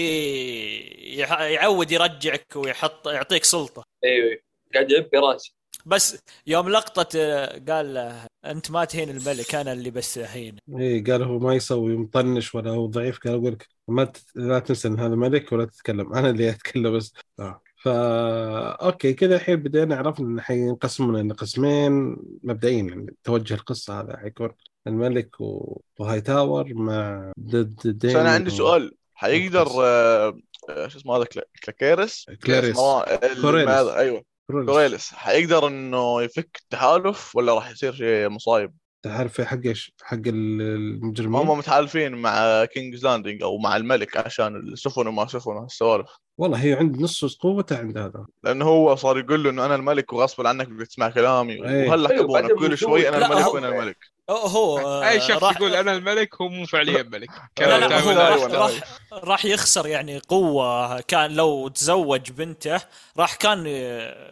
يعود 1.39 1.91
يرجعك 1.91 2.55
ويحط 2.55 3.07
يعطيك 3.07 3.43
سلطة. 3.43 3.83
أيوه 4.03 4.37
قاعد 4.73 4.91
يعبي 4.91 5.17
راسي. 5.17 5.55
بس 5.85 6.17
يوم 6.47 6.69
لقطة 6.69 7.07
آه، 7.19 7.61
قال 7.69 7.93
له 7.93 8.27
أنت 8.45 8.71
ما 8.71 8.85
تهين 8.85 9.09
الملك 9.09 9.55
أنا 9.55 9.73
اللي 9.73 9.91
بس 9.91 10.17
اهين 10.17 10.57
اي 10.79 11.01
قال 11.01 11.23
هو 11.23 11.39
ما 11.39 11.55
يسوي 11.55 11.97
مطنش 11.97 12.55
ولا 12.55 12.71
هو 12.71 12.85
ضعيف 12.85 13.19
قال 13.19 13.33
أقول 13.33 13.51
لك 13.51 13.67
ما 13.87 14.03
ت... 14.05 14.17
لا 14.35 14.59
تنسى 14.59 14.87
إن 14.87 14.99
هذا 14.99 15.15
ملك 15.15 15.51
ولا 15.51 15.65
تتكلم. 15.65 16.13
أنا 16.17 16.29
اللي 16.29 16.49
أتكلم 16.49 16.97
بس. 16.97 17.13
آه. 17.39 17.61
فا 17.83 18.85
أوكي 18.85 19.13
كذا 19.13 19.35
الحين 19.35 19.55
بدينا 19.55 19.95
عرفنا 19.95 20.27
إن 20.27 20.41
حينقسمون 20.41 21.19
إلى 21.19 21.33
قسمين 21.33 22.17
مبدئيا 22.43 22.83
يعني 22.83 23.15
توجه 23.23 23.53
القصة 23.53 24.01
هذا 24.01 24.17
حيكون. 24.17 24.49
الملك. 24.87 25.41
وهاي 25.99 26.21
تاور 26.21 26.73
مع 26.73 27.31
ضد 27.39 27.97
ديمون 27.97 28.17
أنا 28.19 28.31
عندي 28.31 28.49
و- 28.51 28.53
سؤال 28.53 28.91
حيقدر 29.13 29.67
آه، 29.83 30.37
آه، 30.69 30.87
شو 30.87 30.97
اسمه 30.97 31.17
هذا 31.17 31.23
كلا- 31.25 31.47
كلاكيرس 31.63 32.25
كلاريس. 32.45 32.79
هذا 32.79 33.95
أيوه 33.97 34.23
كوريلس. 34.51 35.11
حيقدر 35.13 35.67
إنه 35.67 36.21
يفك 36.21 36.59
التحالف 36.63 37.35
ولا 37.35 37.53
راح 37.53 37.71
يصير 37.71 37.93
شيء 37.93 38.29
مصايب؟ 38.29 38.73
تعرف 39.03 39.33
في 39.33 39.45
حق 39.45 39.59
إيش؟ 39.65 39.93
حق 40.01 40.17
ال- 40.17 40.61
المجرمين 40.61 41.35
هم 41.35 41.57
متحالفين 41.57 42.11
مع 42.15 42.65
King's 42.65 43.05
Landing 43.05 43.43
أو 43.43 43.57
مع 43.57 43.75
الملك 43.75 44.17
عشان 44.17 44.55
السفن 44.55 45.07
وما 45.07 45.27
سفن 45.27 45.51
وهالسوالف 45.51 46.09
والله 46.37 46.63
هي 46.63 46.73
عند 46.73 47.01
نص 47.01 47.35
قوته 47.37 47.77
عند 47.77 47.97
هذا 47.97 48.25
لأنه 48.43 48.65
هو 48.65 48.95
صار 48.95 49.19
يقول 49.19 49.43
له 49.43 49.49
إنه 49.49 49.65
أنا 49.65 49.75
الملك 49.75 50.13
وغصبا 50.13 50.49
عنك 50.49 50.67
بتسمع 50.69 51.09
كلامي 51.09 51.53
إيه. 51.53 51.89
وهلا 51.89 52.21
بعدين 52.27 52.55
كل 52.57 52.77
شوي 52.77 53.09
أنا 53.09 53.25
الملك 53.25 53.53
وأنا 53.53 53.69
الملك 53.69 53.97
هو 54.29 54.77
آه، 54.79 55.09
اي 55.09 55.21
شخص 55.21 55.43
راح- 55.43 55.55
يقول 55.57 55.75
أنا 55.75 55.93
الملك 55.93 56.41
هو 56.41 56.47
مو 56.49 56.65
فعليا 56.65 57.03
ملك. 57.03 57.29
لا 57.29 57.47
كلام 57.57 57.79
لا 57.89 57.99
هو 57.99 58.11
لا، 58.11 58.29
راح, 58.29 58.35
أيوة، 58.37 58.57
راح, 58.57 58.71
راح 59.23 59.45
يخسر 59.45 59.87
يعني 59.87 60.19
قوة 60.19 61.01
كان 61.01 61.31
لو 61.35 61.67
تزوج 61.67 62.31
بنته 62.31 62.81
راح 63.17 63.35
كان 63.35 63.63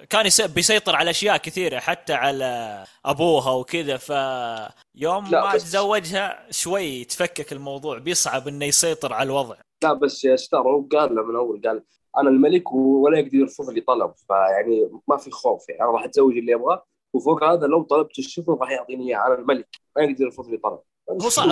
كان 0.10 0.26
يس- 0.26 0.41
بيسيطر 0.41 0.96
على 0.96 1.10
أشياء 1.10 1.38
كثيرة 1.38 1.80
حتى 1.80 2.14
على 2.14 2.84
أبوها 3.06 3.52
وكذا. 3.52 3.98
فيوم 3.98 5.28
لا، 5.28 5.44
ما 5.46 5.54
بس- 5.56 5.64
تزوجها 5.64 6.48
شوي 6.52 7.04
تفكك 7.04 7.54
الموضوع 7.54 7.98
بيصعب 7.98 8.48
إنه 8.48 8.66
يسيطر 8.66 9.14
على 9.14 9.28
الوضع. 9.28 9.56
لا 9.84 9.94
بس 9.94 10.26
يا 10.26 10.36
ستار 10.36 10.62
هو 10.62 10.82
قال 10.91 11.16
له 11.16 11.24
من 11.24 11.36
اول 11.36 11.62
قال 11.66 11.84
أنا 12.18 12.30
الملك 12.30 12.72
ولا 12.74 13.20
يقدر 13.20 13.36
يرفض 13.36 13.70
لي 13.70 13.82
طلب 13.82 14.14
فيعني 14.28 14.89
ما 15.08 15.18
في 15.18 15.32
خوف 15.32 15.70
يعني 15.70 15.82
أنا 15.82 15.91
راح 15.91 16.04
أتزوج 16.04 16.38
اللي 16.38 16.56
أبغاه 16.56 16.86
وفوق 17.14 17.43
هذا 17.43 17.68
لو 17.68 17.84
طلبت 17.84 18.20
الشفر 18.20 18.57
راح 18.61 18.72
يعطيني 18.72 19.07
إياه 19.09 19.28
أنا 19.28 19.36
الملك. 19.36 19.68
ما 19.97 20.03
يقدر 20.03 20.26
يرفض 20.26 20.47
لي 20.47 20.57
طلب. 20.57 20.80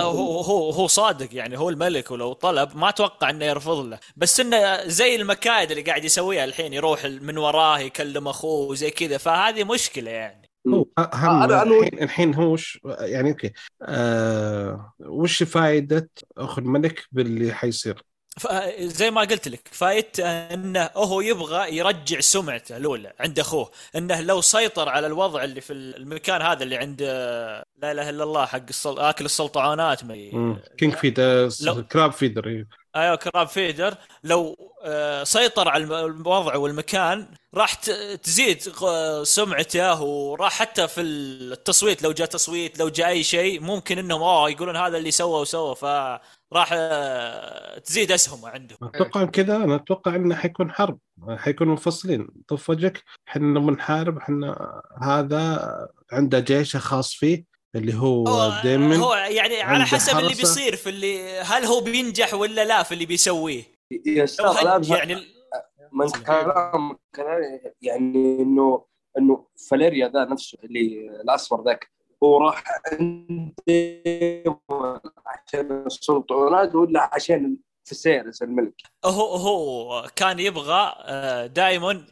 هو 0.00 0.40
هو 0.40 0.70
هو 0.70 0.86
صادق 0.86 1.28
يعني 1.32 1.58
هو 1.58 1.68
الملك 1.70 2.10
ولو 2.10 2.32
طلب 2.32 2.76
ما 2.76 2.88
أتوقع 2.88 3.30
إنه 3.30 3.44
يرفض 3.44 3.84
له. 3.84 3.98
بس 4.16 4.40
إنه 4.40 4.84
زي 4.88 5.16
المكايد 5.16 5.70
اللي 5.70 5.82
قاعد 5.82 6.04
يسويها 6.04 6.44
الحين 6.44 6.72
يروح 6.72 7.04
من 7.04 7.38
وراه 7.38 7.78
يكلم 7.78 8.28
أخوه 8.28 8.68
وزي 8.70 8.90
كذا 8.90 9.18
فهذه 9.18 9.64
مشكلة 9.64 10.10
يعني. 10.10 10.50
هو 10.68 10.84
أنا- 11.00 11.52
الحين 11.52 12.02
الحين 12.02 12.34
هو 12.34 12.52
وش 12.52 12.80
يعني 13.00 13.30
أوكي. 13.30 13.52
آه 13.82 14.92
وش 15.00 15.42
فائده 15.42 16.10
أخو 16.38 16.60
الملك 16.60 17.04
باللي 17.12 17.52
حيصير؟ 17.52 18.02
ف- 18.40 18.48
زي 18.80 19.10
ما 19.10 19.20
قلت 19.20 19.48
لك 19.48 19.68
فايدته 19.72 20.24
أنه 20.30 20.90
هو 20.96 21.20
يبغى 21.20 21.76
يرجع 21.76 22.20
سمعته 22.20 22.76
الأولى 22.76 23.12
عند 23.20 23.38
أخوه 23.38 23.70
أنه 23.96 24.20
لو 24.20 24.40
سيطر 24.40 24.88
على 24.88 25.06
الوضع 25.06 25.44
اللي 25.44 25.60
في 25.60 25.72
المكان 25.72 26.42
هذا 26.42 26.62
اللي 26.62 26.76
عند 26.76 27.02
لا 27.82 27.92
إله 27.92 28.10
إلا 28.10 28.24
الله 28.24 28.46
حق 28.46 28.62
السل... 28.68 28.98
آكل 28.98 29.24
السلطعانات 29.24 30.04
ما. 30.04 30.56
king 30.78 30.94
feeder 30.94 31.50
لو- 31.62 31.82
crab 31.86 32.12
feeder 32.12 32.46
إيه. 32.48 32.66
أيوه 32.96 33.16
crab 33.16 33.48
feeder 33.48 33.94
لو 34.24 34.56
آه، 34.84 35.24
سيطر 35.24 35.68
على 35.68 35.84
الوضع 35.84 36.56
والمكان 36.56 37.26
راح 37.54 37.74
تزيد 38.22 38.60
سمعته 39.22 40.02
وراح 40.02 40.52
حتى 40.52 40.88
في 40.88 41.00
التصويت 41.00 42.02
لو 42.02 42.12
جاء 42.12 42.26
تصويت 42.26 42.78
لو 42.78 42.88
جاء 42.88 43.08
أي 43.08 43.22
شيء 43.22 43.60
ممكن 43.60 43.98
إنهم 43.98 44.22
اوه 44.22 44.50
يقولون 44.50 44.76
هذا 44.76 44.98
اللي 44.98 45.10
سوى 45.10 45.40
وسوى 45.40 45.74
فراح 45.76 46.20
آه، 46.56 47.78
تزيد 47.78 48.12
أسهمه 48.12 48.48
عندهم. 48.48 48.78
أتوقع 48.82 49.24
كذا. 49.24 49.56
أنا 49.56 49.74
أتوقع 49.74 50.16
إنه 50.16 50.34
حيكون 50.34 50.70
حرب. 50.70 50.98
حيكونوا 51.28 51.72
منفصلين. 51.72 52.28
طف 52.48 52.70
وجهك 52.70 53.02
إحنا 53.28 53.60
بنحارب 53.60 54.18
إحنا 54.18 54.80
هذا 55.02 55.70
عنده 56.12 56.38
جيشه 56.38 56.78
خاص 56.78 57.14
فيه 57.14 57.44
اللي 57.74 57.94
هو 57.94 58.28
هو, 58.28 58.60
ديمن 58.62 58.96
هو 58.96 59.14
يعني 59.14 59.62
على 59.62 59.84
حسب 59.84 60.18
اللي. 60.18 60.28
بيصير 60.28 60.76
في 60.76 60.88
اللي 60.90 61.40
هل 61.40 61.64
هو 61.64 61.80
بينجح 61.80 62.34
ولا 62.34 62.64
لا 62.64 62.82
في 62.82 62.92
اللي 62.92 63.06
بيسويه؟ 63.06 63.62
يا 64.06 64.26
يعني 64.88 65.14
من 65.92 66.08
كلام 66.10 66.98
كلام 67.14 67.60
يعني 67.82 68.42
انه 68.42 68.84
إنه 69.18 69.46
فاليريا 69.70 70.08
ذا 70.08 70.24
نفسه 70.24 70.58
اللي 70.64 71.10
الاسمر 71.20 71.64
ذاك 71.64 71.91
هو 72.22 72.38
راح 72.38 72.64
عند 72.92 73.52
عشان 75.26 75.86
السلطعونات 75.86 76.74
ولا 76.74 77.10
عشان 77.12 77.56
فيسيرس 77.84 78.42
الملك. 78.42 78.82
هو 79.04 79.36
هو 79.36 80.08
كان 80.16 80.38
يبغى 80.38 80.94
دائما 81.48 82.04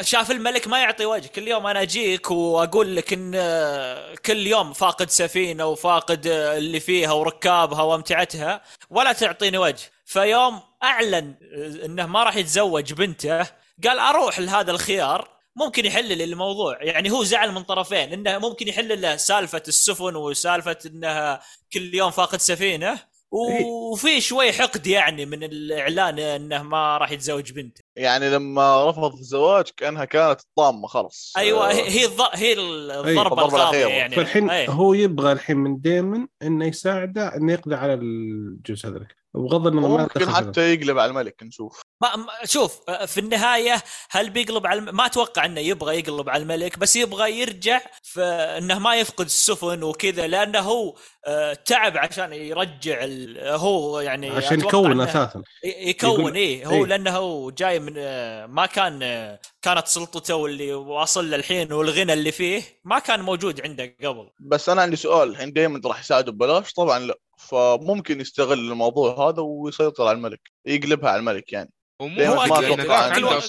شاف 0.00 0.30
الملك 0.30 0.68
ما 0.68 0.78
يعطي 0.78 1.06
وجه 1.06 1.28
كل 1.28 1.48
يوم 1.48 1.66
أنا 1.66 1.82
أجيك 1.82 2.30
وأقول 2.30 2.96
لك 2.96 3.12
إن 3.12 3.32
آه، 3.34 4.14
كل 4.14 4.46
يوم 4.46 4.72
فاقد 4.72 5.10
سفينة 5.10 5.66
وفاقد 5.66 6.26
آه، 6.26 6.58
اللي 6.58 6.80
فيها 6.80 7.12
وركابها 7.12 7.82
وأمتعتها 7.82 8.62
ولا 8.90 9.12
تعطيني 9.12 9.58
وجه. 9.58 9.90
فيوم 10.04 10.60
أعلن 10.82 11.34
آه، 11.42 11.86
إنه 11.86 12.06
ما 12.06 12.22
راح 12.22 12.36
يتزوج 12.36 12.92
بنته 12.92 13.38
قال 13.84 13.98
أروح 13.98 14.40
لهذا 14.40 14.70
الخيار. 14.70 15.28
ممكن 15.56 15.84
يحل 15.86 16.18
لي 16.18 16.24
الموضوع. 16.24 16.82
يعني 16.82 17.10
هو 17.10 17.24
زعل 17.24 17.52
من 17.52 17.62
طرفين 17.62 18.12
إنه 18.12 18.38
ممكن 18.38 18.68
يحل 18.68 19.00
له 19.02 19.16
سالفة 19.16 19.62
السفن 19.68 20.16
وسالفة 20.16 20.78
انها 20.86 21.40
كل 21.72 21.94
يوم 21.94 22.10
فاقد 22.10 22.38
سفينة 22.40 23.14
وفي 23.30 24.20
شوي 24.20 24.52
حقد 24.52 24.86
يعني 24.86 25.26
من 25.26 25.44
الإعلان 25.44 26.18
إنه 26.18 26.62
ما 26.62 26.98
راح 26.98 27.10
يتزوج 27.10 27.52
بنته. 27.52 27.80
يعني 27.96 28.30
لما 28.30 28.90
رفض 28.90 29.12
الزواج 29.12 29.64
كأنها 29.76 30.04
كانت 30.04 30.40
طامة 30.56 30.86
خلاص. 30.88 31.32
أيوه 31.36 31.70
آه، 31.70 31.72
هي 31.72 32.06
الض- 32.08 32.30
هي 32.34 32.52
الضربة 32.52 33.46
الأخيرة. 33.56 33.88
يعني. 33.88 34.16
فالحين 34.16 34.50
أي. 34.50 34.66
هو 34.68 34.94
يبغى 34.94 35.32
الحين 35.32 35.56
من 35.56 35.80
ديمن 35.80 36.26
إنه 36.42 36.66
يساعده 36.66 37.36
إنه 37.36 37.52
يقضي 37.52 37.74
على 37.74 37.94
الجزء 37.94 38.88
هذاك 38.88 39.16
وبغض 39.34 39.66
النظر 39.66 39.88
ممكن 39.88 40.30
حتى 40.30 40.74
يقلب 40.74 40.98
على 40.98 41.10
الملك 41.10 41.42
نشوف. 41.42 41.80
ما 42.02 42.26
شوف 42.44 42.80
في 43.06 43.20
النهاية 43.20 43.82
هل 44.10 44.30
بيقلب 44.30 44.66
على 44.66 44.78
الم... 44.78 44.96
ما 44.96 45.06
أتوقع 45.06 45.44
إنه 45.44 45.60
يبغى 45.60 45.98
يقلب 45.98 46.28
على 46.28 46.42
الملك 46.42 46.78
بس 46.78 46.96
يبغى 46.96 47.40
يرجع 47.40 47.80
فانه 48.02 48.78
ما 48.78 48.96
يفقد 48.96 49.24
السفن 49.24 49.82
وكذا 49.82 50.26
لأنه 50.26 50.58
هو 50.58 50.94
آه، 51.26 51.54
تعب 51.54 51.96
عشان 51.96 52.32
يرجع 52.32 52.98
ال... 53.04 53.38
هو 53.48 54.00
يعني 54.00 54.30
عشان 54.30 54.60
يكون 54.60 55.00
أساسا. 55.00 55.42
يكون 55.64 56.10
يقول- 56.20 56.34
إيه 56.34 56.66
هو 56.66 56.72
إيه. 56.84 56.86
لأنه 56.86 57.10
هو 57.10 57.50
جاي 57.50 57.80
من 57.80 57.94
آه، 57.96 58.46
ما 58.46 58.66
كان 58.66 59.00
آه، 59.02 59.40
كانت 59.62 59.86
سلطته 59.86 60.46
اللي 60.46 60.74
واصل 60.74 61.24
للحين 61.30 61.72
والغنى 61.72 62.12
اللي 62.12 62.32
فيه 62.32 62.62
ما 62.84 62.98
كان 62.98 63.20
موجود 63.20 63.60
عنده 63.60 63.96
قبل. 64.04 64.30
بس 64.40 64.68
أنا 64.68 64.82
عندي 64.82 64.96
سؤال 64.96 65.28
الحين 65.28 65.52
دائما 65.52 65.80
راح 65.86 66.00
يساعده 66.00 66.32
ببلاش؟ 66.32 66.72
طبعا 66.72 66.98
لا. 66.98 67.18
فممكن 67.44 68.20
يستغل 68.20 68.58
الموضوع 68.58 69.28
هذا 69.28 69.42
ويسيطر 69.42 70.06
على 70.08 70.16
الملك 70.16 70.40
يقلبها 70.66 71.10
على 71.10 71.18
الملك 71.18 71.52
يعني. 71.52 71.72
أتوقع. 72.00 72.60
ذاك 73.08 73.16
كل 73.16 73.24
واحد- 73.24 73.40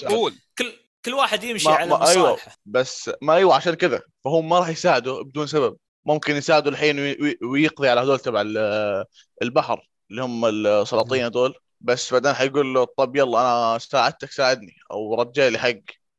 كل 0.58 0.72
كل 1.04 1.14
واحد 1.14 1.44
يمشي 1.44 1.68
ما- 1.68 1.74
على 1.74 1.90
ما- 1.90 2.08
أيوة. 2.08 2.32
مصالحه. 2.32 2.56
بس 2.66 3.10
ما 3.22 3.34
أيوه 3.34 3.54
عشان 3.54 3.74
كذا. 3.74 4.02
فهو 4.24 4.42
ما 4.42 4.58
راح 4.58 4.68
يساعده 4.68 5.22
بدون 5.22 5.46
سبب. 5.46 5.76
ممكن 6.06 6.36
يساعده 6.36 6.70
الحين 6.70 6.98
وي- 6.98 7.16
وي- 7.22 7.38
ويقضي 7.42 7.88
على 7.88 8.00
هذول 8.00 8.18
تبع 8.20 8.40
ال- 8.40 9.04
البحر 9.42 9.88
اللي 10.10 10.22
هم 10.22 10.44
السلاطين 10.44 11.24
هذول. 11.24 11.54
بس 11.80 12.12
بعدين 12.12 12.32
حيقول 12.32 12.74
له 12.74 12.84
طب 12.98 13.16
يلا 13.16 13.40
أنا 13.40 13.78
ساعدتك 13.78 14.30
ساعدني. 14.32 14.74
أو 14.90 15.14
رجع 15.22 15.48
لي 15.48 15.58
حق. 15.58 15.74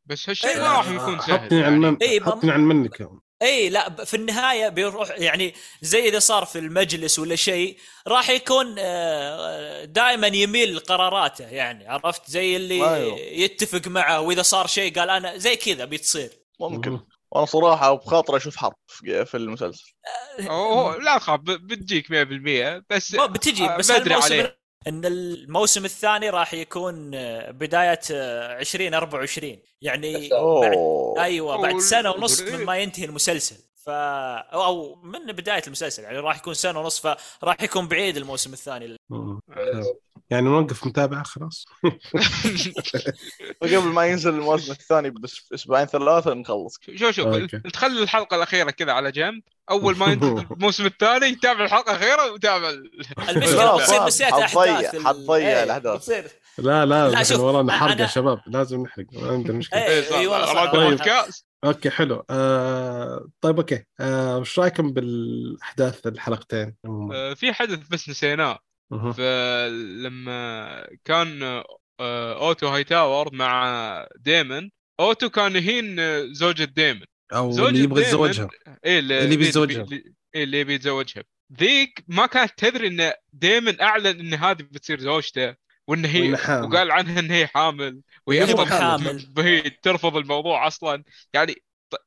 بس 0.06 0.30
هالشيء 0.30 0.50
إيه، 0.50 0.58
ما 0.62 0.72
راح 0.78 0.90
يكون 0.90 1.20
سهل 1.20 1.40
حطني 1.40 1.60
يعني. 1.60 1.98
إيه، 2.02 2.20
ما- 2.20 2.26
حطني 2.26 2.52
على 2.52 2.60
المنك 2.62 3.08
إي 3.42 3.70
لا 3.70 4.06
في 4.06 4.14
النهاية 4.14 4.70
بيروح 4.70 5.10
يعني 5.18 5.54
زي 5.82 6.10
إذا 6.10 6.20
صار 6.20 6.46
في 6.46 6.60
المجلس 6.60 7.20
ولا 7.20 7.36
شيء 7.36 7.78
راح 8.08 8.30
يكون 8.30 8.76
دائما 9.86 10.28
يميل 10.28 10.76
لقراراته 10.76 11.48
يعني 11.48 11.88
عرفت 11.88 12.30
زي 12.30 12.56
اللي 12.56 12.96
أيوه. 12.96 13.18
يتفق 13.18 13.88
معه 13.88 14.22
وإذا 14.22 14.42
صار 14.42 14.68
شيء 14.68 15.00
قال 15.00 15.10
أنا 15.10 15.38
زي 15.38 15.56
كذا 15.56 15.86
بتصير 15.86 16.30
ممكن. 16.60 17.00
وأنا 17.32 17.46
صراحة 17.46 17.94
بخاطر 17.94 18.38
أشوف 18.38 18.56
حرب 18.56 18.76
في 19.26 19.36
المسلسل 19.36 19.94
أوه 20.40 20.98
لا 20.98 21.18
تخاف 21.18 21.40
بتجيك 21.40 22.08
100% 22.08 22.12
بس 22.90 23.16
بتجي 23.16 23.66
آه، 23.66 23.78
بس 23.78 23.92
عليه. 23.92 24.57
إن 24.88 25.06
الموسم 25.06 25.86
الثاني 25.86 26.30
راح 26.30 26.54
يكون 26.54 27.12
آه، 27.16 27.52
بداية 27.52 28.00
آه، 28.12 28.60
2024 28.60 29.60
يعني 29.82 30.30
بعد 30.30 30.74
أيوه 31.18 31.62
بعد 31.62 31.78
سنة 31.78 32.12
ونص 32.12 32.42
إيه. 32.42 32.58
من 32.58 32.66
ما 32.66 32.78
ينتهي 32.78 33.06
المسلسل. 33.06 33.56
ف 33.76 33.90
أو 33.90 34.96
من 34.96 35.32
بداية 35.32 35.62
المسلسل 35.68 36.04
يعني 36.04 36.18
راح 36.18 36.38
يكون 36.38 36.54
سنة 36.54 36.80
ونص 36.80 37.00
فراح 37.00 37.62
يكون 37.64 37.88
بعيد 37.88 38.18
الموسم 38.18 38.54
الثاني. 38.54 38.98
يعني 40.30 40.46
نوقف 40.50 40.88
متابعة 40.88 41.24
خلاص 41.24 41.66
قبل 43.62 43.78
ما 43.80 44.06
ينزل 44.06 44.34
الموسم 44.34 44.72
الثاني 44.72 45.10
بس 45.10 45.50
أسبوعين 45.54 45.86
ثلاثة 45.86 46.34
نخلص 46.34 46.80
شوف 46.96 47.12
شوف 47.12 47.28
أوكي. 47.28 47.60
تخلي 47.60 48.04
الحلقة 48.04 48.36
الأخيرة 48.36 48.72
كذا 48.72 48.92
على 48.92 49.12
جنب 49.12 49.44
أول 49.70 49.98
ما 49.98 50.06
ينزل 50.06 50.46
الموسم 50.52 50.86
الثاني 50.86 51.36
تابع 51.36 51.66
الحلقة 51.66 51.92
الأخيرة 51.96 52.32
وتابع 52.34 52.70
ال- 52.70 52.92
المشكلة 53.30 53.56
لا، 53.78 53.78
تصير 53.78 53.98
صعب. 53.98 54.08
نسيت 54.08 54.28
حتضيع- 54.34 54.76
أحداث 54.76 55.04
حتضيع 55.04 55.64
إيه،. 55.64 55.78
بتصير 55.78 56.28
لا 56.58 56.86
لا, 56.86 57.10
لا، 57.10 57.24
شوف، 57.24 57.40
ورانا 57.40 57.74
حرق 57.74 58.02
يا 58.02 58.08
شباب 58.08 58.40
لازم 58.48 58.82
نحرق 58.84 59.06
ما 59.14 59.32
عندنا 59.32 59.58
مشكلة 59.58 59.86
إيه،. 59.86 60.18
اي 60.18 60.28
والله 60.28 60.46
صح. 60.46 60.52
أراد 60.58 60.98
طيب. 60.98 61.24
أوكي 61.66 61.90
حلو 61.90 62.24
آه 62.30 63.28
طيب 63.42 63.58
أوكي 63.58 63.84
آه 64.00 64.38
وش 64.38 64.60
رأيكم 64.60 64.94
بالأحداث 64.94 66.08
الحلقتين؟ 66.08 66.76
آه، 66.86 67.34
في 67.34 67.54
حدث 67.54 67.88
بس 67.88 68.10
نسيناه 68.10 68.60
فلما 68.92 70.88
كان 71.06 71.44
آه، 72.00 72.48
أوتو 72.48 72.68
هاي 72.68 72.84
تاور 72.84 73.36
مع 73.36 74.08
ديمن 74.20 74.70
أوتو 75.00 75.30
كان 75.30 75.56
يهين 75.56 76.00
آه، 76.00 76.28
زوجة 76.32 76.64
ديمن 76.64 77.06
أو 77.34 77.52
زوجة 77.52 77.70
اللي 77.70 77.84
يبغى 77.84 78.02
يتزوجها 78.02 78.50
إيه 78.86 79.00
اللي 79.00 79.38
بيتزوجها. 79.38 79.84
اللي, 79.84 80.14
إيه 80.36 80.44
اللي 80.44 80.64
بيتزوجها 80.64 81.24
ذيك 81.60 82.04
ما 82.08 82.26
كانت 82.26 82.52
تدري 82.58 82.88
إن 82.88 83.12
ديمن 83.34 83.82
أعلن 83.82 84.20
إن 84.20 84.34
هذه 84.34 84.62
بتصير 84.62 85.00
زوجته 85.00 85.56
وإن 85.88 86.06
هي. 86.06 86.32
وقال 86.32 86.92
عنها 86.92 87.20
إن 87.20 87.32
هي 87.32 87.48
حامل 87.48 88.02
وهي 88.28 88.44
وهي 88.44 88.66
حامل. 88.66 89.34
هي 89.38 89.70
ترفض 89.70 90.18
الموضوع 90.18 90.68
أصلا 90.68 91.04
يعني 91.34 91.56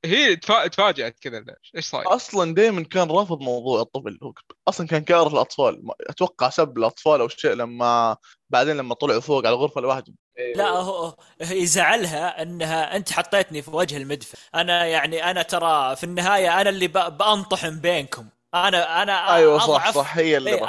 هي 0.04 0.36
تفا- 0.36 0.66
تفاجأت 0.66 1.18
كذا؟ 1.20 1.44
إيش 1.76 1.84
صاير؟ 1.86 2.14
أصلا 2.14 2.54
دائما 2.54 2.82
كان 2.84 3.10
رافض 3.10 3.40
موضوع 3.40 3.80
الطفل 3.80 4.18
هو 4.22 4.32
أصلا 4.68 4.86
كان 4.86 5.04
كاره 5.04 5.28
الأطفال. 5.28 5.86
ما- 5.86 5.94
أتوقع 6.00 6.48
سب 6.50 6.78
الأطفال 6.78 7.20
أو 7.20 7.28
شيء 7.28 7.52
لما 7.52 8.16
بعدين 8.50 8.76
لما 8.76 8.94
طلعوا 8.94 9.20
فوق 9.20 9.46
على 9.46 9.54
الغرفة 9.54 9.80
لوحدهم. 9.80 10.16
لا 10.56 10.68
هو 10.68 11.16
يزعلها 11.40 12.42
إنها 12.42 12.96
أنت 12.96 13.12
حطيتني 13.12 13.62
في 13.62 13.70
وجه 13.70 13.96
المدفع. 13.96 14.38
أنا 14.54 14.86
يعني 14.86 15.30
أنا 15.30 15.42
ترى 15.42 15.96
في 15.96 16.04
النهاية 16.04 16.60
أنا 16.60 16.70
اللي 16.70 16.88
ب- 16.88 17.18
بأنطحن 17.18 17.80
بينكم. 17.80 18.26
أنا 18.54 19.02
أنا 19.02 19.34
أيوه 19.34 19.58
صح 19.58 19.64
أضعف 19.64 19.94
صح 19.94 20.16
هي 20.16 20.36
اللي 20.36 20.50
إيه، 20.50 20.64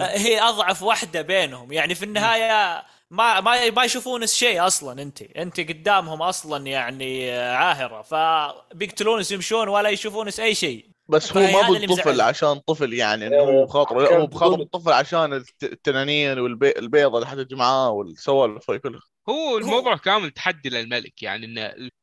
هي 0.00 0.40
أضعف 0.40 0.82
واحدة 0.82 1.22
بينهم. 1.22 1.72
يعني 1.72 1.94
في 1.94 2.04
النهاية 2.04 2.84
ما 3.12 3.40
ما 3.40 3.70
ما 3.70 3.84
يشوفون 3.84 4.26
شيء 4.26 4.66
أصلا 4.66 5.02
أنت. 5.02 5.22
أنت 5.22 5.60
قدامهم 5.60 6.22
أصلا 6.22 6.66
يعني 6.66 7.30
عاهرة. 7.32 8.02
فبيقتلونس 8.02 9.32
يمشون 9.32 9.68
ولا 9.68 9.88
يشوفون 9.88 10.28
أي 10.40 10.54
شيء. 10.54 10.86
بس 11.08 11.36
هو 11.36 11.42
ما 11.42 11.78
بالطفل. 11.78 12.20
عشان 12.20 12.54
طفل 12.58 12.92
يعني 12.92 13.26
إنه 13.26 13.36
إيه، 13.36 13.42
هو 13.42 13.64
بخاطره 13.66 14.02
لا 14.02 14.08
كان 14.08 14.20
هو 14.20 14.26
بخاطر 14.26 14.60
الطفل 14.60 14.92
عشان 14.92 15.32
الت- 15.32 15.64
التنانين 15.64 16.38
والبيضه 16.38 17.16
اللي 17.18 17.26
حتجي 17.26 17.54
معاه 17.54 17.90
والسوالف 17.90 18.70
هاي 18.70 18.78
كلها. 18.78 19.00
هو 19.28 19.58
الموضوع 19.58 19.96
كامل 19.96 20.30
تحدي 20.30 20.68
للملك 20.68 21.22
يعني 21.22 21.46
إن 21.46 21.58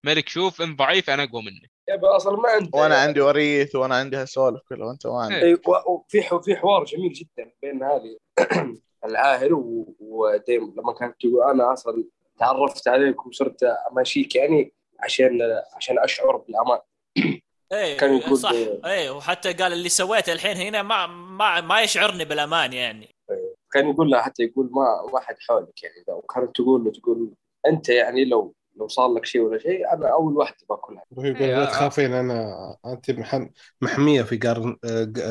الملك 0.06 0.30
شوف 0.30 0.62
إن 0.62 0.76
ضعيف 0.76 1.10
أنا 1.10 1.24
أقوى 1.24 1.42
منه. 1.42 1.62
يبا 1.90 2.16
أصلا 2.16 2.38
ما 2.38 2.50
عنده 2.50 2.70
وأنا 2.80 2.98
عندي 2.98 3.22
وريث 3.22 3.76
وأنا 3.76 3.96
عندي 3.96 4.18
هالسوالف 4.18 4.62
كلها 4.70 4.88
وأنت 4.88 5.08
ما 5.08 5.22
عندك. 5.22 5.36
إيه. 5.36 5.44
إيه، 5.44 5.62
وفي 5.88 6.22
ح- 6.24 6.36
في 6.42 6.56
حوار 6.56 6.84
جميل 6.84 7.14
جدا 7.14 7.52
بين 7.62 7.84
هذه 7.84 8.18
العاهر 9.06 9.54
و- 9.54 9.96
وديم. 10.00 10.74
لما 10.78 10.94
كانت 10.94 11.16
تقول 11.20 11.44
أنا 11.52 11.74
أصلا 11.74 12.04
تعرفت 12.40 12.88
عليك 12.88 13.26
وصرت 13.26 13.64
اماشيك 13.64 14.36
يعني 14.36 14.74
عشان 15.00 15.40
عشان 15.76 16.00
أشعر 16.00 16.38
بالأمان. 16.38 16.80
إيه 17.74 17.98
كان 17.98 18.14
يقول- 18.18 18.38
صح. 18.38 18.52
إيه 18.86 19.10
وحتى 19.10 19.54
قال 19.54 19.74
اللي 19.74 19.90
سويته 19.90 20.34
الحين 20.34 20.58
هنا 20.58 20.82
ما 20.84 21.08
ما 21.08 21.62
ما 21.62 21.82
يشعرني 21.82 22.26
بالأمان 22.26 22.74
يعني. 22.74 23.16
كان 23.72 23.90
يقول 23.90 24.10
لها 24.10 24.22
حتى 24.22 24.44
يقول 24.44 24.70
ما 24.72 25.10
ما 25.14 25.20
حد 25.20 25.36
حولك 25.48 25.84
يعني. 25.84 25.96
لو 26.08 26.22
كانت 26.22 26.56
تقول 26.56 26.84
له 26.84 26.92
تقول 26.92 27.32
أنت 27.68 27.90
يعني 27.90 28.26
لو 28.26 28.54
لو 28.80 28.88
صار 28.88 29.14
لك 29.14 29.26
شيء 29.26 29.42
ولا 29.42 29.60
شيء 29.60 29.94
أنا 29.94 30.14
أول 30.14 30.38
واحدة 30.38 30.58
باكلها 30.70 31.04
يقول 31.12 31.26
إيه، 31.26 31.56
لا 31.56 31.62
آه. 31.64 31.66
تخافين 31.66 32.14
أنا 32.14 32.56
أنت 32.86 33.12
محم... 33.12 33.50
محمية 33.82 34.22
في 34.22 34.38
جار... 34.38 34.78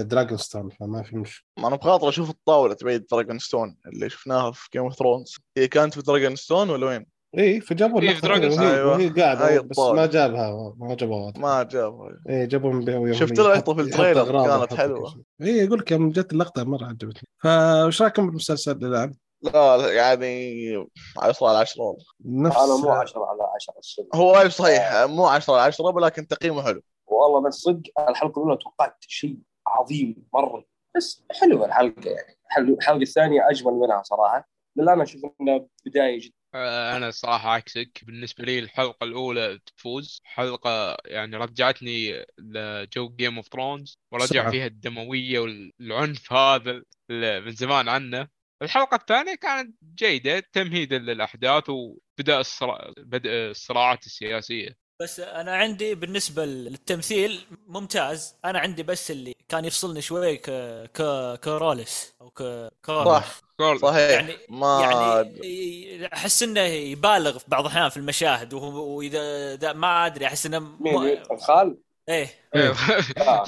Dragonstone 0.03 0.71
فما 0.71 1.03
في 1.03 1.17
مش 1.17 1.47
ما 1.59 1.69
أنا 1.69 1.77
بخاطر 1.77 2.09
أشوف 2.09 2.31
الطاولة 2.31 2.75
تبعيد 2.75 3.07
Dragonstone 3.07 3.77
اللي 3.87 4.11
شفناها 4.11 4.51
في 4.51 4.69
Game 4.73 4.83
of 4.83 4.95
Thrones 4.95 5.37
هي 5.57 5.69
كانت 5.69 5.95
في 5.95 6.03
Dragonstone 6.03 6.71
ولا 6.71 6.87
وين؟ 6.87 7.07
اي 7.39 7.61
فجابوا 7.61 8.01
إيه، 8.01 8.11
كذا 8.11 8.21
dragon 8.21 8.59
وهي, 8.59 8.75
أيوة. 8.75 8.93
وهي 8.93 9.09
قاعدة 9.09 9.47
هاي 9.47 9.59
بس 9.59 9.65
الطاولة. 9.65 10.01
ما 10.01 10.07
جابها 10.07 10.75
ما 10.79 10.95
جابوها 10.95 11.33
ما 11.37 11.63
جابها 11.63 12.11
إيه 12.29 12.45
جابوا 12.45 12.73
من 12.73 12.85
بيها 12.85 13.13
شفت 13.13 13.39
له 13.39 13.55
لقطة 13.55 13.75
في 13.75 13.81
ال 13.81 13.91
trailer 13.91 14.59
كانت 14.59 14.75
حلوة. 14.75 15.23
اي 15.43 15.49
يقول 15.49 15.79
لك 15.79 15.91
يوم 15.91 16.11
جت 16.11 16.33
اللقطة 16.33 16.65
مرة 16.65 16.85
عجبتني 16.85 17.29
فايش 17.43 18.03
رايكم 18.03 18.27
بالمسلسل 18.27 18.73
الآن؟ 18.73 19.15
لا 19.43 19.77
لا، 19.77 19.93
يعني 19.93 20.87
10 21.19 21.47
على 21.49 21.59
10 21.59 21.83
والله. 21.83 22.05
نفس 22.25 22.57
أنا 22.57 22.77
مو 22.77 22.91
10 22.91 23.25
على 23.25 23.43
10 23.55 23.79
الصدق. 23.79 24.17
هو 24.17 24.49
صحيح 24.49 24.93
مو 25.05 25.27
10 25.27 25.55
على 25.55 25.63
10 25.63 25.85
ولكن 25.85 26.27
تقييمه 26.27 26.63
حلو. 26.63 26.83
والله 27.07 27.49
بس 27.49 27.55
صدق 27.55 27.83
الحلقة 28.09 28.39
الأولى 28.39 28.57
توقعت 28.57 28.97
شيء 29.01 29.37
عظيم 29.67 30.27
مرة. 30.35 30.65
بس 30.97 31.25
حلوة 31.41 31.67
الحلقة 31.67 32.11
يعني. 32.11 32.39
حلو 32.49 32.75
الحلقة 32.75 33.03
الثانية 33.03 33.41
أجمل 33.51 33.73
منها 33.73 34.03
صراحة. 34.03 34.49
لأن 34.77 34.89
أنا 34.89 35.03
أشوف 35.03 35.23
إنها 35.41 35.67
بداية 35.87 36.21
جدا. 36.21 36.33
آه، 36.55 36.97
أنا 36.97 37.09
الصراحه 37.09 37.51
عكسك 37.51 38.01
بالنسبة 38.07 38.45
لي 38.45 38.59
الحلقة 38.59 39.05
الأولى 39.05 39.59
تفوز. 39.67 40.21
حلقة 40.25 40.97
يعني 41.05 41.37
رجعتني 41.37 42.27
لجو 42.39 43.09
Game 43.09 43.37
of 43.37 43.49
Thrones 43.53 43.99
ورجع 44.13 44.25
بسرعة. 44.27 44.51
فيها 44.51 44.67
الدموية 44.67 45.39
والعنف 45.39 46.33
هذا 46.33 46.83
اللي 47.11 47.41
من 47.41 47.51
زمان 47.51 47.89
عنه. 47.89 48.29
الحلقة 48.63 48.95
الثانية 48.95 49.35
كانت 49.35 49.77
جيدة 49.95 50.41
تمهيدا 50.53 50.99
للأحداث 50.99 51.65
وبدأ 51.71 52.41
الصراع 52.41 52.93
بدء 52.99 53.31
الصراعات 53.31 54.07
السياسية 54.07 54.77
بس 55.01 55.21
أنا 55.21 55.57
عندي 55.57 55.95
بالنسبة 55.95 56.45
للتمثيل 56.45 57.47
ممتاز 57.67 58.37
أنا 58.45 58.59
عندي 58.59 58.83
بس 58.83 59.11
اللي 59.11 59.35
كان 59.49 59.65
يفصلني 59.65 60.01
شوي 60.03 60.37
ك 60.37 60.51
ك 60.95 61.03
كرولس 61.45 62.15
أو 62.21 62.31
ك 62.31 62.43
كورلس. 62.85 63.43
صح 63.61 63.77
صحيح 63.83 64.11
يعني 64.11 64.37
ما 64.49 64.81
يعني 64.83 66.07
أحس 66.15 66.43
إنه 66.43 66.61
يبالغ 66.61 67.39
في 67.39 67.45
بعض 67.49 67.65
الأحيان 67.65 67.89
في 67.89 67.97
المشاهد 67.97 68.55
وهو- 68.55 68.97
وإذا 68.99 69.55
دا 69.55 69.73
ما 69.73 70.07
أدري 70.07 70.27
أحس 70.27 70.47
إنه 70.47 70.59
مين 70.59 70.95
م... 70.95 71.33
الخال؟ 71.33 71.79
إيه 72.09 72.29
إيه. 72.55 72.73
آه. 73.19 73.45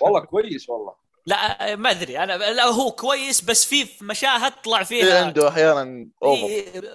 والله 0.00 0.20
كويس 0.20 0.68
والله 0.68 1.01
لا 1.26 1.76
ما 1.76 1.90
أدري. 1.90 2.18
أنا 2.18 2.32
لا 2.32 2.64
هو 2.64 2.90
كويس 2.90 3.40
بس 3.40 3.64
في 3.64 4.04
مشاهد 4.04 4.52
طلع 4.64 4.82
في 4.82 5.02
فيها 5.02 5.24
عنده 5.24 5.48
أحيانا 5.48 6.08
over 6.22 6.44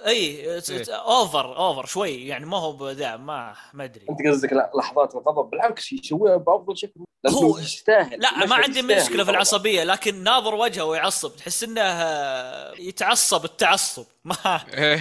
اي 0.06 0.56
over 0.88 1.56
over 1.56 1.86
شوي. 1.86 2.26
يعني 2.26 2.46
ما 2.46 2.56
هو 2.58 2.72
بذا 2.72 3.16
ما 3.16 3.54
ما 3.74 3.84
أدري. 3.84 4.06
أنت 4.10 4.26
قصدك 4.28 4.52
لا- 4.52 4.70
لحظات 4.78 5.14
الغضب. 5.14 5.50
بالعكس 5.50 5.92
يسويها 5.92 6.36
بأفضل 6.36 6.76
شكل. 6.78 7.00
هو- 7.28 7.58
يستاهل. 7.58 8.20
لا 8.20 8.46
ما 8.46 8.54
عندي 8.54 8.82
مشكلة 8.82 9.24
في. 9.24 9.30
العصبية 9.30 9.84
لكن 9.84 10.22
ناظر 10.22 10.54
وجهه 10.54 10.84
ويعصب. 10.84 11.36
تحس 11.36 11.64
إنه 11.64 11.80
آه، 11.80 12.74
يتعصب 12.78 13.44
التعصب. 13.44 14.04
ما 14.24 14.60
إيه. 14.74 15.00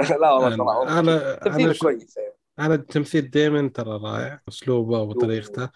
لا 0.20 0.32
والله 0.32 0.82
أنا 0.98 1.46
أنا 1.46 1.74
كويس. 1.74 2.14
أنا 2.58 2.74
التمثيل 2.74 3.30
دائما 3.30 3.68
ترى 3.74 4.00
رائع 4.02 4.40
أسلوبه 4.48 5.00
وطريقته. 5.00 5.68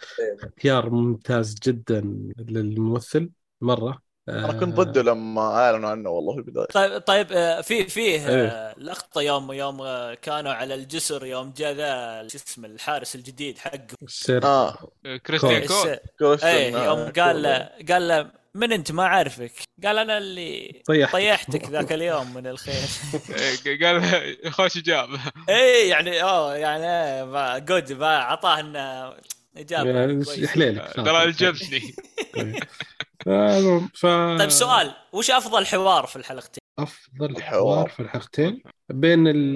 اختيار 0.42 0.90
ممتاز 0.90 1.54
جدا 1.62 2.00
للممثل 2.38 3.30
مرة. 3.60 4.10
أنا 4.28 4.52
كنت 4.52 4.74
ضده 4.76 5.02
لما 5.02 5.40
أعلنوا 5.40 5.90
عنه 5.90 6.10
والله 6.10 6.32
في 6.32 6.38
البدايه 6.38 6.66
طيب 6.66 6.98
طيب 7.00 7.26
آه، 7.32 7.60
في 7.60 7.84
فيه. 7.84 8.20
آه، 8.28 8.74
لقطة 8.78 9.20
يوم 9.20 9.52
يوم 9.52 9.80
آه، 9.82 10.14
كانوا 10.14 10.52
على 10.52 10.74
الجسر 10.74 11.24
يوم 11.26 11.52
جاء 11.56 11.72
ذا 11.72 12.28
شو 12.28 12.38
اسمه 12.38 12.68
الحارس 12.68 13.14
الجديد 13.14 13.58
حقه. 13.58 13.86
السير. 14.02 14.44
آه. 14.44 14.76
كريستيان 15.26 15.66
كول. 15.66 15.96
كريستيان 16.18 16.74
آه، 16.74 16.84
يوم 16.84 17.12
قال 17.12 17.42
له 17.42 17.68
قال 17.88 18.08
له 18.08 18.30
من 18.54 18.72
انت 18.72 18.92
ما 18.92 19.02
اعرفك 19.02 19.52
قال 19.84 19.98
أنا 19.98 20.18
اللي 20.18 20.82
طيحتك. 20.86 21.12
طيحتك 21.12 21.70
ذاك 21.70 21.92
اليوم 21.92 22.34
من 22.34 22.46
الخير 22.46 22.74
إيه، 23.66 23.86
قال 23.86 24.52
خوش 24.52 24.76
اجابه 24.76 25.20
اي 25.48 25.88
يعني 25.88 26.22
أوه 26.22 26.56
يعني 26.56 27.24
جود 27.60 27.92
اعطاه 28.02 28.60
إنه 28.60 29.14
اجابه. 29.56 30.24
يحليلك 30.38 30.92
ترى 30.96 31.24
الجبسني 31.24 31.80
ف... 33.24 33.28
ف... 33.94 34.06
طيب 34.38 34.48
سؤال 34.48 34.92
وش 35.12 35.30
أفضل 35.30 35.66
حوار 35.66 36.06
في 36.06 36.16
الحلقتين؟ 36.16 36.60
أفضل. 36.78 37.42
حوار 37.42 37.88
في 37.88 38.00
الحلقتين 38.00 38.62
بين 38.88 39.24
ال 39.26 39.54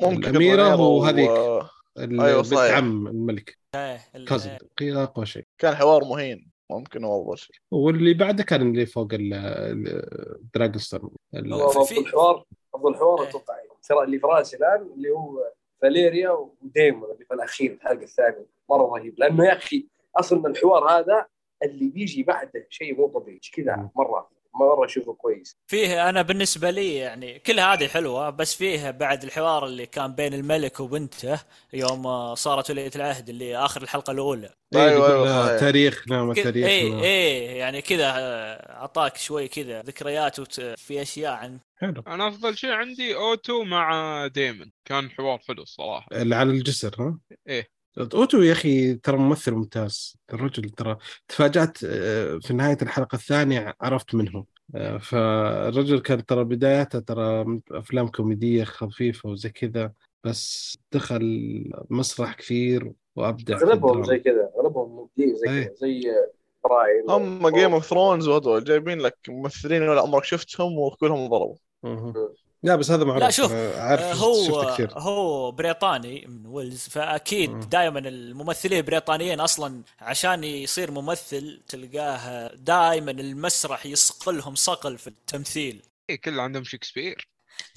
ممكن 0.00 0.30
الأميرة 0.30 0.38
رينيرا 0.62 0.74
وهذيك. 0.74 1.30
و- 1.30 1.62
بنت 1.98 2.46
صحيح. 2.46 2.76
عم 2.76 3.06
الملك 3.06 3.58
إيه 3.74 4.00
ال- 4.16 4.24
كازن 4.28 4.58
أقوى 4.82 5.26
شيء 5.26 5.44
كان 5.58 5.76
حوار 5.76 6.04
مهين 6.04 6.53
ممكن 6.70 7.04
هو 7.04 7.34
شيء 7.34 7.56
واللي 7.70 8.14
بعده 8.14 8.42
كان 8.44 8.62
اللي 8.62 8.86
فوق 8.86 9.08
الدراجون 9.12 10.78
ستون 10.78 11.10
هو 11.36 11.68
في- 11.68 11.94
افضل 11.94 12.06
حوار 12.06 12.44
افضل 12.74 12.94
حوار 12.96 13.22
إيه. 13.22 13.28
أتوقع 13.28 13.54
ترى 13.88 14.04
اللي 14.04 14.18
في 14.18 14.26
رأسي 14.26 14.56
الآن 14.56 14.82
اللي 14.96 15.10
هو 15.10 15.52
فاليريا 15.82 16.30
وديمون 16.30 17.10
اللي 17.10 17.24
في 17.24 17.34
الأخير 17.34 17.72
الحلقة 17.72 18.02
الثانية. 18.02 18.46
مرة 18.70 18.98
رهيب. 18.98 19.14
لأنه 19.18 19.44
يا 19.46 19.52
أخي 19.56 19.86
أصلا 20.16 20.46
الحوار 20.48 20.88
هذا 20.90 21.26
اللي 21.62 21.88
بيجي 21.88 22.22
بعده 22.22 22.66
شيء 22.70 22.96
مو 22.98 23.06
طبيعي. 23.08 23.40
كذا 23.52 23.90
مرة. 23.96 24.30
مره 24.54 24.84
أشوفه 24.86 25.14
كويس 25.14 25.56
فيه 25.66 26.08
أنا 26.08 26.22
بالنسبة 26.22 26.70
لي 26.70 26.94
يعني 26.94 27.38
كل 27.38 27.60
هذه 27.60 27.88
حلوة 27.88 28.30
بس 28.30 28.54
فيه 28.54 28.90
بعد 28.90 29.24
الحوار 29.24 29.66
اللي 29.66 29.86
كان 29.86 30.14
بين 30.14 30.34
الملك 30.34 30.80
وبنته 30.80 31.40
يوم 31.72 32.34
صارت 32.34 32.70
ولية 32.70 32.90
العهد 32.96 33.28
اللي 33.28 33.56
آخر 33.56 33.82
الحلقة 33.82 34.10
الأولى 34.10 34.50
أيوة، 34.76 35.24
لها 35.24 35.46
صحيح. 35.46 35.60
تاريخنا 35.60 36.22
ما 36.24 36.34
كذا- 36.34 36.44
تاريخنا 36.44 36.70
إيه 36.70 37.02
إيه 37.02 37.58
يعني 37.58 37.82
كذا 37.82 38.12
آه، 38.16 38.72
أعطاك 38.80 39.16
شوي 39.16 39.48
كذا 39.48 39.82
ذكريات. 39.82 40.50
في 40.80 41.02
أشياء 41.02 41.32
عن 41.32 41.58
حلو 41.76 42.02
أنا 42.06 42.28
أفضل 42.28 42.56
شيء 42.56 42.70
عندي 42.70 43.14
أوتو 43.16 43.64
مع 43.64 44.26
ديمن 44.26 44.70
كان 44.84 45.10
حوار 45.10 45.38
حلو 45.48 45.62
الصراحة 45.62 46.06
اللي 46.12 46.36
على 46.36 46.50
الجسر 46.50 46.94
ها؟ 46.98 47.18
إيه. 47.48 47.73
أوتو 47.98 48.42
يا 48.42 48.52
أخي 48.52 48.94
ترى 48.94 49.16
ممثل 49.16 49.52
ممتاز 49.52 50.16
الرجل 50.32 50.70
ترى 50.70 50.96
تفاجأت 51.28 51.78
آه، 51.84 52.38
في 52.42 52.54
نهاية 52.54 52.78
الحلقة 52.82 53.16
الثانية 53.16 53.74
عرفت 53.80 54.14
منه 54.14 54.44
آه، 54.74 54.98
فالرجل 54.98 56.00
كان 56.00 56.26
ترى 56.26 56.44
بداياته 56.44 56.98
ترى 56.98 57.60
أفلام 57.70 58.08
كوميدية 58.08 58.64
خفيفة 58.64 59.28
وزي 59.28 59.48
كذا 59.48 59.92
بس 60.24 60.74
دخل 60.92 61.70
مسرح 61.90 62.34
كثير 62.34 62.92
وأبدع 63.16 63.56
أغلبهم. 63.56 64.04
زي 64.04 64.18
كذا 64.18 64.50
أغلبهم 64.56 65.08
زي 65.16 65.50
إيه. 65.50 65.64
كذا 65.64 65.74
زي 65.74 66.14
براين 66.64 67.10
هم 67.10 67.48
Game 67.48 67.72
of 67.72 67.86
Thrones 67.86 68.28
وهذول 68.28 68.64
جايبين 68.64 68.98
لك 69.00 69.18
ممثلين 69.28 69.82
ولا 69.82 70.00
عمرك 70.00 70.24
شفتهم 70.24 70.78
وكلهم 70.78 71.28
ضربوا. 71.28 71.56
لا 72.64 72.76
بس 72.76 72.90
هذا 72.90 73.04
معروف. 73.04 73.22
لا، 73.22 73.30
شوف، 73.30 73.52
عارف 73.76 74.02
هو 74.02 74.72
كثير. 74.74 74.98
هو 74.98 75.50
بريطاني 75.50 76.26
من 76.26 76.46
ويلز 76.46 76.88
فأكيد. 76.88 77.60
دائما 77.70 77.98
الممثلين 77.98 78.78
البريطانيين 78.78 79.40
أصلا 79.40 79.82
عشان 80.00 80.44
يصير 80.44 80.90
ممثل 80.90 81.62
تلقاه 81.68 82.54
دائما 82.54 83.10
المسرح 83.10 83.86
يصقلهم 83.86 84.54
صقل 84.54 84.98
في 84.98 85.06
التمثيل. 85.06 85.82
إيه 86.10 86.20
كله 86.20 86.42
عندهم 86.42 86.64
شكسبير. 86.64 87.28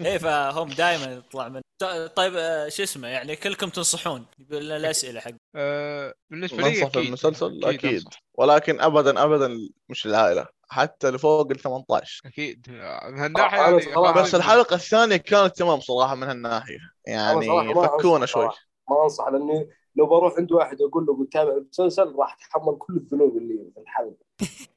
إيه 0.01 0.17
فهم 0.17 0.69
دائما 0.69 1.03
يطلع 1.13 1.49
من 1.49 1.61
ط- 1.81 2.11
طيب 2.15 2.33
آه، 2.35 2.69
شو 2.69 2.83
اسمه 2.83 3.07
يعني 3.07 3.35
كلكم 3.35 3.69
تنصحون؟ 3.69 4.25
الاسئله 4.51 5.19
حق. 5.19 5.31
آه 5.55 6.13
بالنسبة 6.29 6.57
لي 6.57 6.63
ننصح 6.69 6.79
في 6.79 6.85
أكيد. 6.85 7.07
المسلسل 7.07 7.65
أكيد 7.65 7.93
أنصح. 7.93 8.19
ولكن 8.37 8.81
ابدا 8.81 9.23
ابدا 9.23 9.57
مش 9.89 10.05
العائله 10.05 10.47
حتى 10.69 11.07
اللي 11.07 11.19
فوق 11.19 11.51
ال 11.51 11.57
18 11.59 12.21
أكيد. 12.25 12.65
آه، 12.69 13.09
من 13.09 13.19
هالناحية 13.19 13.67
أنا 13.67 13.79
يعني 13.79 13.95
صراحة- 13.95 14.17
بس 14.17 14.35
الحلقة 14.35 14.73
الثانية 14.75 15.17
كانت 15.17 15.57
تمام 15.57 15.79
صراحة 15.79 16.15
من 16.15 16.23
هالناحية. 16.23 16.77
يعني 17.07 17.73
فكونا 17.73 18.25
شوي. 18.25 18.49
ما 18.89 19.03
أنصح 19.03 19.27
لأني 19.27 19.69
لو 19.95 20.05
بروح 20.05 20.33
عند 20.37 20.51
واحد 20.51 20.81
أقول 20.81 21.05
له 21.05 21.23
بتابع 21.25 21.51
المسلسل 21.53 22.15
راح 22.15 22.33
أتحمل 22.35 22.77
كل 22.77 22.95
الذنوب 22.97 23.37
اللي 23.37 23.71
في 23.75 23.79
الحلقة. 23.81 24.15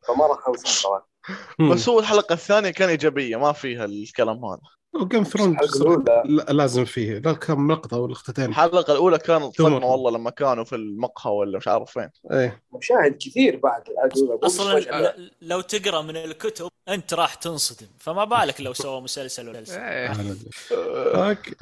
فما 0.09 0.27
راح 0.27 0.49
أنصح 0.49 0.69
صراحة. 0.69 1.09
بس 1.73 1.89
هو 1.89 1.99
الحلقة 2.01 2.33
الثانية 2.33 2.71
كان 2.71 2.89
إيجابية 2.89 3.37
ما 3.37 3.53
فيها 3.53 3.85
الكلام 3.85 4.45
هذا. 4.45 4.61
وجيم 4.95 5.25
الأولى. 5.35 6.45
لازم 6.49 6.85
فيه. 6.85 7.19
لا 7.19 7.33
كم 7.33 7.73
لقطه 7.73 7.95
أو 7.97 8.07
لقطتين. 8.07 8.45
الحلقة 8.45 8.93
الأولى 8.93 9.19
كانت 9.19 9.57
صدمه 9.59 9.87
والله 9.87 10.11
لما 10.11 10.31
كانوا 10.31 10.65
في 10.65 10.77
المقهى 10.77 11.33
ولا 11.33 11.59
مش 11.59 11.69
عارف 11.69 11.91
فين 11.91 12.09
إيه. 12.33 12.63
مشاهد 12.73 13.17
كثير 13.21 13.57
بعد 13.57 13.83
أصلا 14.45 15.15
لو 15.43 15.61
تقرأ 15.61 16.03
من 16.03 16.17
الكتب 16.17 16.69
أنت 16.89 17.15
راح 17.15 17.35
تنصدم. 17.35 17.87
فما 17.99 18.25
بالك 18.25 18.61
لو 18.61 18.73
سوى 18.73 19.01
مسلسل 19.01 19.49
ولا 19.49 19.61
مسلسل. 19.61 19.81
إيه. 19.81 20.11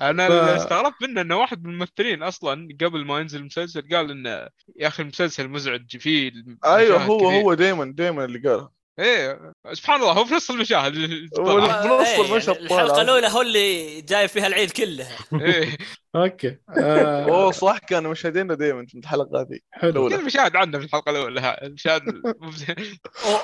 أنا 0.01 0.29
ف- 0.29 0.33
اللي 0.33 0.57
استغربت 0.57 0.95
منه 1.03 1.21
إنه 1.21 1.37
واحد 1.39 1.65
من 1.65 1.71
الممثلين 1.71 2.23
أصلا 2.23 2.69
قبل 2.81 3.05
ما 3.05 3.21
ينزل 3.21 3.39
المسلسل 3.41 3.83
قال 3.93 4.11
إنه 4.11 4.49
يا 4.77 4.89
أخي 4.89 5.03
المسلسل 5.03 5.49
مزعج 5.49 5.97
فيه 5.97 6.33
أيوه 6.65 6.99
هو 7.03 7.19
كثير. 7.19 7.43
هو 7.43 7.55
دائما 7.55 7.85
دائما 7.97 8.25
اللي 8.25 8.39
قالها 8.39 8.71
إيه 8.99 9.53
سبحان 9.73 10.01
الله 10.01 10.13
هو 10.13 10.25
في 10.25 10.35
نص 10.35 10.51
المشاهد 10.51 10.95
هو 11.39 11.45
طلع. 11.61 11.83
بنص 11.87 12.09
إيه، 12.09 12.21
المشهد 12.25 12.55
يعني. 12.57 12.67
الحلقة 12.67 13.03
الأولى 13.03 13.29
هو 13.29 13.41
اللي 13.43 14.01
جاي 14.01 14.29
فيها 14.29 14.47
العيد 14.47 14.71
كلها 14.71 15.17
إيه 15.33 15.79
Okay. 16.23 16.59
آه 16.79 17.25
أوه 17.25 17.51
صح 17.51 17.79
كانوا 17.79 18.11
مشاهديننا 18.11 18.55
دائما 18.55 18.87
في 18.87 18.99
الحلقة 18.99 19.41
هذه. 19.41 19.59
حلو. 19.71 20.09
كل 20.09 20.15
المشاهد 20.15 20.57
عندنا 20.57 20.79
في 20.81 20.87
الحلقة 20.87 21.11
الأولى 21.11 21.41
ها، 21.41 21.67
المشاهد 21.67 22.03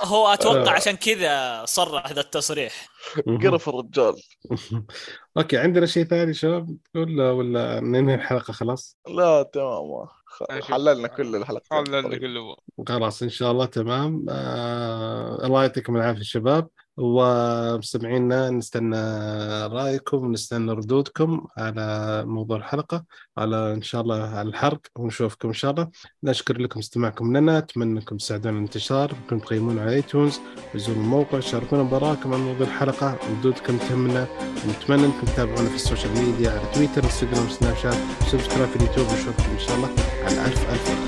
هو, 0.03 0.27
أتوقع 0.29 0.72
آه. 0.72 0.77
عشان 0.77 0.93
كذا 0.97 1.64
صرح 1.64 2.12
ذا 2.12 2.20
التصريح. 2.20 2.89
قرف 3.43 3.68
الرجال. 3.68 4.14
Okay 5.39 5.57
عندنا 5.59 5.87
شيء 5.87 6.05
ثاني 6.05 6.35
شباب؟ 6.35 6.77
ولا 6.95 7.31
ولا 7.31 7.81
ننهي 7.81 8.14
الحلقة 8.14 8.53
خلاص؟ 8.53 8.97
لا 9.09 9.43
تمام. 9.43 10.07
حللنا 10.62 11.09
كل 11.09 11.37
الحلقات. 11.37 11.66
حللنا 11.70 12.03
تقريباً. 12.03 12.18
كله 12.18 12.57
خلاص 12.89 13.22
إن 13.22 13.29
شاء 13.29 13.51
الله 13.51 13.64
تمام. 13.66 14.27
آه 14.31 15.47
الله 15.47 15.62
يعطيكم 15.62 15.97
العافية 15.97 16.22
شباب. 16.22 16.68
ومستمعينا 16.97 18.51
نستنى 18.51 18.97
رأيكم 19.66 20.32
نستنى 20.32 20.72
ردودكم 20.72 21.47
على 21.57 22.22
موضوع 22.26 22.57
الحلقة 22.57 23.05
على 23.38 23.72
إن 23.72 23.82
شاء 23.82 24.01
الله 24.01 24.22
على 24.22 24.49
الحرق 24.49 24.80
ونشوفكم 24.97 25.49
إن 25.49 25.55
شاء 25.55 25.70
الله. 25.70 25.88
نشكر 26.22 26.59
لكم 26.59 26.80
استماعكم 26.80 27.36
لنا 27.36 27.59
اتمنى 27.59 27.99
انكم 27.99 28.16
تساعدونا 28.16 28.57
الانتشار. 28.57 29.14
ممكن 29.14 29.47
تقيمونا 29.47 29.82
على 29.82 29.95
ايتونز 29.95 30.40
وزوروا 30.74 31.03
الموقع 31.03 31.40
شاركونا 31.40 31.82
براءكم 31.82 32.34
عن 32.34 32.40
موضوع 32.40 32.66
الحلقة. 32.66 33.18
ردودكم 33.30 33.76
تهمنا. 33.78 34.26
ونتمنى 34.66 35.07
أنكم 35.07 35.26
تتابعونا 35.26 35.68
في 35.68 35.74
ال 35.74 35.80
social 35.80 36.12
media 36.12 36.51
على 36.51 36.72
تويتر 36.74 37.05
إنستغرام 37.05 37.49
سناب 37.49 37.76
شات 37.76 37.97
subscribe 38.30 38.68
في 38.68 38.76
اليوتيوب 38.76 39.07
ونشوفكم 39.09 39.51
إن 39.53 39.59
شاء 39.59 39.76
الله 39.76 39.88
على 40.24 40.47
ألف 40.47 40.70
ألف 40.70 40.88
خير 40.88 41.03